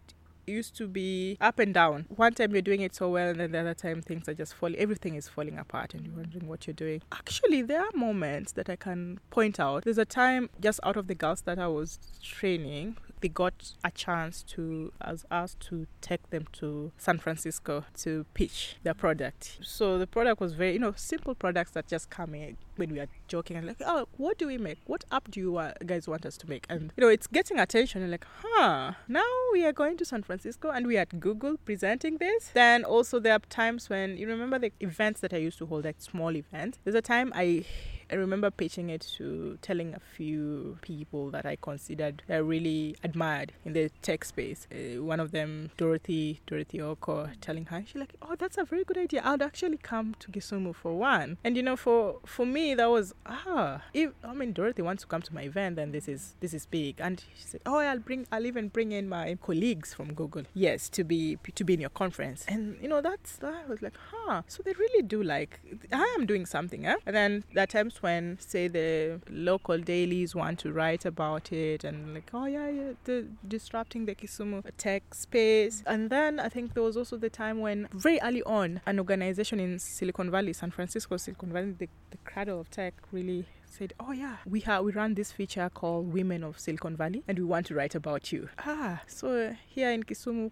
used 0.47 0.75
to 0.77 0.87
be 0.87 1.37
up 1.41 1.59
and 1.59 1.73
down. 1.73 2.05
One 2.15 2.33
time 2.33 2.53
you're 2.53 2.61
doing 2.61 2.81
it 2.81 2.95
so 2.95 3.09
well, 3.09 3.29
and 3.29 3.39
then 3.39 3.51
the 3.51 3.59
other 3.59 3.73
time 3.73 4.01
things 4.01 4.27
are 4.29 4.33
just 4.33 4.53
falling. 4.53 4.77
Everything 4.77 5.15
is 5.15 5.27
falling 5.27 5.57
apart, 5.57 5.93
and 5.93 6.05
you're 6.05 6.15
wondering 6.15 6.47
what 6.47 6.67
you're 6.67 6.73
doing. 6.73 7.01
Actually, 7.11 7.61
there 7.61 7.81
are 7.81 7.91
moments 7.93 8.53
that 8.53 8.69
I 8.69 8.75
can 8.75 9.19
point 9.29 9.59
out. 9.59 9.83
There's 9.83 9.97
a 9.97 10.05
time 10.05 10.49
just 10.59 10.79
out 10.83 10.97
of 10.97 11.07
the 11.07 11.15
girls 11.15 11.41
that 11.41 11.59
I 11.59 11.67
was 11.67 11.99
training 12.23 12.97
they 13.21 13.27
got 13.27 13.73
a 13.83 13.91
chance 13.91 14.43
to 14.43 14.91
as 15.01 15.25
us 15.31 15.55
to 15.59 15.87
take 16.01 16.29
them 16.29 16.45
to 16.53 16.91
San 16.97 17.17
Francisco 17.17 17.85
to 17.97 18.25
pitch 18.33 18.77
their 18.83 18.93
product. 18.93 19.57
So 19.61 19.97
the 19.97 20.07
product 20.07 20.39
was 20.39 20.53
very, 20.53 20.73
you 20.73 20.79
know, 20.79 20.93
simple 20.95 21.33
products 21.33 21.71
that 21.71 21.87
just 21.87 22.09
come 22.09 22.35
in 22.35 22.57
when 22.77 22.91
we 22.91 22.99
are 22.99 23.07
joking 23.27 23.57
and 23.57 23.67
like, 23.67 23.81
oh, 23.85 24.07
what 24.17 24.37
do 24.37 24.47
we 24.47 24.57
make? 24.57 24.79
What 24.85 25.03
app 25.11 25.29
do 25.31 25.39
you 25.39 25.61
guys 25.85 26.07
want 26.07 26.25
us 26.25 26.37
to 26.37 26.49
make? 26.49 26.65
And 26.69 26.91
you 26.95 27.01
know, 27.01 27.09
it's 27.09 27.27
getting 27.27 27.59
attention. 27.59 28.01
And 28.01 28.11
like, 28.11 28.25
huh? 28.41 28.93
Now 29.07 29.23
we 29.51 29.65
are 29.65 29.73
going 29.73 29.97
to 29.97 30.05
San 30.05 30.23
Francisco 30.23 30.69
and 30.69 30.87
we 30.87 30.97
are 30.97 31.01
at 31.01 31.19
Google 31.19 31.57
presenting 31.65 32.17
this. 32.17 32.51
Then 32.53 32.83
also 32.83 33.19
there 33.19 33.33
are 33.33 33.39
times 33.49 33.89
when 33.89 34.17
you 34.17 34.27
remember 34.27 34.59
the 34.59 34.71
events 34.79 35.21
that 35.21 35.33
I 35.33 35.37
used 35.37 35.57
to 35.59 35.65
hold, 35.65 35.85
like 35.85 35.99
small 35.99 36.35
events. 36.35 36.79
There's 36.83 36.95
a 36.95 37.01
time 37.01 37.31
I 37.35 37.65
I 38.09 38.15
remember 38.15 38.49
pitching 38.49 38.89
it 38.89 39.01
to 39.17 39.57
telling 39.61 39.93
a 39.93 39.99
few 39.99 40.77
people 40.81 41.29
that 41.31 41.45
I 41.45 41.57
considered 41.57 42.23
I 42.29 42.37
really 42.37 42.95
admired 43.03 43.51
in 43.65 43.73
the 43.73 43.89
tech 44.01 44.23
space. 44.23 44.65
Uh, 44.71 45.03
one 45.03 45.19
of 45.19 45.31
them, 45.31 45.71
Dorothy, 45.75 46.39
Dorothy 46.47 46.77
Ooko, 46.77 47.29
telling 47.41 47.65
her, 47.65 47.83
she's 47.85 47.95
like, 47.99 48.13
"Oh, 48.21 48.35
that's 48.37 48.57
a 48.57 48.63
very 48.63 48.85
good 48.85 48.97
idea. 48.97 49.21
I'd 49.25 49.41
actually 49.41 49.77
come 49.77 50.15
to 50.19 50.31
Kisumu 50.31 50.73
for 50.73 50.97
one." 50.97 51.37
And 51.43 51.57
you 51.57 51.63
know, 51.63 51.75
for 51.75 52.19
for 52.25 52.45
me, 52.45 52.66
that 52.75 52.89
was 52.89 53.13
ah. 53.25 53.81
If 53.93 54.11
I 54.23 54.33
mean 54.33 54.53
Dorothy 54.53 54.81
wants 54.81 55.03
to 55.03 55.07
come 55.07 55.21
to 55.21 55.33
my 55.33 55.43
event, 55.43 55.75
then 55.75 55.91
this 55.91 56.07
is 56.07 56.35
this 56.39 56.53
is 56.53 56.65
big. 56.65 56.95
And 56.99 57.23
she 57.35 57.45
said, 57.47 57.61
oh, 57.65 57.77
I'll 57.77 57.99
bring, 57.99 58.27
I'll 58.31 58.45
even 58.45 58.69
bring 58.69 58.91
in 58.91 59.09
my 59.09 59.37
colleagues 59.41 59.93
from 59.93 60.13
Google. 60.13 60.43
Yes, 60.53 60.89
to 60.89 61.03
be 61.03 61.37
to 61.55 61.63
be 61.63 61.73
in 61.73 61.81
your 61.81 61.89
conference. 61.89 62.45
And 62.47 62.77
you 62.81 62.87
know 62.87 63.01
that's 63.01 63.37
that 63.37 63.69
was 63.69 63.81
like, 63.81 63.97
huh. 64.11 64.41
So 64.47 64.63
they 64.63 64.73
really 64.73 65.03
do 65.03 65.23
like 65.23 65.59
I 65.91 66.15
am 66.17 66.25
doing 66.25 66.45
something, 66.45 66.85
eh? 66.85 66.95
And 67.05 67.15
then 67.15 67.43
there 67.53 67.63
are 67.63 67.67
times 67.67 68.01
when 68.01 68.37
say 68.39 68.67
the 68.67 69.21
local 69.29 69.77
dailies 69.77 70.35
want 70.35 70.59
to 70.59 70.71
write 70.71 71.05
about 71.05 71.51
it 71.51 71.83
and 71.83 72.13
like, 72.13 72.29
oh 72.33 72.45
yeah, 72.45 72.69
yeah 72.69 72.91
the 73.05 73.27
disrupting 73.47 74.05
the 74.05 74.15
Kisumu 74.15 74.63
tech 74.77 75.13
space. 75.13 75.83
And 75.85 76.09
then 76.09 76.39
I 76.39 76.49
think 76.49 76.73
there 76.73 76.83
was 76.83 76.97
also 76.97 77.17
the 77.17 77.29
time 77.29 77.59
when 77.59 77.87
very 77.93 78.19
early 78.21 78.43
on 78.43 78.81
an 78.85 78.99
organization 78.99 79.59
in 79.59 79.79
Silicon 79.79 80.31
Valley, 80.31 80.53
San 80.53 80.71
Francisco, 80.71 81.17
Silicon 81.17 81.51
Valley, 81.51 81.71
the, 81.77 81.87
the 82.11 82.17
cradle 82.25 82.56
of 82.57 82.69
tech 82.69 82.93
really 83.11 83.45
said, 83.65 83.93
"Oh 83.99 84.11
yeah, 84.11 84.37
we 84.45 84.61
have 84.61 84.83
we 84.83 84.91
run 84.91 85.13
this 85.13 85.31
feature 85.31 85.69
called 85.73 86.11
Women 86.13 86.43
of 86.43 86.59
Silicon 86.59 86.95
Valley, 86.95 87.23
and 87.27 87.37
we 87.37 87.45
want 87.45 87.65
to 87.67 87.75
write 87.75 87.95
about 87.95 88.31
you." 88.31 88.49
Ah, 88.59 89.01
so 89.07 89.55
here 89.67 89.91
in 89.91 90.03
Kisumu, 90.03 90.51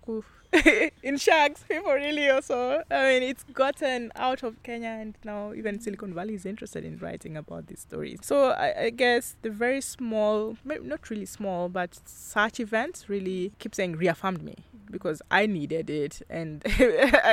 in 1.04 1.18
Sharks, 1.18 1.64
people 1.68 1.92
really 1.92 2.30
also. 2.30 2.84
I 2.90 3.04
mean, 3.04 3.24
it's 3.24 3.44
gotten 3.44 4.12
out 4.16 4.44
of 4.44 4.62
Kenya, 4.64 4.90
and 4.90 5.18
now 5.24 5.54
even 5.54 5.80
Silicon 5.80 6.14
Valley 6.14 6.36
is 6.36 6.46
interested 6.46 6.86
in 6.86 6.98
writing 6.98 7.36
about 7.36 7.68
these 7.68 7.80
stories. 7.80 8.20
So 8.22 8.50
I, 8.52 8.84
I 8.84 8.90
guess 8.90 9.36
the 9.42 9.50
very 9.50 9.82
small, 9.82 10.58
not 10.64 11.10
really 11.10 11.26
small, 11.26 11.70
but 11.70 12.00
such 12.06 12.60
events 12.60 13.10
really 13.10 13.52
keep 13.60 13.76
saying 13.76 13.98
reaffirmed 13.98 14.44
me 14.44 14.56
because 14.96 15.22
I 15.30 15.46
needed 15.46 15.90
it 15.90 16.22
and 16.30 16.64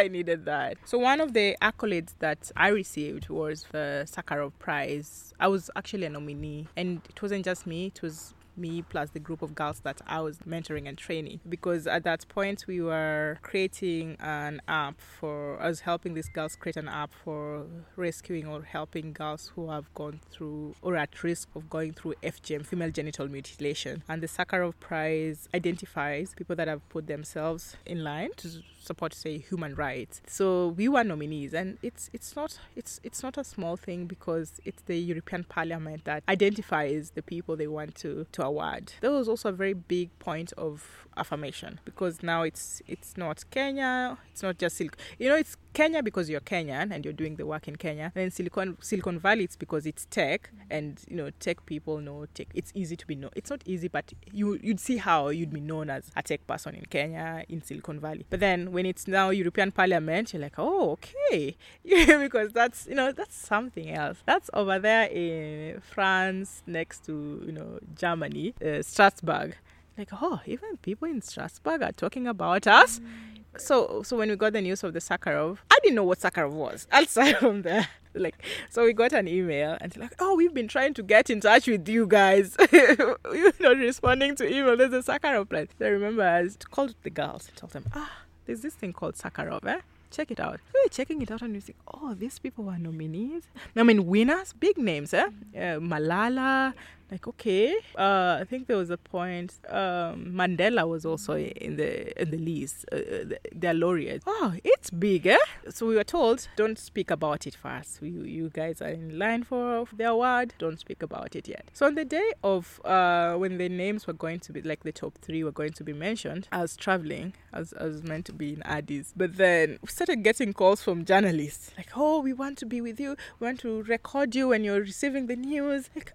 I 0.02 0.08
needed 0.10 0.46
that. 0.46 0.78
So 0.84 0.98
one 0.98 1.20
of 1.20 1.32
the 1.32 1.56
accolades 1.62 2.14
that 2.18 2.50
I 2.56 2.68
received 2.68 3.28
was 3.28 3.66
the 3.70 4.04
Sakharov 4.10 4.52
Prize. 4.58 5.32
I 5.38 5.46
was 5.46 5.70
actually 5.76 6.06
a 6.06 6.10
nominee, 6.10 6.66
and 6.76 7.00
it 7.08 7.22
wasn't 7.22 7.44
just 7.44 7.64
me; 7.64 7.86
it 7.86 8.02
was 8.02 8.34
me 8.56 8.82
plus 8.82 9.10
the 9.10 9.18
group 9.18 9.42
of 9.42 9.54
girls 9.54 9.80
that 9.80 10.00
I 10.06 10.20
was 10.20 10.38
mentoring 10.38 10.88
and 10.88 10.96
training. 10.96 11.40
Because 11.48 11.86
at 11.86 12.04
that 12.04 12.26
point, 12.28 12.64
we 12.66 12.80
were 12.80 13.38
creating 13.42 14.16
an 14.20 14.60
app 14.68 15.00
for, 15.00 15.60
I 15.60 15.68
was 15.68 15.80
helping 15.80 16.14
these 16.14 16.28
girls 16.28 16.56
create 16.56 16.76
an 16.76 16.88
app 16.88 17.12
for 17.12 17.66
rescuing 17.96 18.46
or 18.46 18.62
helping 18.62 19.12
girls 19.12 19.52
who 19.54 19.70
have 19.70 19.92
gone 19.94 20.20
through 20.30 20.74
or 20.82 20.96
at 20.96 21.22
risk 21.22 21.48
of 21.54 21.68
going 21.70 21.92
through 21.92 22.14
FGM, 22.22 22.66
female 22.66 22.90
genital 22.90 23.28
mutilation. 23.28 24.02
And 24.08 24.22
the 24.22 24.28
Sakharov 24.28 24.74
Prize 24.80 25.48
identifies 25.54 26.34
people 26.34 26.56
that 26.56 26.68
have 26.68 26.86
put 26.88 27.06
themselves 27.06 27.76
in 27.86 28.04
line 28.04 28.30
to 28.38 28.62
support 28.82 29.14
say 29.14 29.38
human 29.38 29.74
rights. 29.74 30.20
So 30.26 30.68
we 30.68 30.88
were 30.88 31.04
nominees 31.04 31.54
and 31.54 31.78
it's 31.82 32.10
it's 32.12 32.36
not 32.36 32.58
it's 32.76 33.00
it's 33.02 33.22
not 33.22 33.38
a 33.38 33.44
small 33.44 33.76
thing 33.76 34.06
because 34.06 34.60
it's 34.64 34.82
the 34.82 34.98
european 34.98 35.44
parliament 35.44 36.04
that 36.04 36.22
identifies 36.28 37.10
the 37.10 37.22
people 37.22 37.56
they 37.56 37.66
want 37.66 37.94
to 37.96 38.26
to 38.32 38.44
award. 38.44 38.92
That 39.00 39.12
was 39.12 39.28
also 39.28 39.50
a 39.50 39.52
very 39.52 39.74
big 39.74 40.16
point 40.18 40.52
of 40.54 41.06
affirmation 41.16 41.80
because 41.84 42.22
now 42.22 42.42
it's 42.42 42.82
it's 42.86 43.16
not 43.16 43.44
kenya 43.50 44.16
it's 44.30 44.42
not 44.42 44.58
just 44.58 44.76
silk 44.76 44.96
you 45.18 45.28
know 45.28 45.36
it's 45.36 45.56
Kenya 45.72 46.02
because 46.02 46.28
you're 46.28 46.40
Kenyan 46.40 46.92
and 46.92 47.04
you're 47.04 47.14
doing 47.14 47.36
the 47.36 47.46
work 47.46 47.66
in 47.66 47.76
Kenya. 47.76 48.12
And 48.14 48.24
then 48.24 48.30
Silicon 48.30 48.76
Silicon 48.80 49.18
Valley 49.18 49.44
it's 49.44 49.56
because 49.56 49.86
it's 49.86 50.06
tech 50.06 50.50
and 50.70 51.00
you 51.08 51.16
know 51.16 51.30
tech 51.40 51.64
people 51.66 51.98
know 51.98 52.26
tech. 52.34 52.48
It's 52.54 52.72
easy 52.74 52.96
to 52.96 53.06
be 53.06 53.14
known. 53.14 53.30
It's 53.34 53.50
not 53.50 53.62
easy, 53.64 53.88
but 53.88 54.12
you 54.32 54.58
you'd 54.62 54.80
see 54.80 54.98
how 54.98 55.28
you'd 55.28 55.52
be 55.52 55.60
known 55.60 55.88
as 55.88 56.10
a 56.14 56.22
tech 56.22 56.46
person 56.46 56.74
in 56.74 56.84
Kenya 56.86 57.44
in 57.48 57.62
Silicon 57.62 58.00
Valley. 58.00 58.26
But 58.28 58.40
then 58.40 58.72
when 58.72 58.84
it's 58.84 59.08
now 59.08 59.30
European 59.30 59.72
Parliament, 59.72 60.32
you're 60.32 60.42
like, 60.42 60.58
oh 60.58 60.92
okay, 60.92 61.56
because 61.84 62.52
that's 62.52 62.86
you 62.86 62.94
know 62.94 63.12
that's 63.12 63.34
something 63.34 63.90
else. 63.90 64.18
That's 64.26 64.50
over 64.52 64.78
there 64.78 65.06
in 65.06 65.80
France 65.80 66.62
next 66.66 67.06
to 67.06 67.42
you 67.46 67.52
know 67.52 67.78
Germany, 67.96 68.54
uh, 68.64 68.82
Strasbourg. 68.82 69.56
Like 69.96 70.10
oh, 70.12 70.40
even 70.46 70.76
people 70.78 71.08
in 71.08 71.22
Strasbourg 71.22 71.82
are 71.82 71.92
talking 71.92 72.26
about 72.26 72.66
us. 72.66 72.98
Mm 73.00 73.32
so 73.56 74.02
so 74.02 74.16
when 74.16 74.28
we 74.30 74.36
got 74.36 74.52
the 74.52 74.60
news 74.60 74.82
of 74.82 74.92
the 74.92 74.98
Sakharov, 74.98 75.58
I 75.70 75.78
didn't 75.82 75.96
know 75.96 76.04
what 76.04 76.20
Sakharov 76.20 76.52
was 76.52 76.86
outside 76.92 77.36
from 77.38 77.62
there. 77.62 77.88
Like 78.14 78.42
so 78.70 78.84
we 78.84 78.92
got 78.92 79.12
an 79.12 79.28
email 79.28 79.76
and 79.80 79.96
like, 79.96 80.14
oh, 80.18 80.34
we've 80.36 80.54
been 80.54 80.68
trying 80.68 80.94
to 80.94 81.02
get 81.02 81.30
in 81.30 81.40
touch 81.40 81.66
with 81.66 81.88
you 81.88 82.06
guys. 82.06 82.56
You're 82.72 83.52
not 83.60 83.76
responding 83.76 84.36
to 84.36 84.46
email. 84.46 84.76
There's 84.76 84.92
a 84.92 85.12
Sakharov. 85.12 85.48
So 85.78 85.84
I 85.84 85.88
remember 85.88 86.22
I 86.22 86.48
called 86.70 86.94
the 87.02 87.10
girls 87.10 87.48
and 87.48 87.56
told 87.56 87.72
them, 87.72 87.84
ah, 87.94 88.10
there's 88.46 88.60
this 88.60 88.74
thing 88.74 88.92
called 88.92 89.14
Sakharov, 89.14 89.66
eh? 89.66 89.80
Check 90.10 90.30
it 90.30 90.40
out. 90.40 90.60
We 90.74 90.80
were 90.84 90.90
checking 90.90 91.22
it 91.22 91.30
out 91.30 91.40
and 91.40 91.54
we 91.54 91.60
think, 91.60 91.78
oh, 91.92 92.12
these 92.12 92.38
people 92.38 92.64
were 92.64 92.76
nominees. 92.76 93.44
I 93.74 93.82
mean, 93.82 94.06
winners, 94.06 94.52
big 94.52 94.76
names, 94.76 95.14
eh? 95.14 95.28
Uh, 95.56 95.80
Malala, 95.80 96.74
like 97.12 97.28
okay 97.28 97.74
uh, 97.96 98.38
i 98.40 98.44
think 98.48 98.66
there 98.66 98.78
was 98.78 98.90
a 98.90 98.96
point 98.96 99.58
um, 99.68 100.32
mandela 100.32 100.88
was 100.88 101.04
also 101.04 101.36
in 101.36 101.76
the 101.76 102.20
in 102.20 102.30
the 102.30 102.38
list 102.38 102.86
uh, 102.90 102.96
uh 102.96 103.36
their 103.52 103.74
laureate 103.74 104.22
oh 104.26 104.54
it's 104.64 104.90
big 104.90 105.26
eh? 105.26 105.36
So 105.68 105.86
we 105.86 105.96
were 105.96 106.04
told 106.04 106.48
don't 106.56 106.78
speak 106.78 107.10
about 107.10 107.46
it 107.46 107.54
first 107.54 108.02
you, 108.02 108.22
you 108.22 108.50
guys 108.50 108.80
are 108.80 108.88
in 108.88 109.18
line 109.18 109.42
for 109.42 109.86
the 109.92 110.04
award. 110.04 110.54
Don't 110.58 110.78
speak 110.78 111.02
about 111.02 111.36
it 111.36 111.48
yet. 111.48 111.68
So 111.72 111.86
on 111.86 111.94
the 111.94 112.04
day 112.04 112.32
of 112.42 112.80
uh, 112.84 113.34
when 113.36 113.58
the 113.58 113.68
names 113.68 114.06
were 114.06 114.12
going 114.12 114.40
to 114.40 114.52
be 114.52 114.62
like 114.62 114.82
the 114.82 114.92
top 114.92 115.18
three 115.18 115.44
were 115.44 115.52
going 115.52 115.72
to 115.72 115.84
be 115.84 115.92
mentioned 115.92 116.48
i 116.52 116.60
was 116.60 116.76
traveling 116.76 117.34
I 117.52 117.58
was, 117.58 117.74
I 117.78 117.84
was 117.84 118.02
meant 118.02 118.24
to 118.26 118.32
be 118.32 118.54
in 118.54 118.62
addis. 118.62 119.12
But 119.14 119.36
then 119.36 119.78
we 119.82 119.88
started 119.88 120.22
getting 120.22 120.52
calls 120.54 120.82
from 120.82 121.04
journalists. 121.04 121.70
Like 121.76 121.90
oh 121.96 122.20
we 122.20 122.32
want 122.32 122.58
to 122.58 122.66
be 122.66 122.80
with 122.80 122.98
you. 122.98 123.16
We 123.38 123.46
want 123.46 123.60
to 123.60 123.82
record 123.82 124.34
you 124.34 124.48
when 124.48 124.64
you're 124.64 124.80
receiving 124.80 125.26
the 125.26 125.36
news. 125.36 125.90
Like 125.94 126.12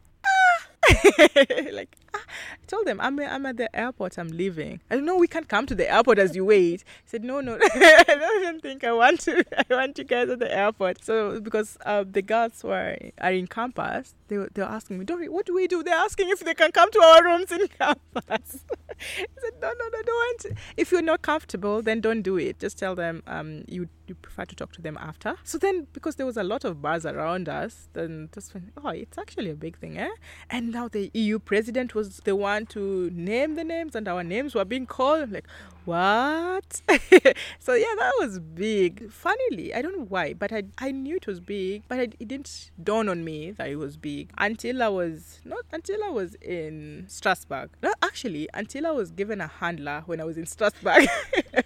like 1.74 1.90
ah, 2.18 2.26
I 2.54 2.66
told 2.66 2.86
them 2.86 3.00
I'm 3.02 3.20
I'm 3.20 3.46
at 3.46 3.58
the 3.58 3.74
airport. 3.76 4.18
I'm 4.18 4.30
leaving. 4.30 4.80
I 4.90 4.96
don't 4.96 5.06
know. 5.06 5.18
We 5.18 5.28
can't 5.28 5.48
come 5.48 5.66
to 5.68 5.76
the 5.76 5.92
airport 5.92 6.20
as 6.20 6.36
you 6.36 6.46
wait. 6.46 6.84
He 7.04 7.10
said 7.10 7.24
no, 7.24 7.42
no. 7.42 7.58
I 7.74 8.04
don't 8.08 8.42
even 8.42 8.60
think 8.60 8.84
I 8.84 8.92
want 8.92 9.22
to. 9.22 9.44
I 9.60 9.74
want 9.74 9.98
you 9.98 10.04
guys 10.04 10.30
at 10.30 10.40
the 10.40 10.54
airport. 10.54 11.04
So 11.04 11.40
because 11.40 11.78
uh, 11.86 12.04
the 12.10 12.22
girls 12.22 12.64
were 12.64 12.98
are 13.20 13.32
in 13.32 13.48
campus, 13.48 14.16
they 14.28 14.38
they 14.54 14.62
were 14.62 14.68
asking 14.68 15.00
me, 15.00 15.06
Dory, 15.06 15.30
what 15.30 15.46
do 15.46 15.54
we 15.54 15.68
do? 15.68 15.84
They're 15.84 15.96
asking 15.96 16.30
if 16.30 16.40
they 16.40 16.54
can 16.54 16.72
come 16.72 16.92
to 16.92 17.00
our 17.00 17.24
rooms 17.24 17.52
in 17.52 17.68
campus. 17.80 18.24
I 18.28 18.40
said 18.46 19.54
no, 19.62 19.72
no, 19.80 19.86
no, 19.94 20.02
don't. 20.02 20.58
If 20.76 20.92
you're 20.92 21.02
not 21.02 21.22
comfortable, 21.22 21.82
then 21.82 22.02
don't 22.02 22.22
do 22.22 22.38
it. 22.38 22.60
Just 22.60 22.78
tell 22.78 22.96
them 22.96 23.24
um 23.28 23.64
you 23.68 23.90
you 24.08 24.16
prefer 24.16 24.46
to 24.46 24.56
talk 24.56 24.72
to 24.74 24.82
them 24.82 24.98
after. 25.00 25.36
So 25.44 25.58
then, 25.58 25.88
because 25.94 26.16
there 26.16 26.26
was 26.26 26.38
a 26.38 26.44
lot 26.44 26.64
of 26.64 26.82
buzz 26.82 27.06
around 27.06 27.50
us, 27.50 27.90
then 27.94 28.30
just 28.34 28.54
went, 28.54 28.72
oh, 28.84 28.90
it's 28.90 29.18
actually 29.18 29.50
a 29.50 29.56
big 29.56 29.78
thing, 29.78 29.98
eh? 29.98 30.10
And 30.50 30.72
now 30.72 30.88
the 30.88 31.12
EU 31.14 31.40
president 31.40 31.94
was 31.94 32.07
the 32.24 32.36
one 32.36 32.66
to 32.68 33.10
name 33.12 33.56
the 33.56 33.64
names, 33.64 33.96
and 33.96 34.08
our 34.08 34.24
names 34.24 34.56
were 34.56 34.66
being 34.66 34.86
called. 34.86 35.32
Like, 35.32 35.48
what? 35.88 36.82
so 37.60 37.74
yeah, 37.74 37.94
that 37.98 38.14
was 38.20 38.40
big. 38.40 39.10
Funnily, 39.10 39.74
I 39.74 39.82
don't 39.82 39.98
know 39.98 40.06
why, 40.06 40.34
but 40.34 40.52
I, 40.52 40.64
I 40.78 40.92
knew 40.92 41.16
it 41.16 41.26
was 41.26 41.40
big, 41.40 41.84
but 41.88 41.98
I, 41.98 42.04
it 42.20 42.28
didn't 42.28 42.72
dawn 42.84 43.08
on 43.08 43.24
me 43.24 43.52
that 43.52 43.70
it 43.70 43.78
was 43.78 43.96
big 43.96 44.32
until 44.38 44.84
I 44.84 44.90
was 44.90 45.40
not 45.46 45.64
until 45.72 46.04
I 46.04 46.10
was 46.10 46.36
in 46.36 47.06
Strasbourg. 47.08 47.70
No, 47.82 47.94
actually, 48.04 48.50
until 48.54 48.86
I 48.86 48.92
was 48.92 49.12
given 49.12 49.40
a 49.40 49.48
handler 49.48 50.04
when 50.06 50.20
I 50.20 50.26
was 50.26 50.38
in 50.38 50.46
Strasbourg, 50.46 51.08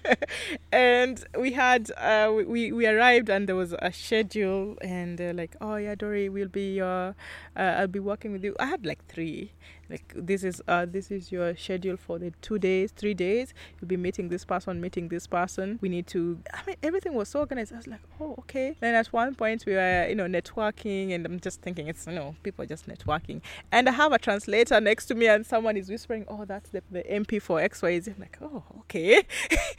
and 0.71 1.25
we 1.35 1.53
had 1.53 1.91
uh, 1.97 2.31
we 2.31 2.71
we 2.71 2.85
arrived 2.85 3.27
and 3.27 3.49
there 3.49 3.55
was 3.55 3.73
a 3.79 3.91
schedule 3.91 4.77
and 4.81 5.19
uh, 5.19 5.33
like 5.33 5.55
oh 5.61 5.77
yeah 5.77 5.95
Dory 5.95 6.29
we'll 6.29 6.47
be 6.47 6.75
your 6.75 7.15
uh, 7.57 7.75
I'll 7.79 7.87
be 7.87 7.99
working 7.99 8.33
with 8.33 8.43
you. 8.43 8.55
I 8.59 8.67
had 8.67 8.85
like 8.85 9.03
three 9.07 9.51
like 9.91 10.13
this 10.15 10.43
is 10.43 10.61
uh 10.67 10.85
this 10.85 11.11
is 11.11 11.31
your 11.31 11.55
schedule 11.55 11.97
for 11.97 12.17
the 12.17 12.31
two 12.41 12.57
days 12.57 12.91
three 12.95 13.13
days 13.13 13.53
you'll 13.79 13.89
be 13.89 13.97
meeting 14.11 14.27
this 14.27 14.43
person 14.43 14.81
meeting 14.81 15.07
this 15.07 15.25
person. 15.25 15.79
We 15.79 15.87
need 15.87 16.05
to 16.07 16.39
i 16.53 16.59
mean 16.67 16.75
everything 16.83 17.13
was 17.13 17.29
so 17.29 17.39
organized. 17.39 17.71
I 17.71 17.77
was 17.77 17.87
like 17.87 18.01
oh 18.19 18.35
okay. 18.39 18.75
Then 18.81 18.93
at 18.93 19.07
one 19.07 19.35
point 19.35 19.63
we 19.65 19.73
were 19.73 20.05
you 20.09 20.15
know 20.15 20.25
networking 20.25 21.13
and 21.15 21.25
i'm 21.25 21.39
just 21.39 21.61
thinking 21.61 21.87
it's 21.87 22.05
you 22.07 22.13
know 22.13 22.35
people 22.43 22.65
just 22.65 22.89
networking. 22.89 23.39
And 23.71 23.87
i 23.87 23.93
have 23.93 24.11
a 24.11 24.19
translator 24.19 24.81
next 24.81 25.05
to 25.05 25.15
me 25.15 25.27
and 25.27 25.45
someone 25.45 25.77
is 25.77 25.89
whispering 25.89 26.25
oh 26.27 26.43
that's 26.43 26.69
the, 26.71 26.83
the 26.91 27.03
mp 27.03 27.41
for 27.41 27.61
xyz 27.61 28.07
i'm 28.07 28.19
like 28.19 28.37
oh 28.41 28.63
okay. 28.81 29.23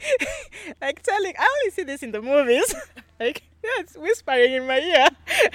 Like 0.81 1.03
telling 1.03 1.33
i 1.37 1.45
only 1.55 1.71
see 1.71 1.83
this 1.83 2.01
in 2.01 2.11
the 2.11 2.21
movies. 2.21 2.73
Like 3.19 3.43
yeah, 3.63 3.69
it's 3.77 3.95
whispering 3.95 4.53
in 4.53 4.67
my 4.67 4.79
ear. 4.79 5.07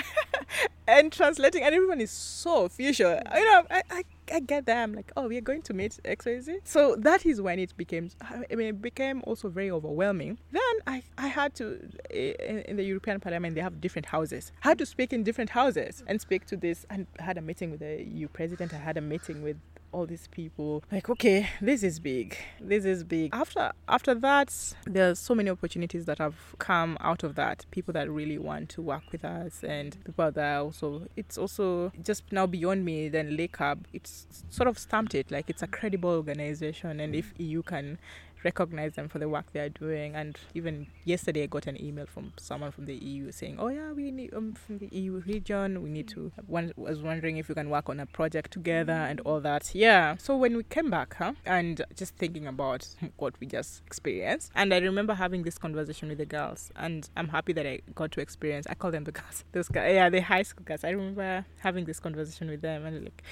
And 0.87 1.12
translating 1.12 1.64
and 1.64 1.75
everyone 1.75 2.01
is 2.01 2.11
so 2.11 2.64
official 2.64 3.11
you 3.11 3.45
know 3.45 3.62
I, 3.71 3.83
I 3.91 4.05
I 4.33 4.41
get 4.41 4.67
that. 4.67 4.83
I'm 4.83 4.95
like, 4.95 5.12
oh, 5.17 5.29
we're 5.29 5.41
going 5.41 5.62
to 5.62 5.75
meet 5.75 5.99
XYZ. 6.05 6.61
So 6.64 6.97
that 6.97 7.27
is 7.27 7.41
when 7.41 7.59
it 7.59 7.77
became, 7.77 8.11
I 8.21 8.55
mean, 8.55 8.69
it 8.69 8.83
became 8.83 9.23
also 9.25 9.49
very 9.49 9.71
overwhelming. 9.71 10.38
Then 10.53 10.62
I, 10.87 11.03
I 11.17 11.29
had 11.29 11.55
to, 11.57 11.79
eh, 12.11 12.33
in, 12.41 12.59
in 12.61 12.77
the 12.77 12.85
European 12.85 13.21
Parliament, 13.21 13.55
they 13.55 13.61
have 13.61 13.81
different 13.81 14.07
houses. 14.07 14.53
I 14.64 14.69
had 14.69 14.79
to 14.79 14.87
speak 14.87 15.12
in 15.12 15.23
different 15.23 15.51
houses 15.51 16.03
and 16.07 16.21
speak 16.21 16.47
to 16.47 16.57
this. 16.57 16.87
And 16.91 17.07
I 17.19 17.23
had 17.25 17.38
a 17.38 17.43
meeting 17.43 17.71
with 17.71 17.81
the 17.81 18.03
EU 18.03 18.29
president. 18.29 18.73
I 18.75 18.79
had 18.79 18.97
a 18.97 19.01
meeting 19.01 19.43
with 19.43 19.57
all 19.92 20.07
these 20.07 20.29
people. 20.29 20.82
Like 20.91 21.09
okay 21.09 21.49
this 21.61 21.82
is 21.82 22.01
big. 22.01 22.36
This 22.61 22.84
is 22.84 23.05
big. 23.05 23.30
After 23.32 23.72
after 23.89 24.14
that 24.14 24.74
there's 24.84 25.18
so 25.18 25.34
many 25.34 25.51
opportunities 25.51 26.05
that 26.07 26.18
have 26.18 26.36
come 26.59 26.97
out 27.01 27.22
of 27.22 27.34
that. 27.36 27.66
People 27.70 27.93
that 27.95 28.11
really 28.11 28.39
want 28.39 28.68
to 28.70 28.82
work 28.82 29.05
with 29.12 29.24
us 29.24 29.64
and 29.64 29.97
people 30.05 30.30
that 30.30 30.57
also 30.59 31.07
it's 31.16 31.39
also 31.39 31.93
just 32.03 32.24
now 32.32 32.47
beyond 32.47 32.84
me 32.84 33.09
then 33.09 33.36
Lake 33.36 33.57
Hub 33.57 33.86
it's 33.93 34.26
sort 34.51 34.68
of 34.68 34.78
stamped 34.78 35.14
it 35.14 35.30
like 35.30 35.49
it's 35.49 35.62
a 35.62 35.66
credible 35.66 36.11
organization 36.11 37.01
and 37.01 37.14
if 37.14 37.32
EU 37.39 37.62
can 37.62 37.99
recognize 38.45 38.95
them 38.95 39.09
for 39.09 39.18
the 39.18 39.28
work 39.28 39.53
they 39.53 39.61
are 39.61 39.68
doing. 39.68 40.14
And 40.14 40.36
even 40.55 40.86
yesterday, 41.05 41.45
I 41.45 41.47
got 41.47 41.66
an 41.66 41.80
email 41.82 42.07
from 42.07 42.32
someone 42.39 42.72
from 42.72 42.86
the 42.86 42.95
EU 42.95 43.32
saying, 43.32 43.57
"Oh 43.59 43.68
yeah, 43.68 43.93
we 43.93 44.11
need 44.11 44.34
um, 44.34 44.55
from 44.55 44.78
the 44.78 44.89
EU 44.93 45.22
region. 45.26 45.82
We 45.82 45.91
need 45.91 46.09
to." 46.09 46.32
One 46.47 46.72
was 46.76 47.03
wondering 47.03 47.36
if 47.36 47.49
we 47.49 47.55
can 47.55 47.70
work 47.70 47.89
on 47.89 48.01
a 48.01 48.07
project 48.07 48.53
together 48.53 48.93
and 48.93 49.20
all 49.20 49.41
that. 49.41 49.74
Yeah. 49.74 50.16
So 50.18 50.36
when 50.36 50.57
we 50.57 50.62
came 50.64 50.91
back, 50.91 51.16
huh, 51.18 51.32
and 51.45 51.82
just 51.95 52.16
thinking 52.16 52.47
about 52.47 52.89
what 53.16 53.34
we 53.41 53.47
just 53.47 53.82
experienced, 53.86 54.53
and 54.55 54.72
I 54.72 54.78
remember 54.78 55.14
having 55.14 55.43
this 55.43 55.59
conversation 55.59 56.09
with 56.09 56.18
the 56.18 56.26
girls, 56.26 56.70
and 56.76 57.09
I'm 57.16 57.28
happy 57.28 57.53
that 57.55 57.66
I 57.66 57.80
got 57.95 58.12
to 58.12 58.20
experience. 58.20 58.66
I 58.68 58.74
call 58.74 58.91
them 58.91 59.05
the 59.05 59.12
girls. 59.12 59.45
Those 59.53 59.68
guys, 59.68 59.95
yeah, 59.95 60.09
the 60.11 60.20
high 60.20 60.43
school 60.43 60.64
guys. 60.64 60.84
I 60.84 60.91
remember 60.91 61.45
having 61.61 61.84
this 61.84 62.01
conversation 62.01 62.49
with 62.49 62.62
them, 62.62 62.86
and 62.86 63.05
like 63.05 63.22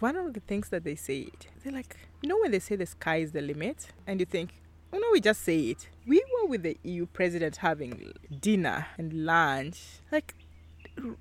one 0.00 0.16
of 0.16 0.34
the 0.34 0.40
things 0.40 0.68
that 0.70 0.84
they 0.84 0.96
said, 0.96 1.30
they're 1.62 1.72
like, 1.72 1.96
you 2.22 2.28
know, 2.28 2.38
when 2.40 2.50
they 2.50 2.58
say 2.58 2.76
the 2.76 2.86
sky 2.86 3.16
is 3.16 3.32
the 3.32 3.40
limit, 3.40 3.88
and 4.06 4.20
you 4.20 4.26
think, 4.26 4.50
oh 4.92 4.98
no, 4.98 5.06
we 5.12 5.20
just 5.20 5.42
say 5.42 5.58
it. 5.58 5.88
We 6.06 6.22
were 6.34 6.48
with 6.48 6.62
the 6.62 6.76
EU 6.82 7.06
president 7.06 7.56
having 7.56 8.12
dinner 8.40 8.86
and 8.98 9.12
lunch. 9.24 9.80
Like, 10.10 10.34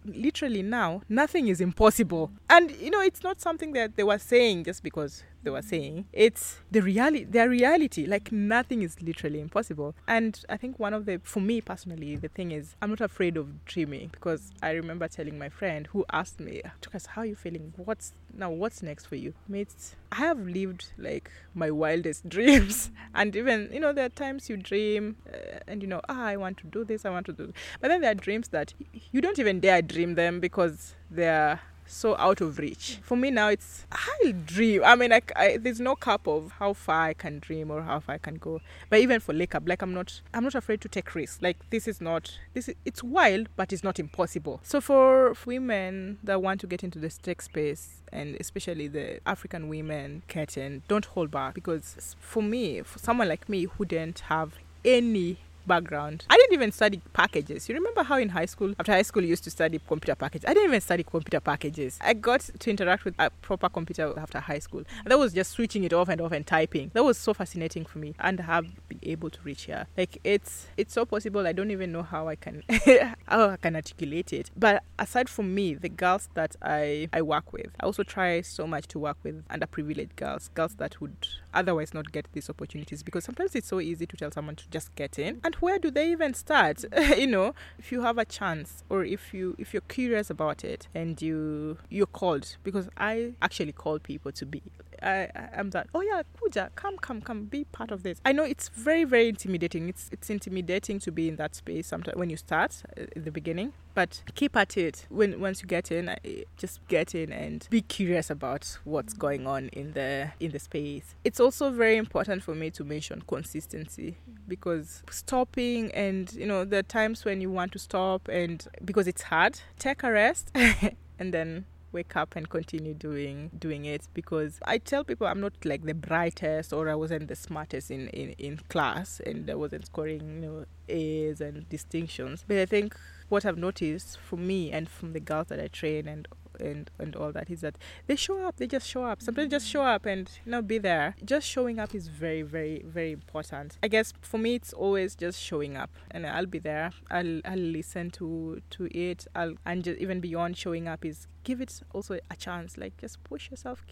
literally 0.06 0.62
now, 0.64 1.02
nothing 1.08 1.48
is 1.48 1.62
impossible. 1.62 2.32
And, 2.50 2.72
you 2.72 2.90
know, 2.90 3.02
it's 3.02 3.24
not 3.24 3.40
something 3.40 3.74
that 3.74 3.96
they 3.96 4.04
were 4.04 4.18
saying 4.18 4.66
just 4.66 4.84
because 4.84 5.24
they 5.44 5.50
were 5.50 5.62
saying. 5.62 6.06
It's 6.14 6.60
the 6.72 6.82
reality, 6.82 7.26
their 7.26 7.50
reality. 7.50 8.06
Like 8.06 8.32
nothing 8.32 8.82
is 8.82 9.02
literally 9.02 9.40
impossible. 9.40 9.96
And 10.08 10.44
I 10.50 10.58
think 10.58 10.80
one 10.80 10.94
of 10.94 11.06
the, 11.06 11.20
for 11.24 11.40
me 11.40 11.62
personally, 11.62 12.16
the 12.16 12.28
thing 12.28 12.52
is, 12.52 12.76
I'm 12.82 12.90
not 12.90 13.02
afraid 13.02 13.38
of 13.38 13.66
dreaming 13.66 14.10
because 14.12 14.52
I 14.62 14.72
remember 14.72 15.08
telling 15.08 15.38
my 15.38 15.50
friend 15.50 15.88
who 15.88 16.06
asked 16.12 16.40
me, 16.40 16.62
Tukas, 16.82 17.08
how 17.08 17.22
are 17.22 17.26
you 17.26 17.36
feeling? 17.36 17.74
What's 17.78 18.14
now? 18.34 18.50
What's 18.52 18.84
next 18.84 19.06
for 19.06 19.16
you, 19.16 19.34
mates? 19.48 19.96
I 20.12 20.18
have 20.18 20.40
lived 20.40 20.92
like 20.98 21.32
my 21.54 21.72
wildest 21.72 22.28
dreams, 22.36 22.92
and 23.14 23.36
even 23.36 23.70
you 23.72 23.80
know 23.80 23.94
there 23.94 24.06
are 24.06 24.10
times 24.10 24.50
you 24.50 24.58
dream, 24.58 25.18
uh, 25.32 25.60
and 25.68 25.82
you 25.82 25.88
know, 25.88 26.02
ah, 26.10 26.26
I 26.26 26.38
want 26.38 26.58
to 26.58 26.68
do 26.68 26.84
this, 26.84 27.06
I 27.06 27.10
want 27.10 27.26
to 27.28 27.34
do, 27.34 27.48
this. 27.48 27.56
but 27.80 27.90
then 27.90 28.02
there 28.02 28.12
are 28.12 28.16
dreams 28.16 28.50
that 28.50 28.74
you 29.12 29.22
don't 29.22 29.40
even 29.40 29.60
dare 29.60 29.82
dream 29.82 30.16
them 30.16 30.40
because 30.40 30.96
they're 31.12 31.60
so 31.90 32.16
out 32.18 32.42
of 32.42 32.60
reach. 32.60 33.00
For 33.02 33.18
me 33.18 33.32
now, 33.32 33.50
it's 33.50 33.86
I 33.92 34.34
dream. 34.46 34.84
I 34.86 34.96
mean, 34.96 35.10
like 35.10 35.32
I, 35.36 35.58
there's 35.58 35.80
no 35.80 35.96
cap 35.96 36.28
of 36.28 36.54
how 36.60 36.74
far 36.74 37.08
I 37.08 37.14
can 37.14 37.40
dream 37.40 37.72
or 37.72 37.82
how 37.82 38.00
far 38.00 38.16
I 38.16 38.18
can 38.18 38.36
go. 38.36 38.62
But 38.90 39.00
even 39.00 39.20
for 39.20 39.34
Lake 39.34 39.54
Hub, 39.54 39.68
like 39.68 39.82
I'm 39.82 39.94
not, 39.94 40.22
I'm 40.34 40.44
not 40.44 40.56
afraid 40.56 40.82
to 40.82 40.88
take 40.88 41.14
risks. 41.16 41.42
Like 41.42 41.58
this 41.70 41.88
is 41.88 42.00
not, 42.00 42.38
this 42.54 42.70
is, 42.70 42.76
it's 42.86 43.04
wild, 43.04 43.50
but 43.56 43.74
it's 43.74 43.84
not 43.84 44.00
impossible. 44.00 44.62
So 44.64 44.80
for 44.80 45.36
women 45.46 46.20
that 46.24 46.42
want 46.42 46.62
to 46.62 46.68
get 46.68 46.84
into 46.84 47.00
the 47.00 47.10
tech 47.10 47.42
space, 47.42 48.02
and 48.12 48.36
especially 48.40 48.88
the 48.88 49.20
African 49.26 49.68
women, 49.68 50.24
Curtin, 50.28 50.84
don't 50.88 51.06
hold 51.06 51.32
back 51.32 51.54
because 51.54 52.16
for 52.20 52.44
me, 52.44 52.82
for 52.82 53.00
someone 53.00 53.28
like 53.28 53.50
me 53.50 53.64
who 53.66 53.86
didn't 53.86 54.20
have 54.22 54.54
any 54.86 55.38
background. 55.70 56.26
I 56.30 56.36
didn't 56.36 56.54
even 56.54 56.72
study 56.74 57.00
packages. 57.14 57.70
You 57.70 57.76
remember 57.76 58.04
how 58.04 58.18
in 58.18 58.30
high 58.30 58.48
school, 58.48 58.74
after 58.78 58.92
high 58.92 59.04
school, 59.04 59.24
you 59.24 59.30
used 59.30 59.46
to 59.46 59.52
study 59.52 59.80
computer 59.88 60.16
packages? 60.16 60.46
I 60.50 60.54
didn't 60.54 60.70
even 60.70 60.82
study 60.82 61.04
computer 61.04 61.40
packages. 61.40 61.98
I 62.02 62.14
got 62.14 62.42
to 62.42 62.70
interact 62.70 63.06
with 63.06 63.16
a 63.20 63.30
proper 63.30 63.70
computer 63.70 64.14
after 64.18 64.40
high 64.40 64.60
school. 64.60 64.84
And 65.04 65.12
that 65.12 65.20
was 65.20 65.32
just 65.32 65.52
switching 65.52 65.86
it 65.86 65.94
off 65.94 66.10
and 66.10 66.20
off 66.20 66.34
and 66.34 66.46
typing. 66.46 66.92
That 66.94 67.04
was 67.04 67.18
so 67.18 67.34
fascinating 67.34 67.86
for 67.86 68.00
me 68.00 68.16
and 68.20 68.40
have 68.42 68.66
been 68.90 69.00
able 69.04 69.30
to 69.30 69.40
reach 69.44 69.64
here. 69.64 69.86
Like 69.96 70.20
it's 70.24 70.68
it's 70.76 70.94
so 70.94 71.06
possible. 71.06 71.46
I 71.48 71.54
don't 71.54 71.72
even 71.72 71.92
know 71.92 72.04
how 72.04 72.28
I 72.28 72.36
can 72.36 72.64
how 73.28 73.50
I 73.52 73.58
can 73.58 73.76
articulate 73.76 74.34
it. 74.34 74.50
But 74.58 74.84
aside 74.98 75.30
from 75.30 75.54
me, 75.54 75.76
the 75.76 75.90
girls 75.90 76.30
that 76.34 76.56
I 76.62 77.08
I 77.14 77.22
work 77.22 77.54
with, 77.54 77.68
I 77.80 77.86
also 77.86 78.04
try 78.04 78.42
so 78.42 78.66
much 78.66 78.88
to 78.88 79.00
work 79.00 79.18
with 79.24 79.48
underprivileged 79.50 80.16
girls, 80.16 80.50
girls 80.56 80.76
that 80.76 81.00
would 81.00 81.28
otherwise 81.54 81.94
not 81.94 82.12
get 82.12 82.28
these 82.34 82.50
opportunities 82.50 83.04
because 83.04 83.24
sometimes 83.24 83.56
it's 83.56 83.68
so 83.68 83.80
easy 83.80 84.06
to 84.06 84.18
tell 84.18 84.32
someone 84.32 84.56
to 84.56 84.70
just 84.70 84.94
get 84.96 85.18
in. 85.20 85.42
And 85.44 85.56
where 85.56 85.80
do 85.80 85.92
they 85.92 86.12
even 86.12 86.34
start? 86.34 86.86
You 87.20 87.28
know 87.28 87.54
if 87.78 87.92
you 87.92 88.02
have 88.02 88.18
a 88.18 88.26
chance 88.26 88.84
or 88.90 89.04
if 89.04 89.34
you 89.34 89.56
if 89.58 89.74
you're 89.74 89.82
curious 89.82 90.30
about 90.30 90.64
it 90.64 90.88
and 90.94 91.22
you 91.22 91.78
you're 91.90 92.06
called 92.06 92.56
because 92.64 92.88
i 92.98 93.34
actually 93.42 93.72
call 93.72 94.00
people 94.00 94.32
to 94.32 94.46
be 94.46 94.62
I, 95.02 95.30
I'm 95.56 95.70
that. 95.72 95.88
Oh 95.94 96.02
yeah, 96.02 96.22
Kuja, 96.40 96.70
come, 96.76 96.98
come, 96.98 97.22
come, 97.22 97.46
be 97.46 97.66
part 97.66 97.92
of 97.92 98.04
this. 98.04 98.20
I 98.26 98.32
know 98.32 98.44
it's 98.44 98.70
very, 98.70 99.04
very 99.04 99.30
intimidating. 99.30 99.90
It's 99.90 100.10
it's 100.12 100.30
intimidating 100.30 101.00
to 101.00 101.12
be 101.12 101.28
in 101.28 101.36
that 101.38 101.56
space 101.56 101.88
sometimes 101.88 102.18
when 102.18 102.30
you 102.30 102.38
start 102.38 102.84
uh, 102.98 103.04
in 103.16 103.24
the 103.24 103.32
beginning. 103.32 103.74
But 103.94 104.24
keep 104.36 104.56
at 104.56 104.78
it. 104.78 105.06
When 105.10 105.40
once 105.40 105.62
you 105.62 105.68
get 105.68 105.92
in, 105.92 106.16
just 106.58 106.86
get 106.88 107.16
in 107.16 107.32
and 107.34 107.68
be 107.70 107.82
curious 107.82 108.30
about 108.30 108.80
what's 108.84 109.14
going 109.14 109.48
on 109.48 109.70
in 109.70 109.94
the 109.94 110.32
in 110.40 110.52
the 110.52 110.60
space. 110.60 111.16
It's 111.24 111.40
also 111.40 111.70
very 111.72 111.98
important 111.98 112.44
for 112.44 112.56
me 112.56 112.72
to 112.72 112.84
mention 112.84 113.24
consistency 113.28 114.18
because 114.48 115.04
stopping 115.10 115.92
and 115.92 116.32
you 116.34 116.46
know 116.46 116.66
there 116.66 116.80
are 116.80 116.84
times 116.84 117.26
when 117.26 117.42
you 117.42 117.52
want 117.52 117.72
to 117.74 117.80
stop 117.80 118.28
and 118.28 118.68
because 118.86 119.08
it's 119.08 119.24
hard, 119.24 119.60
take 119.78 120.04
a 120.04 120.12
rest 120.12 120.52
and 121.20 121.34
then 121.34 121.66
wake 121.92 122.16
up 122.16 122.36
and 122.36 122.50
continue 122.50 122.94
doing 122.94 123.52
doing 123.58 123.86
it 123.86 124.08
because 124.14 124.60
I 124.66 124.78
tell 124.78 125.04
people 125.04 125.28
I'm 125.28 125.42
not 125.42 125.54
like 125.64 125.84
the 125.84 125.94
brightest 125.94 126.74
or 126.74 126.90
I 126.90 126.96
wasn't 126.96 127.28
the 127.28 127.36
smartest 127.36 127.92
in, 127.92 128.08
in, 128.10 128.32
in 128.38 128.58
class 128.70 129.20
and 129.26 129.50
I 129.50 129.56
wasn't 129.56 129.86
scoring 129.86 130.42
you 130.44 130.50
know 130.50 130.66
A's 130.88 131.42
and 131.42 131.68
distinctions. 131.70 132.46
But 132.48 132.58
I 132.58 132.66
think 132.66 132.96
what 133.30 133.46
I've 133.46 133.58
noticed 133.58 134.18
for 134.18 134.38
me 134.38 134.72
and 134.72 134.90
from 134.90 135.14
the 135.14 135.20
girls 135.20 135.48
that 135.48 135.60
I 135.60 135.68
train 135.68 136.08
and 136.08 136.28
and 136.60 136.90
and 137.00 137.16
all 137.16 137.32
that 137.32 137.50
is 137.50 137.62
that 137.62 137.78
they 138.08 138.16
show 138.16 138.46
up 138.46 138.58
they 138.58 138.68
just 138.68 138.88
show 138.88 139.04
up. 139.06 139.22
Sometimes 139.22 139.52
just 139.52 139.68
show 139.68 139.84
up 139.84 140.06
and 140.06 140.30
you 140.46 140.52
know 140.52 140.62
be 140.62 140.78
there. 140.78 141.16
Just 141.24 141.48
showing 141.48 141.80
up 141.80 141.94
is 141.96 142.08
very 142.08 142.42
very 142.42 142.84
very 142.86 143.12
important. 143.12 143.78
I 143.84 143.88
guess 143.88 144.14
for 144.22 144.38
me 144.38 144.56
it's 144.56 144.74
always 144.74 145.16
just 145.16 145.42
showing 145.42 145.78
up 145.78 145.92
and 146.12 146.26
i'll 146.26 146.46
be 146.46 146.60
there. 146.60 146.92
I'll 147.10 147.42
i'll 147.46 147.58
listen 147.58 148.12
to 148.12 148.62
to 148.72 148.88
it. 148.92 149.26
I'll 149.36 149.56
and 149.66 149.84
just 149.84 150.00
even 150.00 150.20
beyond 150.20 150.58
showing 150.58 150.88
up 150.88 151.06
is 151.06 151.28
give 151.44 151.62
it 151.62 151.82
also 151.94 152.20
a 152.30 152.36
chance. 152.36 152.78
Like 152.78 152.98
just 152.98 153.24
push 153.24 153.50
yourself 153.52 153.86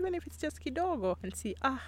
even 0.00 0.14
if 0.14 0.26
it's 0.26 0.38
just 0.38 0.64
kidogo 0.64 1.16
and 1.22 1.36
see 1.36 1.54
ah 1.62 1.82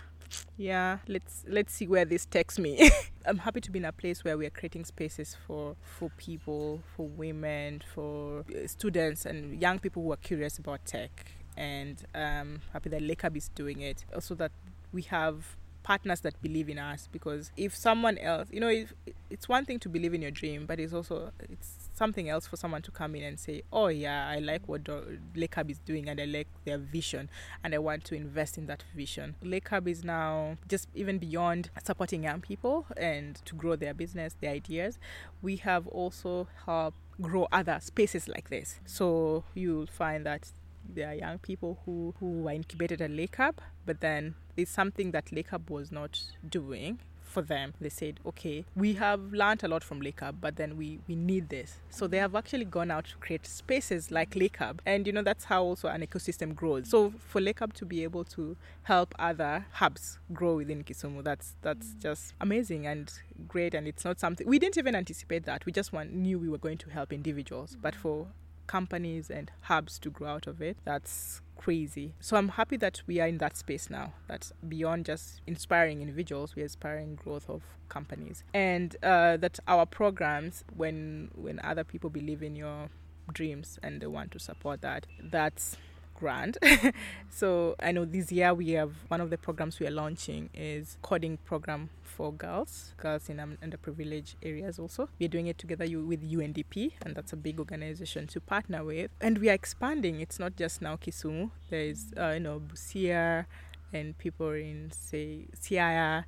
yeah 0.56 0.98
let's 1.08 1.44
let's 1.48 1.72
see 1.72 1.86
where 1.86 2.04
this 2.04 2.26
takes 2.26 2.58
me. 2.58 2.90
I'm 3.26 3.38
happy 3.38 3.60
to 3.60 3.70
be 3.70 3.78
in 3.78 3.84
a 3.84 3.92
place 3.92 4.24
where 4.24 4.36
we 4.36 4.46
are 4.46 4.50
creating 4.50 4.84
spaces 4.84 5.36
for 5.46 5.76
for 5.82 6.10
people 6.16 6.82
for 6.96 7.06
women 7.06 7.82
for 7.94 8.40
uh, 8.40 8.66
students 8.66 9.24
and 9.26 9.60
young 9.60 9.78
people 9.78 10.02
who 10.02 10.12
are 10.12 10.16
curious 10.16 10.58
about 10.58 10.84
tech. 10.84 11.32
And 11.56 12.02
um 12.14 12.62
happy 12.72 12.90
that 12.90 13.02
Lake 13.02 13.22
Hub 13.22 13.36
is 13.36 13.48
doing 13.54 13.80
it. 13.80 14.04
Also 14.14 14.34
that 14.36 14.52
we 14.92 15.02
have 15.02 15.56
partners 15.82 16.20
that 16.20 16.40
believe 16.42 16.68
in 16.68 16.78
us 16.78 17.08
because 17.10 17.50
if 17.56 17.74
someone 17.74 18.16
else 18.18 18.48
you 18.52 18.60
know 18.60 18.68
if, 18.68 18.92
it's 19.30 19.48
one 19.48 19.64
thing 19.64 19.80
to 19.80 19.88
believe 19.88 20.14
in 20.14 20.22
your 20.22 20.30
dream 20.30 20.64
but 20.64 20.78
it's 20.78 20.92
also 20.92 21.32
it's 21.50 21.81
something 21.94 22.28
else 22.28 22.46
for 22.46 22.56
someone 22.56 22.82
to 22.82 22.90
come 22.90 23.14
in 23.14 23.22
and 23.22 23.38
say 23.38 23.62
oh 23.72 23.88
yeah 23.88 24.28
i 24.28 24.38
like 24.38 24.66
what 24.68 24.88
Lake 25.34 25.54
Hub 25.54 25.70
is 25.70 25.78
doing 25.78 26.08
and 26.08 26.20
i 26.20 26.24
like 26.24 26.48
their 26.64 26.78
vision 26.78 27.28
and 27.62 27.74
i 27.74 27.78
want 27.78 28.04
to 28.04 28.14
invest 28.14 28.58
in 28.58 28.66
that 28.66 28.84
vision. 28.94 29.34
Lake 29.42 29.68
Hub 29.68 29.88
is 29.88 30.04
now 30.04 30.56
just 30.68 30.88
even 30.94 31.18
beyond 31.18 31.70
supporting 31.82 32.24
young 32.24 32.40
people 32.40 32.86
and 32.96 33.36
to 33.44 33.54
grow 33.54 33.76
their 33.76 33.94
business 33.94 34.36
their 34.40 34.52
ideas. 34.52 34.98
We 35.40 35.56
have 35.56 35.86
also 35.88 36.48
helped 36.66 36.96
grow 37.20 37.46
other 37.52 37.78
spaces 37.80 38.28
like 38.28 38.50
this. 38.50 38.80
So 38.86 39.44
you'll 39.54 39.86
find 39.86 40.26
that 40.26 40.50
there 40.88 41.08
are 41.08 41.14
young 41.14 41.38
people 41.38 41.78
who, 41.84 42.14
who 42.18 42.42
were 42.42 42.52
incubated 42.52 43.00
at 43.00 43.10
Lake 43.10 43.36
Hub, 43.36 43.60
but 43.86 44.00
then 44.00 44.34
it's 44.56 44.70
something 44.70 45.12
that 45.12 45.32
Lake 45.32 45.50
Hub 45.50 45.70
was 45.70 45.92
not 45.92 46.20
doing 46.48 46.98
for 47.32 47.42
them. 47.42 47.74
They 47.80 47.88
said, 47.88 48.20
okay, 48.26 48.64
we 48.76 48.94
have 48.94 49.32
learned 49.32 49.64
a 49.64 49.68
lot 49.68 49.82
from 49.82 50.00
Lake 50.00 50.20
Hub, 50.20 50.36
but 50.40 50.56
then 50.56 50.76
we, 50.76 51.00
we 51.08 51.16
need 51.16 51.48
this. 51.48 51.78
So 51.90 52.06
they 52.06 52.18
have 52.18 52.34
actually 52.34 52.66
gone 52.66 52.90
out 52.90 53.06
to 53.06 53.16
create 53.16 53.46
spaces 53.46 54.10
like 54.10 54.36
Lake 54.36 54.58
Hub. 54.58 54.80
And, 54.86 55.06
you 55.06 55.12
know, 55.12 55.22
that's 55.22 55.44
how 55.44 55.62
also 55.62 55.88
an 55.88 56.06
ecosystem 56.06 56.54
grows. 56.54 56.88
So 56.88 57.12
for 57.18 57.40
Lake 57.40 57.58
Hub 57.60 57.72
to 57.74 57.84
be 57.84 58.02
able 58.02 58.24
to 58.24 58.56
help 58.84 59.14
other 59.18 59.66
hubs 59.72 60.18
grow 60.32 60.56
within 60.56 60.84
Kisumu, 60.84 61.24
that's, 61.24 61.56
that's 61.62 61.88
mm. 61.88 62.02
just 62.02 62.34
amazing 62.40 62.86
and 62.86 63.12
great. 63.48 63.74
And 63.74 63.88
it's 63.88 64.04
not 64.04 64.20
something, 64.20 64.46
we 64.46 64.58
didn't 64.58 64.78
even 64.78 64.94
anticipate 64.94 65.44
that. 65.46 65.66
We 65.66 65.72
just 65.72 65.92
want, 65.92 66.12
knew 66.12 66.38
we 66.38 66.48
were 66.48 66.58
going 66.58 66.78
to 66.78 66.90
help 66.90 67.12
individuals. 67.12 67.76
But 67.80 67.94
mm. 67.94 67.98
for 67.98 68.26
companies 68.66 69.30
and 69.30 69.50
hubs 69.62 69.98
to 70.00 70.10
grow 70.10 70.28
out 70.28 70.46
of 70.46 70.60
it. 70.62 70.76
That's 70.84 71.40
crazy. 71.56 72.14
So 72.20 72.36
I'm 72.36 72.48
happy 72.48 72.76
that 72.78 73.02
we 73.06 73.20
are 73.20 73.28
in 73.28 73.38
that 73.38 73.56
space 73.56 73.88
now. 73.88 74.14
That's 74.28 74.52
beyond 74.68 75.06
just 75.06 75.40
inspiring 75.46 76.00
individuals, 76.00 76.56
we're 76.56 76.62
inspiring 76.62 77.14
growth 77.16 77.48
of 77.48 77.62
companies, 77.88 78.42
and 78.52 78.96
uh, 79.02 79.36
that 79.38 79.60
our 79.68 79.86
programs, 79.86 80.64
when 80.74 81.30
when 81.34 81.60
other 81.62 81.84
people 81.84 82.10
believe 82.10 82.42
in 82.42 82.56
your 82.56 82.88
dreams 83.32 83.78
and 83.82 84.00
they 84.00 84.06
want 84.06 84.32
to 84.32 84.38
support 84.38 84.80
that, 84.82 85.06
that's 85.22 85.76
grand. 86.22 86.56
so 87.30 87.74
I 87.80 87.90
know 87.90 88.04
this 88.04 88.30
year 88.30 88.54
we 88.54 88.70
have 88.70 88.92
one 89.08 89.20
of 89.20 89.28
the 89.30 89.36
programs 89.36 89.80
we 89.80 89.88
are 89.88 89.90
launching 89.90 90.50
is 90.54 90.96
coding 91.02 91.36
program 91.38 91.90
for 92.04 92.32
girls, 92.32 92.94
girls 92.96 93.28
in 93.28 93.40
um, 93.40 93.58
underprivileged 93.60 94.36
areas 94.40 94.78
also. 94.78 95.08
We're 95.18 95.28
doing 95.28 95.48
it 95.48 95.58
together 95.58 95.84
with 95.84 96.22
UNDP, 96.22 96.92
and 97.04 97.16
that's 97.16 97.32
a 97.32 97.36
big 97.36 97.58
organization 97.58 98.28
to 98.28 98.40
partner 98.40 98.84
with. 98.84 99.10
And 99.20 99.38
we 99.38 99.50
are 99.50 99.54
expanding. 99.54 100.20
It's 100.20 100.38
not 100.38 100.54
just 100.54 100.80
now 100.80 100.94
Kisumu. 100.94 101.50
There 101.70 101.80
is, 101.80 102.12
uh, 102.16 102.34
you 102.34 102.40
know, 102.40 102.60
Busia 102.60 103.46
and 103.92 104.16
people 104.16 104.52
in, 104.52 104.92
say, 104.92 105.46
Siaya. 105.60 106.24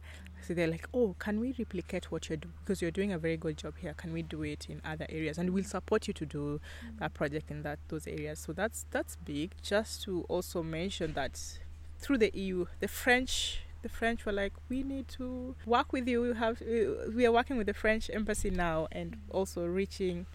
So 0.47 0.53
they're 0.53 0.69
like, 0.69 0.89
oh, 0.93 1.17
can 1.19 1.41
we 1.41 1.55
replicate 1.59 2.11
what 2.13 2.29
you're 2.29 2.37
doing? 2.37 2.53
Because 2.63 2.83
you're 2.83 2.91
doing 2.91 3.13
a 3.13 3.19
very 3.19 3.37
good 3.39 3.57
job 3.57 3.75
here. 3.79 3.95
Can 3.95 4.13
we 4.13 4.23
do 4.23 4.43
it 4.43 4.67
in 4.69 4.83
other 4.85 5.07
areas? 5.09 5.39
And 5.39 5.51
we'll 5.51 5.65
support 5.65 6.07
you 6.07 6.15
to 6.15 6.27
do 6.27 6.61
mm. 6.85 6.99
that 6.99 7.15
project 7.15 7.51
in 7.51 7.63
that 7.63 7.79
those 7.89 8.07
areas. 8.07 8.41
So 8.41 8.53
that's 8.53 8.85
that's 8.91 9.17
big. 9.17 9.53
Just 9.63 10.03
to 10.03 10.25
also 10.29 10.63
mention 10.63 11.15
that 11.15 11.41
through 11.99 12.19
the 12.19 12.31
EU, 12.35 12.67
the 12.81 12.89
French 12.89 13.63
the 13.81 13.89
French 13.89 14.25
were 14.25 14.33
like, 14.33 14.53
we 14.71 14.83
need 14.83 15.09
to 15.09 15.55
work 15.67 15.93
with 15.93 16.09
you. 16.09 16.23
We 16.23 16.35
have 16.35 16.61
we 17.15 17.27
are 17.27 17.33
working 17.33 17.57
with 17.57 17.67
the 17.67 17.75
French 17.75 18.11
embassy 18.13 18.51
now, 18.51 18.89
and 18.93 19.13
mm. 19.13 19.19
also 19.31 19.65
reaching 19.65 20.27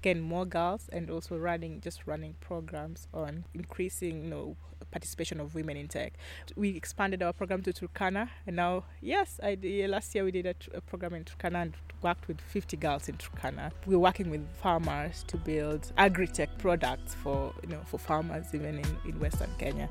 again 0.00 0.22
more 0.22 0.46
girls, 0.46 0.88
and 0.92 1.10
also 1.10 1.36
running 1.36 1.80
just 1.82 2.06
running 2.06 2.36
programs 2.40 3.06
on 3.12 3.44
increasing 3.52 4.24
you 4.24 4.30
know 4.30 4.56
participation 4.90 5.40
of 5.40 5.54
women 5.54 5.76
in 5.76 5.88
tech. 5.88 6.14
We 6.56 6.70
expanded 6.70 7.22
our 7.22 7.32
program 7.32 7.62
to 7.62 7.72
Turkana, 7.72 8.28
and 8.46 8.56
now 8.56 8.84
yes, 9.00 9.40
I 9.42 9.56
last 9.88 10.14
year 10.14 10.24
we 10.24 10.32
did 10.32 10.46
a, 10.46 10.54
a 10.74 10.80
program 10.80 11.14
in 11.14 11.24
Turkana 11.24 11.62
and 11.62 11.74
worked 12.02 12.28
with 12.28 12.40
50 12.40 12.76
girls 12.76 13.08
in 13.08 13.16
Turkana. 13.16 13.72
We're 13.86 13.98
working 13.98 14.30
with 14.30 14.46
farmers 14.62 15.24
to 15.28 15.36
build 15.36 15.92
agri-tech 15.96 16.58
products 16.58 17.14
for 17.14 17.52
you 17.62 17.68
know 17.68 17.80
for 17.86 17.98
farmers 17.98 18.46
even 18.54 18.78
in, 18.78 18.96
in 19.06 19.20
Western 19.20 19.50
Kenya. 19.58 19.88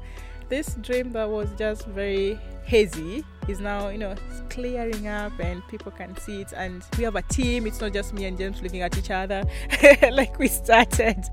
This 0.49 0.75
dream 0.75 1.11
that 1.11 1.29
was 1.29 1.49
just 1.57 1.85
very 1.87 2.39
hazy 2.63 3.25
is 3.49 3.59
now 3.59 3.89
you 3.89 3.97
know 3.97 4.15
clearing 4.49 5.07
up 5.07 5.37
and 5.39 5.65
people 5.67 5.91
can 5.91 6.15
see 6.17 6.41
it. 6.41 6.53
And 6.55 6.83
we 6.97 7.03
have 7.03 7.15
a 7.15 7.21
team. 7.23 7.67
It's 7.67 7.81
not 7.81 7.93
just 7.93 8.13
me 8.13 8.25
and 8.25 8.37
james 8.37 8.61
looking 8.61 8.81
at 8.81 8.97
each 8.97 9.11
other. 9.11 9.43
Like 10.11 10.39
we 10.39 10.47
started 10.47 11.25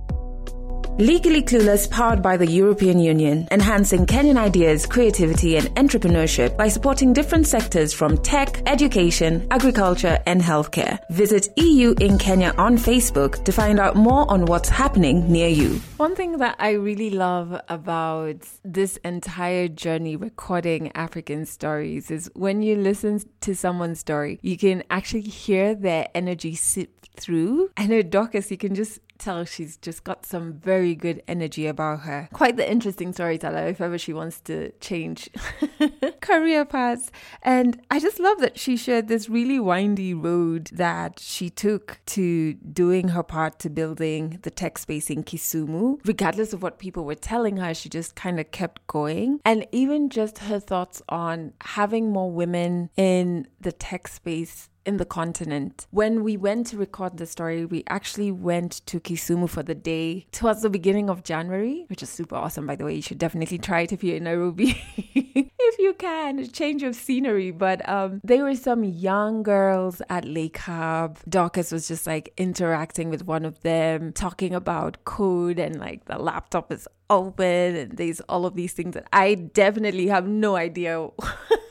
Legally 0.99 1.43
Clueless 1.43 1.91
powered 1.91 2.23
by 2.23 2.37
the 2.37 2.47
European 2.47 3.01
Union, 3.01 3.49
enhancing 3.51 4.07
Kenyan 4.07 4.37
ideas, 4.37 4.87
creativity, 4.87 5.57
and 5.57 5.67
entrepreneurship 5.75 6.57
by 6.57 6.69
supporting 6.69 7.13
different 7.13 7.49
sectors 7.49 7.93
from 7.93 8.17
tech, 8.19 8.63
education, 8.67 9.45
agriculture, 9.51 10.21
and 10.25 10.41
healthcare. 10.41 11.01
Visit 11.11 11.49
EU 11.57 11.97
in 12.01 12.17
Kenya 12.17 12.55
on 12.59 12.79
Facebook 12.79 13.45
to 13.45 13.51
find 13.51 13.81
out 13.81 13.97
more 13.97 14.31
on 14.31 14.47
what's 14.47 14.69
happening 14.69 15.29
near 15.29 15.49
you. 15.49 15.81
One 15.97 16.15
thing 16.15 16.39
that 16.39 16.55
I 16.61 16.71
really 16.71 17.11
love 17.11 17.61
about 17.69 18.47
this 18.65 18.97
entire 18.99 19.67
journey 19.67 20.15
recording 20.15 20.93
African 20.95 21.45
stories 21.45 22.13
is 22.13 22.31
when 22.37 22.63
you 22.63 22.77
listen 22.77 23.21
to 23.41 23.57
someone's 23.57 23.99
story, 23.99 24.39
you 24.43 24.57
can 24.57 24.85
actually 24.91 25.23
hear 25.23 25.75
their 25.75 26.07
energy 26.15 26.55
sip 26.55 27.05
through. 27.17 27.71
I 27.77 27.87
know 27.87 28.03
Dorcas, 28.03 28.51
you 28.51 28.57
can 28.57 28.75
just 28.75 28.99
tell 29.25 29.45
she's 29.45 29.77
just 29.79 30.05
got 30.05 30.27
some 30.27 30.53
very 30.53 30.95
good 30.95 31.22
energy 31.27 31.66
about 31.66 32.01
her. 32.01 32.29
Quite 32.33 32.57
the 32.57 32.70
interesting 32.70 33.12
storyteller 33.12 33.66
if 33.66 33.81
ever 33.81 33.99
she 33.99 34.12
wants 34.12 34.41
to 34.43 34.70
change 34.81 35.31
career 36.20 36.64
paths. 36.64 37.11
And 37.43 37.81
I 37.91 38.01
just 38.01 38.20
love 38.20 38.39
that 38.39 38.59
she 38.59 38.77
shared 38.77 39.09
this 39.09 39.29
really 39.29 39.59
windy 39.59 40.14
road 40.14 40.70
that 40.72 41.18
she 41.18 41.49
took 41.51 42.01
to 42.07 42.55
doing 42.55 43.09
her 43.09 43.22
part 43.22 43.59
to 43.61 43.70
building 43.70 44.39
the 44.43 44.51
tech 44.51 44.79
space 44.79 45.09
in 45.09 45.25
Kisumu. 45.25 45.99
Regardless 46.05 46.53
of 46.53 46.62
what 46.62 46.79
people 46.79 47.05
were 47.05 47.14
telling 47.14 47.57
her, 47.57 47.72
she 47.72 47.89
just 47.89 48.14
kind 48.14 48.39
of 48.39 48.51
kept 48.51 48.87
going. 48.87 49.41
And 49.45 49.66
even 49.72 50.11
just 50.11 50.39
her 50.39 50.61
thoughts 50.61 51.01
on 51.09 51.55
having 51.62 52.12
more 52.12 52.31
women 52.31 52.91
in 52.97 53.49
the 53.61 53.72
tech 53.72 54.09
space 54.09 54.68
in 54.87 54.97
the 54.99 55.05
continent. 55.05 55.87
When 55.91 56.22
we 56.22 56.37
went 56.37 56.66
to 56.68 56.76
record 56.76 57.16
the 57.16 57.26
story, 57.26 57.64
we 57.64 57.85
actually 57.89 58.30
went 58.30 58.85
to 58.87 59.01
Kisumu 59.01 59.49
for 59.49 59.62
the 59.62 59.74
day 59.74 60.26
towards 60.32 60.62
the 60.62 60.70
beginning 60.70 61.11
of 61.11 61.22
January, 61.22 61.85
which 61.89 62.03
is 62.03 62.11
super 62.11 62.37
awesome, 62.37 62.66
by 62.66 62.76
the 62.76 62.85
way. 62.85 62.95
You 62.95 63.03
should 63.03 63.18
definitely 63.18 63.59
try 63.59 63.82
it 63.82 63.93
if 63.93 64.05
you're 64.05 64.16
in 64.16 64.24
Nairobi. 64.24 64.80
if 65.14 65.78
you 65.78 65.95
can, 65.95 66.47
change 66.53 66.82
of 66.82 66.95
scenery. 66.95 67.51
But 67.51 67.87
um, 67.89 68.20
there 68.22 68.45
were 68.45 68.55
some 68.55 68.85
young 68.85 69.43
girls 69.43 70.03
at 70.09 70.24
Lake 70.24 70.59
Hub. 70.59 71.18
Dorcas 71.28 71.72
was 71.72 71.89
just 71.89 72.07
like 72.07 72.32
interacting 72.37 73.11
with 73.11 73.24
one 73.24 73.45
of 73.45 73.61
them, 73.61 74.12
talking 74.12 74.55
about 74.55 75.05
code 75.05 75.59
and 75.59 75.78
like 75.78 76.05
the 76.07 76.18
laptop 76.18 76.72
is 76.72 76.87
open 77.11 77.76
and 77.76 77.97
there's 77.97 78.20
all 78.22 78.47
of 78.47 78.55
these 78.55 78.72
things 78.72 78.95
that 78.95 79.07
I 79.12 79.35
definitely 79.35 80.09
have 80.09 80.26
no 80.26 80.57
idea 80.57 81.09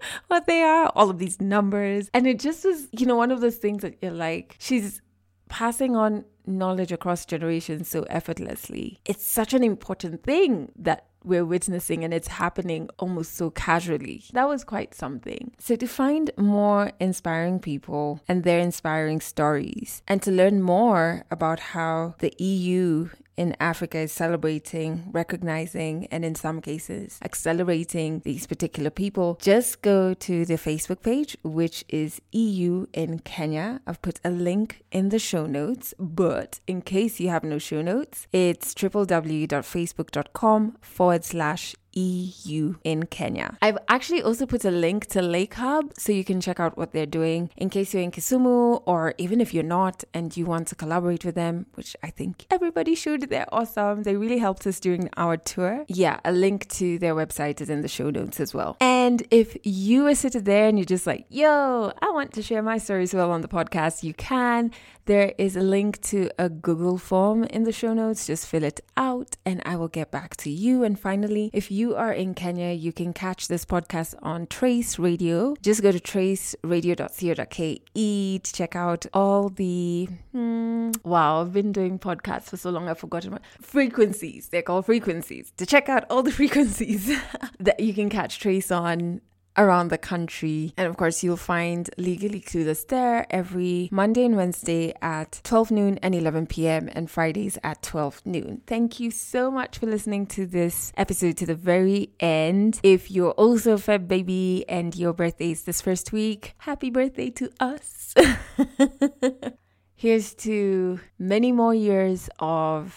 what 0.28 0.46
they 0.46 0.62
are, 0.62 0.86
all 0.94 1.10
of 1.10 1.18
these 1.18 1.40
numbers. 1.40 2.10
And 2.14 2.26
it 2.26 2.38
just 2.38 2.64
was, 2.64 2.88
you 2.92 3.06
know, 3.06 3.16
one 3.16 3.30
of 3.30 3.40
those 3.40 3.56
things 3.56 3.82
that 3.82 3.96
you're 4.02 4.12
like, 4.12 4.56
she's 4.58 5.00
passing 5.48 5.96
on 5.96 6.24
knowledge 6.46 6.92
across 6.92 7.26
generations 7.26 7.88
so 7.88 8.02
effortlessly. 8.04 9.00
It's 9.04 9.24
such 9.24 9.52
an 9.52 9.62
important 9.62 10.22
thing 10.22 10.72
that 10.76 11.06
we're 11.24 11.44
witnessing 11.44 12.04
and 12.04 12.14
it's 12.14 12.28
happening 12.28 12.88
almost 12.98 13.34
so 13.36 13.50
casually. 13.50 14.24
That 14.32 14.48
was 14.48 14.64
quite 14.64 14.94
something. 14.94 15.52
So, 15.58 15.76
to 15.76 15.86
find 15.86 16.30
more 16.36 16.92
inspiring 17.00 17.58
people 17.58 18.20
and 18.28 18.44
their 18.44 18.60
inspiring 18.60 19.20
stories, 19.20 20.02
and 20.08 20.22
to 20.22 20.30
learn 20.30 20.62
more 20.62 21.24
about 21.30 21.60
how 21.60 22.14
the 22.20 22.32
EU 22.38 23.10
in 23.38 23.56
Africa 23.60 23.98
is 23.98 24.12
celebrating, 24.12 25.04
recognizing, 25.12 26.08
and 26.10 26.24
in 26.24 26.34
some 26.34 26.60
cases, 26.60 27.20
accelerating 27.22 28.18
these 28.24 28.48
particular 28.48 28.90
people, 28.90 29.38
just 29.40 29.80
go 29.80 30.12
to 30.12 30.44
the 30.44 30.54
Facebook 30.54 31.02
page, 31.02 31.36
which 31.44 31.84
is 31.88 32.20
EU 32.32 32.86
in 32.92 33.20
Kenya. 33.20 33.80
I've 33.86 34.02
put 34.02 34.18
a 34.24 34.30
link 34.30 34.82
in 34.90 35.10
the 35.10 35.20
show 35.20 35.46
notes, 35.46 35.94
but 36.00 36.58
in 36.66 36.82
case 36.82 37.20
you 37.20 37.28
have 37.28 37.44
no 37.44 37.58
show 37.58 37.80
notes, 37.80 38.26
it's 38.32 38.74
www.facebook.com 38.74 40.76
forward 40.80 41.24
slash 41.24 41.76
EU 41.98 42.74
in 42.84 43.06
Kenya. 43.06 43.56
I've 43.60 43.78
actually 43.88 44.22
also 44.22 44.46
put 44.46 44.64
a 44.64 44.70
link 44.70 45.06
to 45.06 45.20
Lake 45.22 45.54
Hub 45.54 45.92
so 45.98 46.12
you 46.12 46.24
can 46.24 46.40
check 46.40 46.60
out 46.60 46.76
what 46.76 46.92
they're 46.92 47.06
doing 47.20 47.50
in 47.56 47.70
case 47.70 47.92
you're 47.92 48.02
in 48.02 48.10
Kisumu 48.10 48.82
or 48.86 49.14
even 49.18 49.40
if 49.40 49.52
you're 49.52 49.62
not 49.80 50.04
and 50.14 50.36
you 50.36 50.44
want 50.46 50.68
to 50.68 50.74
collaborate 50.74 51.24
with 51.24 51.34
them, 51.34 51.66
which 51.74 51.96
I 52.02 52.10
think 52.10 52.46
everybody 52.50 52.94
should. 52.94 53.30
They're 53.30 53.52
awesome. 53.52 54.02
They 54.02 54.16
really 54.16 54.38
helped 54.38 54.66
us 54.66 54.78
during 54.80 55.10
our 55.16 55.36
tour. 55.36 55.84
Yeah, 55.88 56.20
a 56.24 56.32
link 56.32 56.68
to 56.78 56.98
their 56.98 57.14
website 57.14 57.60
is 57.60 57.70
in 57.70 57.80
the 57.82 57.88
show 57.88 58.10
notes 58.10 58.40
as 58.40 58.54
well. 58.54 58.76
And 58.80 59.22
if 59.30 59.56
you 59.64 60.06
are 60.06 60.14
sitting 60.14 60.44
there 60.44 60.68
and 60.68 60.78
you're 60.78 60.84
just 60.96 61.06
like, 61.06 61.26
yo, 61.28 61.92
I 62.00 62.10
want 62.10 62.32
to 62.34 62.42
share 62.42 62.62
my 62.62 62.78
stories 62.78 63.12
as 63.12 63.18
well 63.18 63.32
on 63.32 63.40
the 63.40 63.48
podcast, 63.48 64.02
you 64.02 64.14
can. 64.14 64.70
There 65.08 65.32
is 65.38 65.56
a 65.56 65.62
link 65.62 66.02
to 66.12 66.28
a 66.38 66.50
Google 66.50 66.98
form 66.98 67.44
in 67.44 67.62
the 67.62 67.72
show 67.72 67.94
notes. 67.94 68.26
Just 68.26 68.46
fill 68.46 68.62
it 68.62 68.82
out 68.94 69.38
and 69.46 69.62
I 69.64 69.74
will 69.74 69.88
get 69.88 70.10
back 70.10 70.36
to 70.44 70.50
you. 70.50 70.84
And 70.84 71.00
finally, 71.00 71.48
if 71.54 71.70
you 71.70 71.94
are 71.94 72.12
in 72.12 72.34
Kenya, 72.34 72.74
you 72.74 72.92
can 72.92 73.14
catch 73.14 73.48
this 73.48 73.64
podcast 73.64 74.14
on 74.20 74.46
Trace 74.48 74.98
Radio. 74.98 75.56
Just 75.62 75.80
go 75.80 75.92
to 75.92 75.98
traceradio.co.ke 75.98 77.80
to 77.94 78.52
check 78.52 78.76
out 78.76 79.06
all 79.14 79.48
the. 79.48 80.10
Hmm, 80.32 80.90
wow, 81.04 81.40
I've 81.40 81.54
been 81.54 81.72
doing 81.72 81.98
podcasts 81.98 82.50
for 82.50 82.58
so 82.58 82.68
long, 82.68 82.86
I've 82.86 82.98
forgotten 82.98 83.32
what 83.32 83.40
frequencies. 83.62 84.50
They're 84.50 84.60
called 84.60 84.84
frequencies. 84.84 85.54
To 85.56 85.64
check 85.64 85.88
out 85.88 86.04
all 86.10 86.22
the 86.22 86.32
frequencies 86.42 87.10
that 87.58 87.80
you 87.80 87.94
can 87.94 88.10
catch 88.10 88.40
Trace 88.40 88.70
on 88.70 89.22
around 89.58 89.88
the 89.88 89.98
country. 89.98 90.72
And 90.76 90.86
of 90.86 90.96
course, 90.96 91.22
you'll 91.22 91.36
find 91.36 91.90
Legally 91.98 92.40
Clueless 92.40 92.86
there 92.86 93.26
every 93.28 93.88
Monday 93.92 94.24
and 94.24 94.36
Wednesday 94.36 94.94
at 95.02 95.40
12 95.44 95.70
noon 95.70 95.98
and 95.98 96.14
11 96.14 96.46
p.m. 96.46 96.88
and 96.92 97.10
Fridays 97.10 97.58
at 97.62 97.82
12 97.82 98.24
noon. 98.24 98.62
Thank 98.66 99.00
you 99.00 99.10
so 99.10 99.50
much 99.50 99.78
for 99.78 99.86
listening 99.86 100.26
to 100.28 100.46
this 100.46 100.92
episode 100.96 101.36
to 101.38 101.46
the 101.46 101.54
very 101.54 102.12
end. 102.20 102.80
If 102.82 103.10
you're 103.10 103.32
also 103.32 103.74
a 103.74 103.76
Feb 103.76 104.08
baby 104.08 104.64
and 104.68 104.94
your 104.96 105.12
birthday 105.12 105.50
is 105.50 105.64
this 105.64 105.82
first 105.82 106.12
week, 106.12 106.54
happy 106.58 106.90
birthday 106.90 107.30
to 107.30 107.50
us. 107.60 108.14
Here's 109.96 110.32
to 110.34 111.00
many 111.18 111.50
more 111.50 111.74
years 111.74 112.30
of 112.38 112.96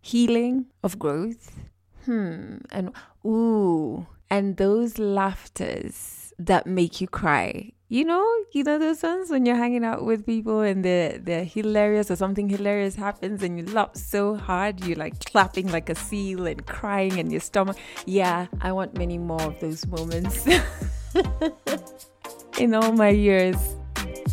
healing, 0.00 0.66
of 0.82 0.98
growth. 0.98 1.54
Hmm. 2.04 2.56
And 2.72 2.92
ooh, 3.24 4.06
and 4.30 4.56
those 4.56 4.98
laughters 4.98 6.32
that 6.38 6.66
make 6.66 7.00
you 7.00 7.08
cry. 7.08 7.72
You 7.88 8.04
know, 8.04 8.24
you 8.52 8.62
know 8.62 8.78
those 8.78 9.02
ones 9.02 9.30
when 9.30 9.44
you're 9.44 9.56
hanging 9.56 9.84
out 9.84 10.04
with 10.04 10.24
people 10.24 10.60
and 10.60 10.84
they're 10.84 11.18
they're 11.18 11.44
hilarious 11.44 12.08
or 12.08 12.14
something 12.14 12.48
hilarious 12.48 12.94
happens 12.94 13.42
and 13.42 13.58
you 13.58 13.66
laugh 13.66 13.96
so 13.96 14.36
hard 14.36 14.84
you're 14.84 14.96
like 14.96 15.24
clapping 15.24 15.72
like 15.72 15.90
a 15.90 15.96
seal 15.96 16.46
and 16.46 16.64
crying 16.66 17.18
in 17.18 17.30
your 17.30 17.40
stomach. 17.40 17.76
Yeah, 18.06 18.46
I 18.60 18.70
want 18.70 18.96
many 18.96 19.18
more 19.18 19.42
of 19.42 19.58
those 19.58 19.84
moments 19.88 20.46
in 22.58 22.74
all 22.74 22.92
my 22.92 23.08
years. 23.08 23.56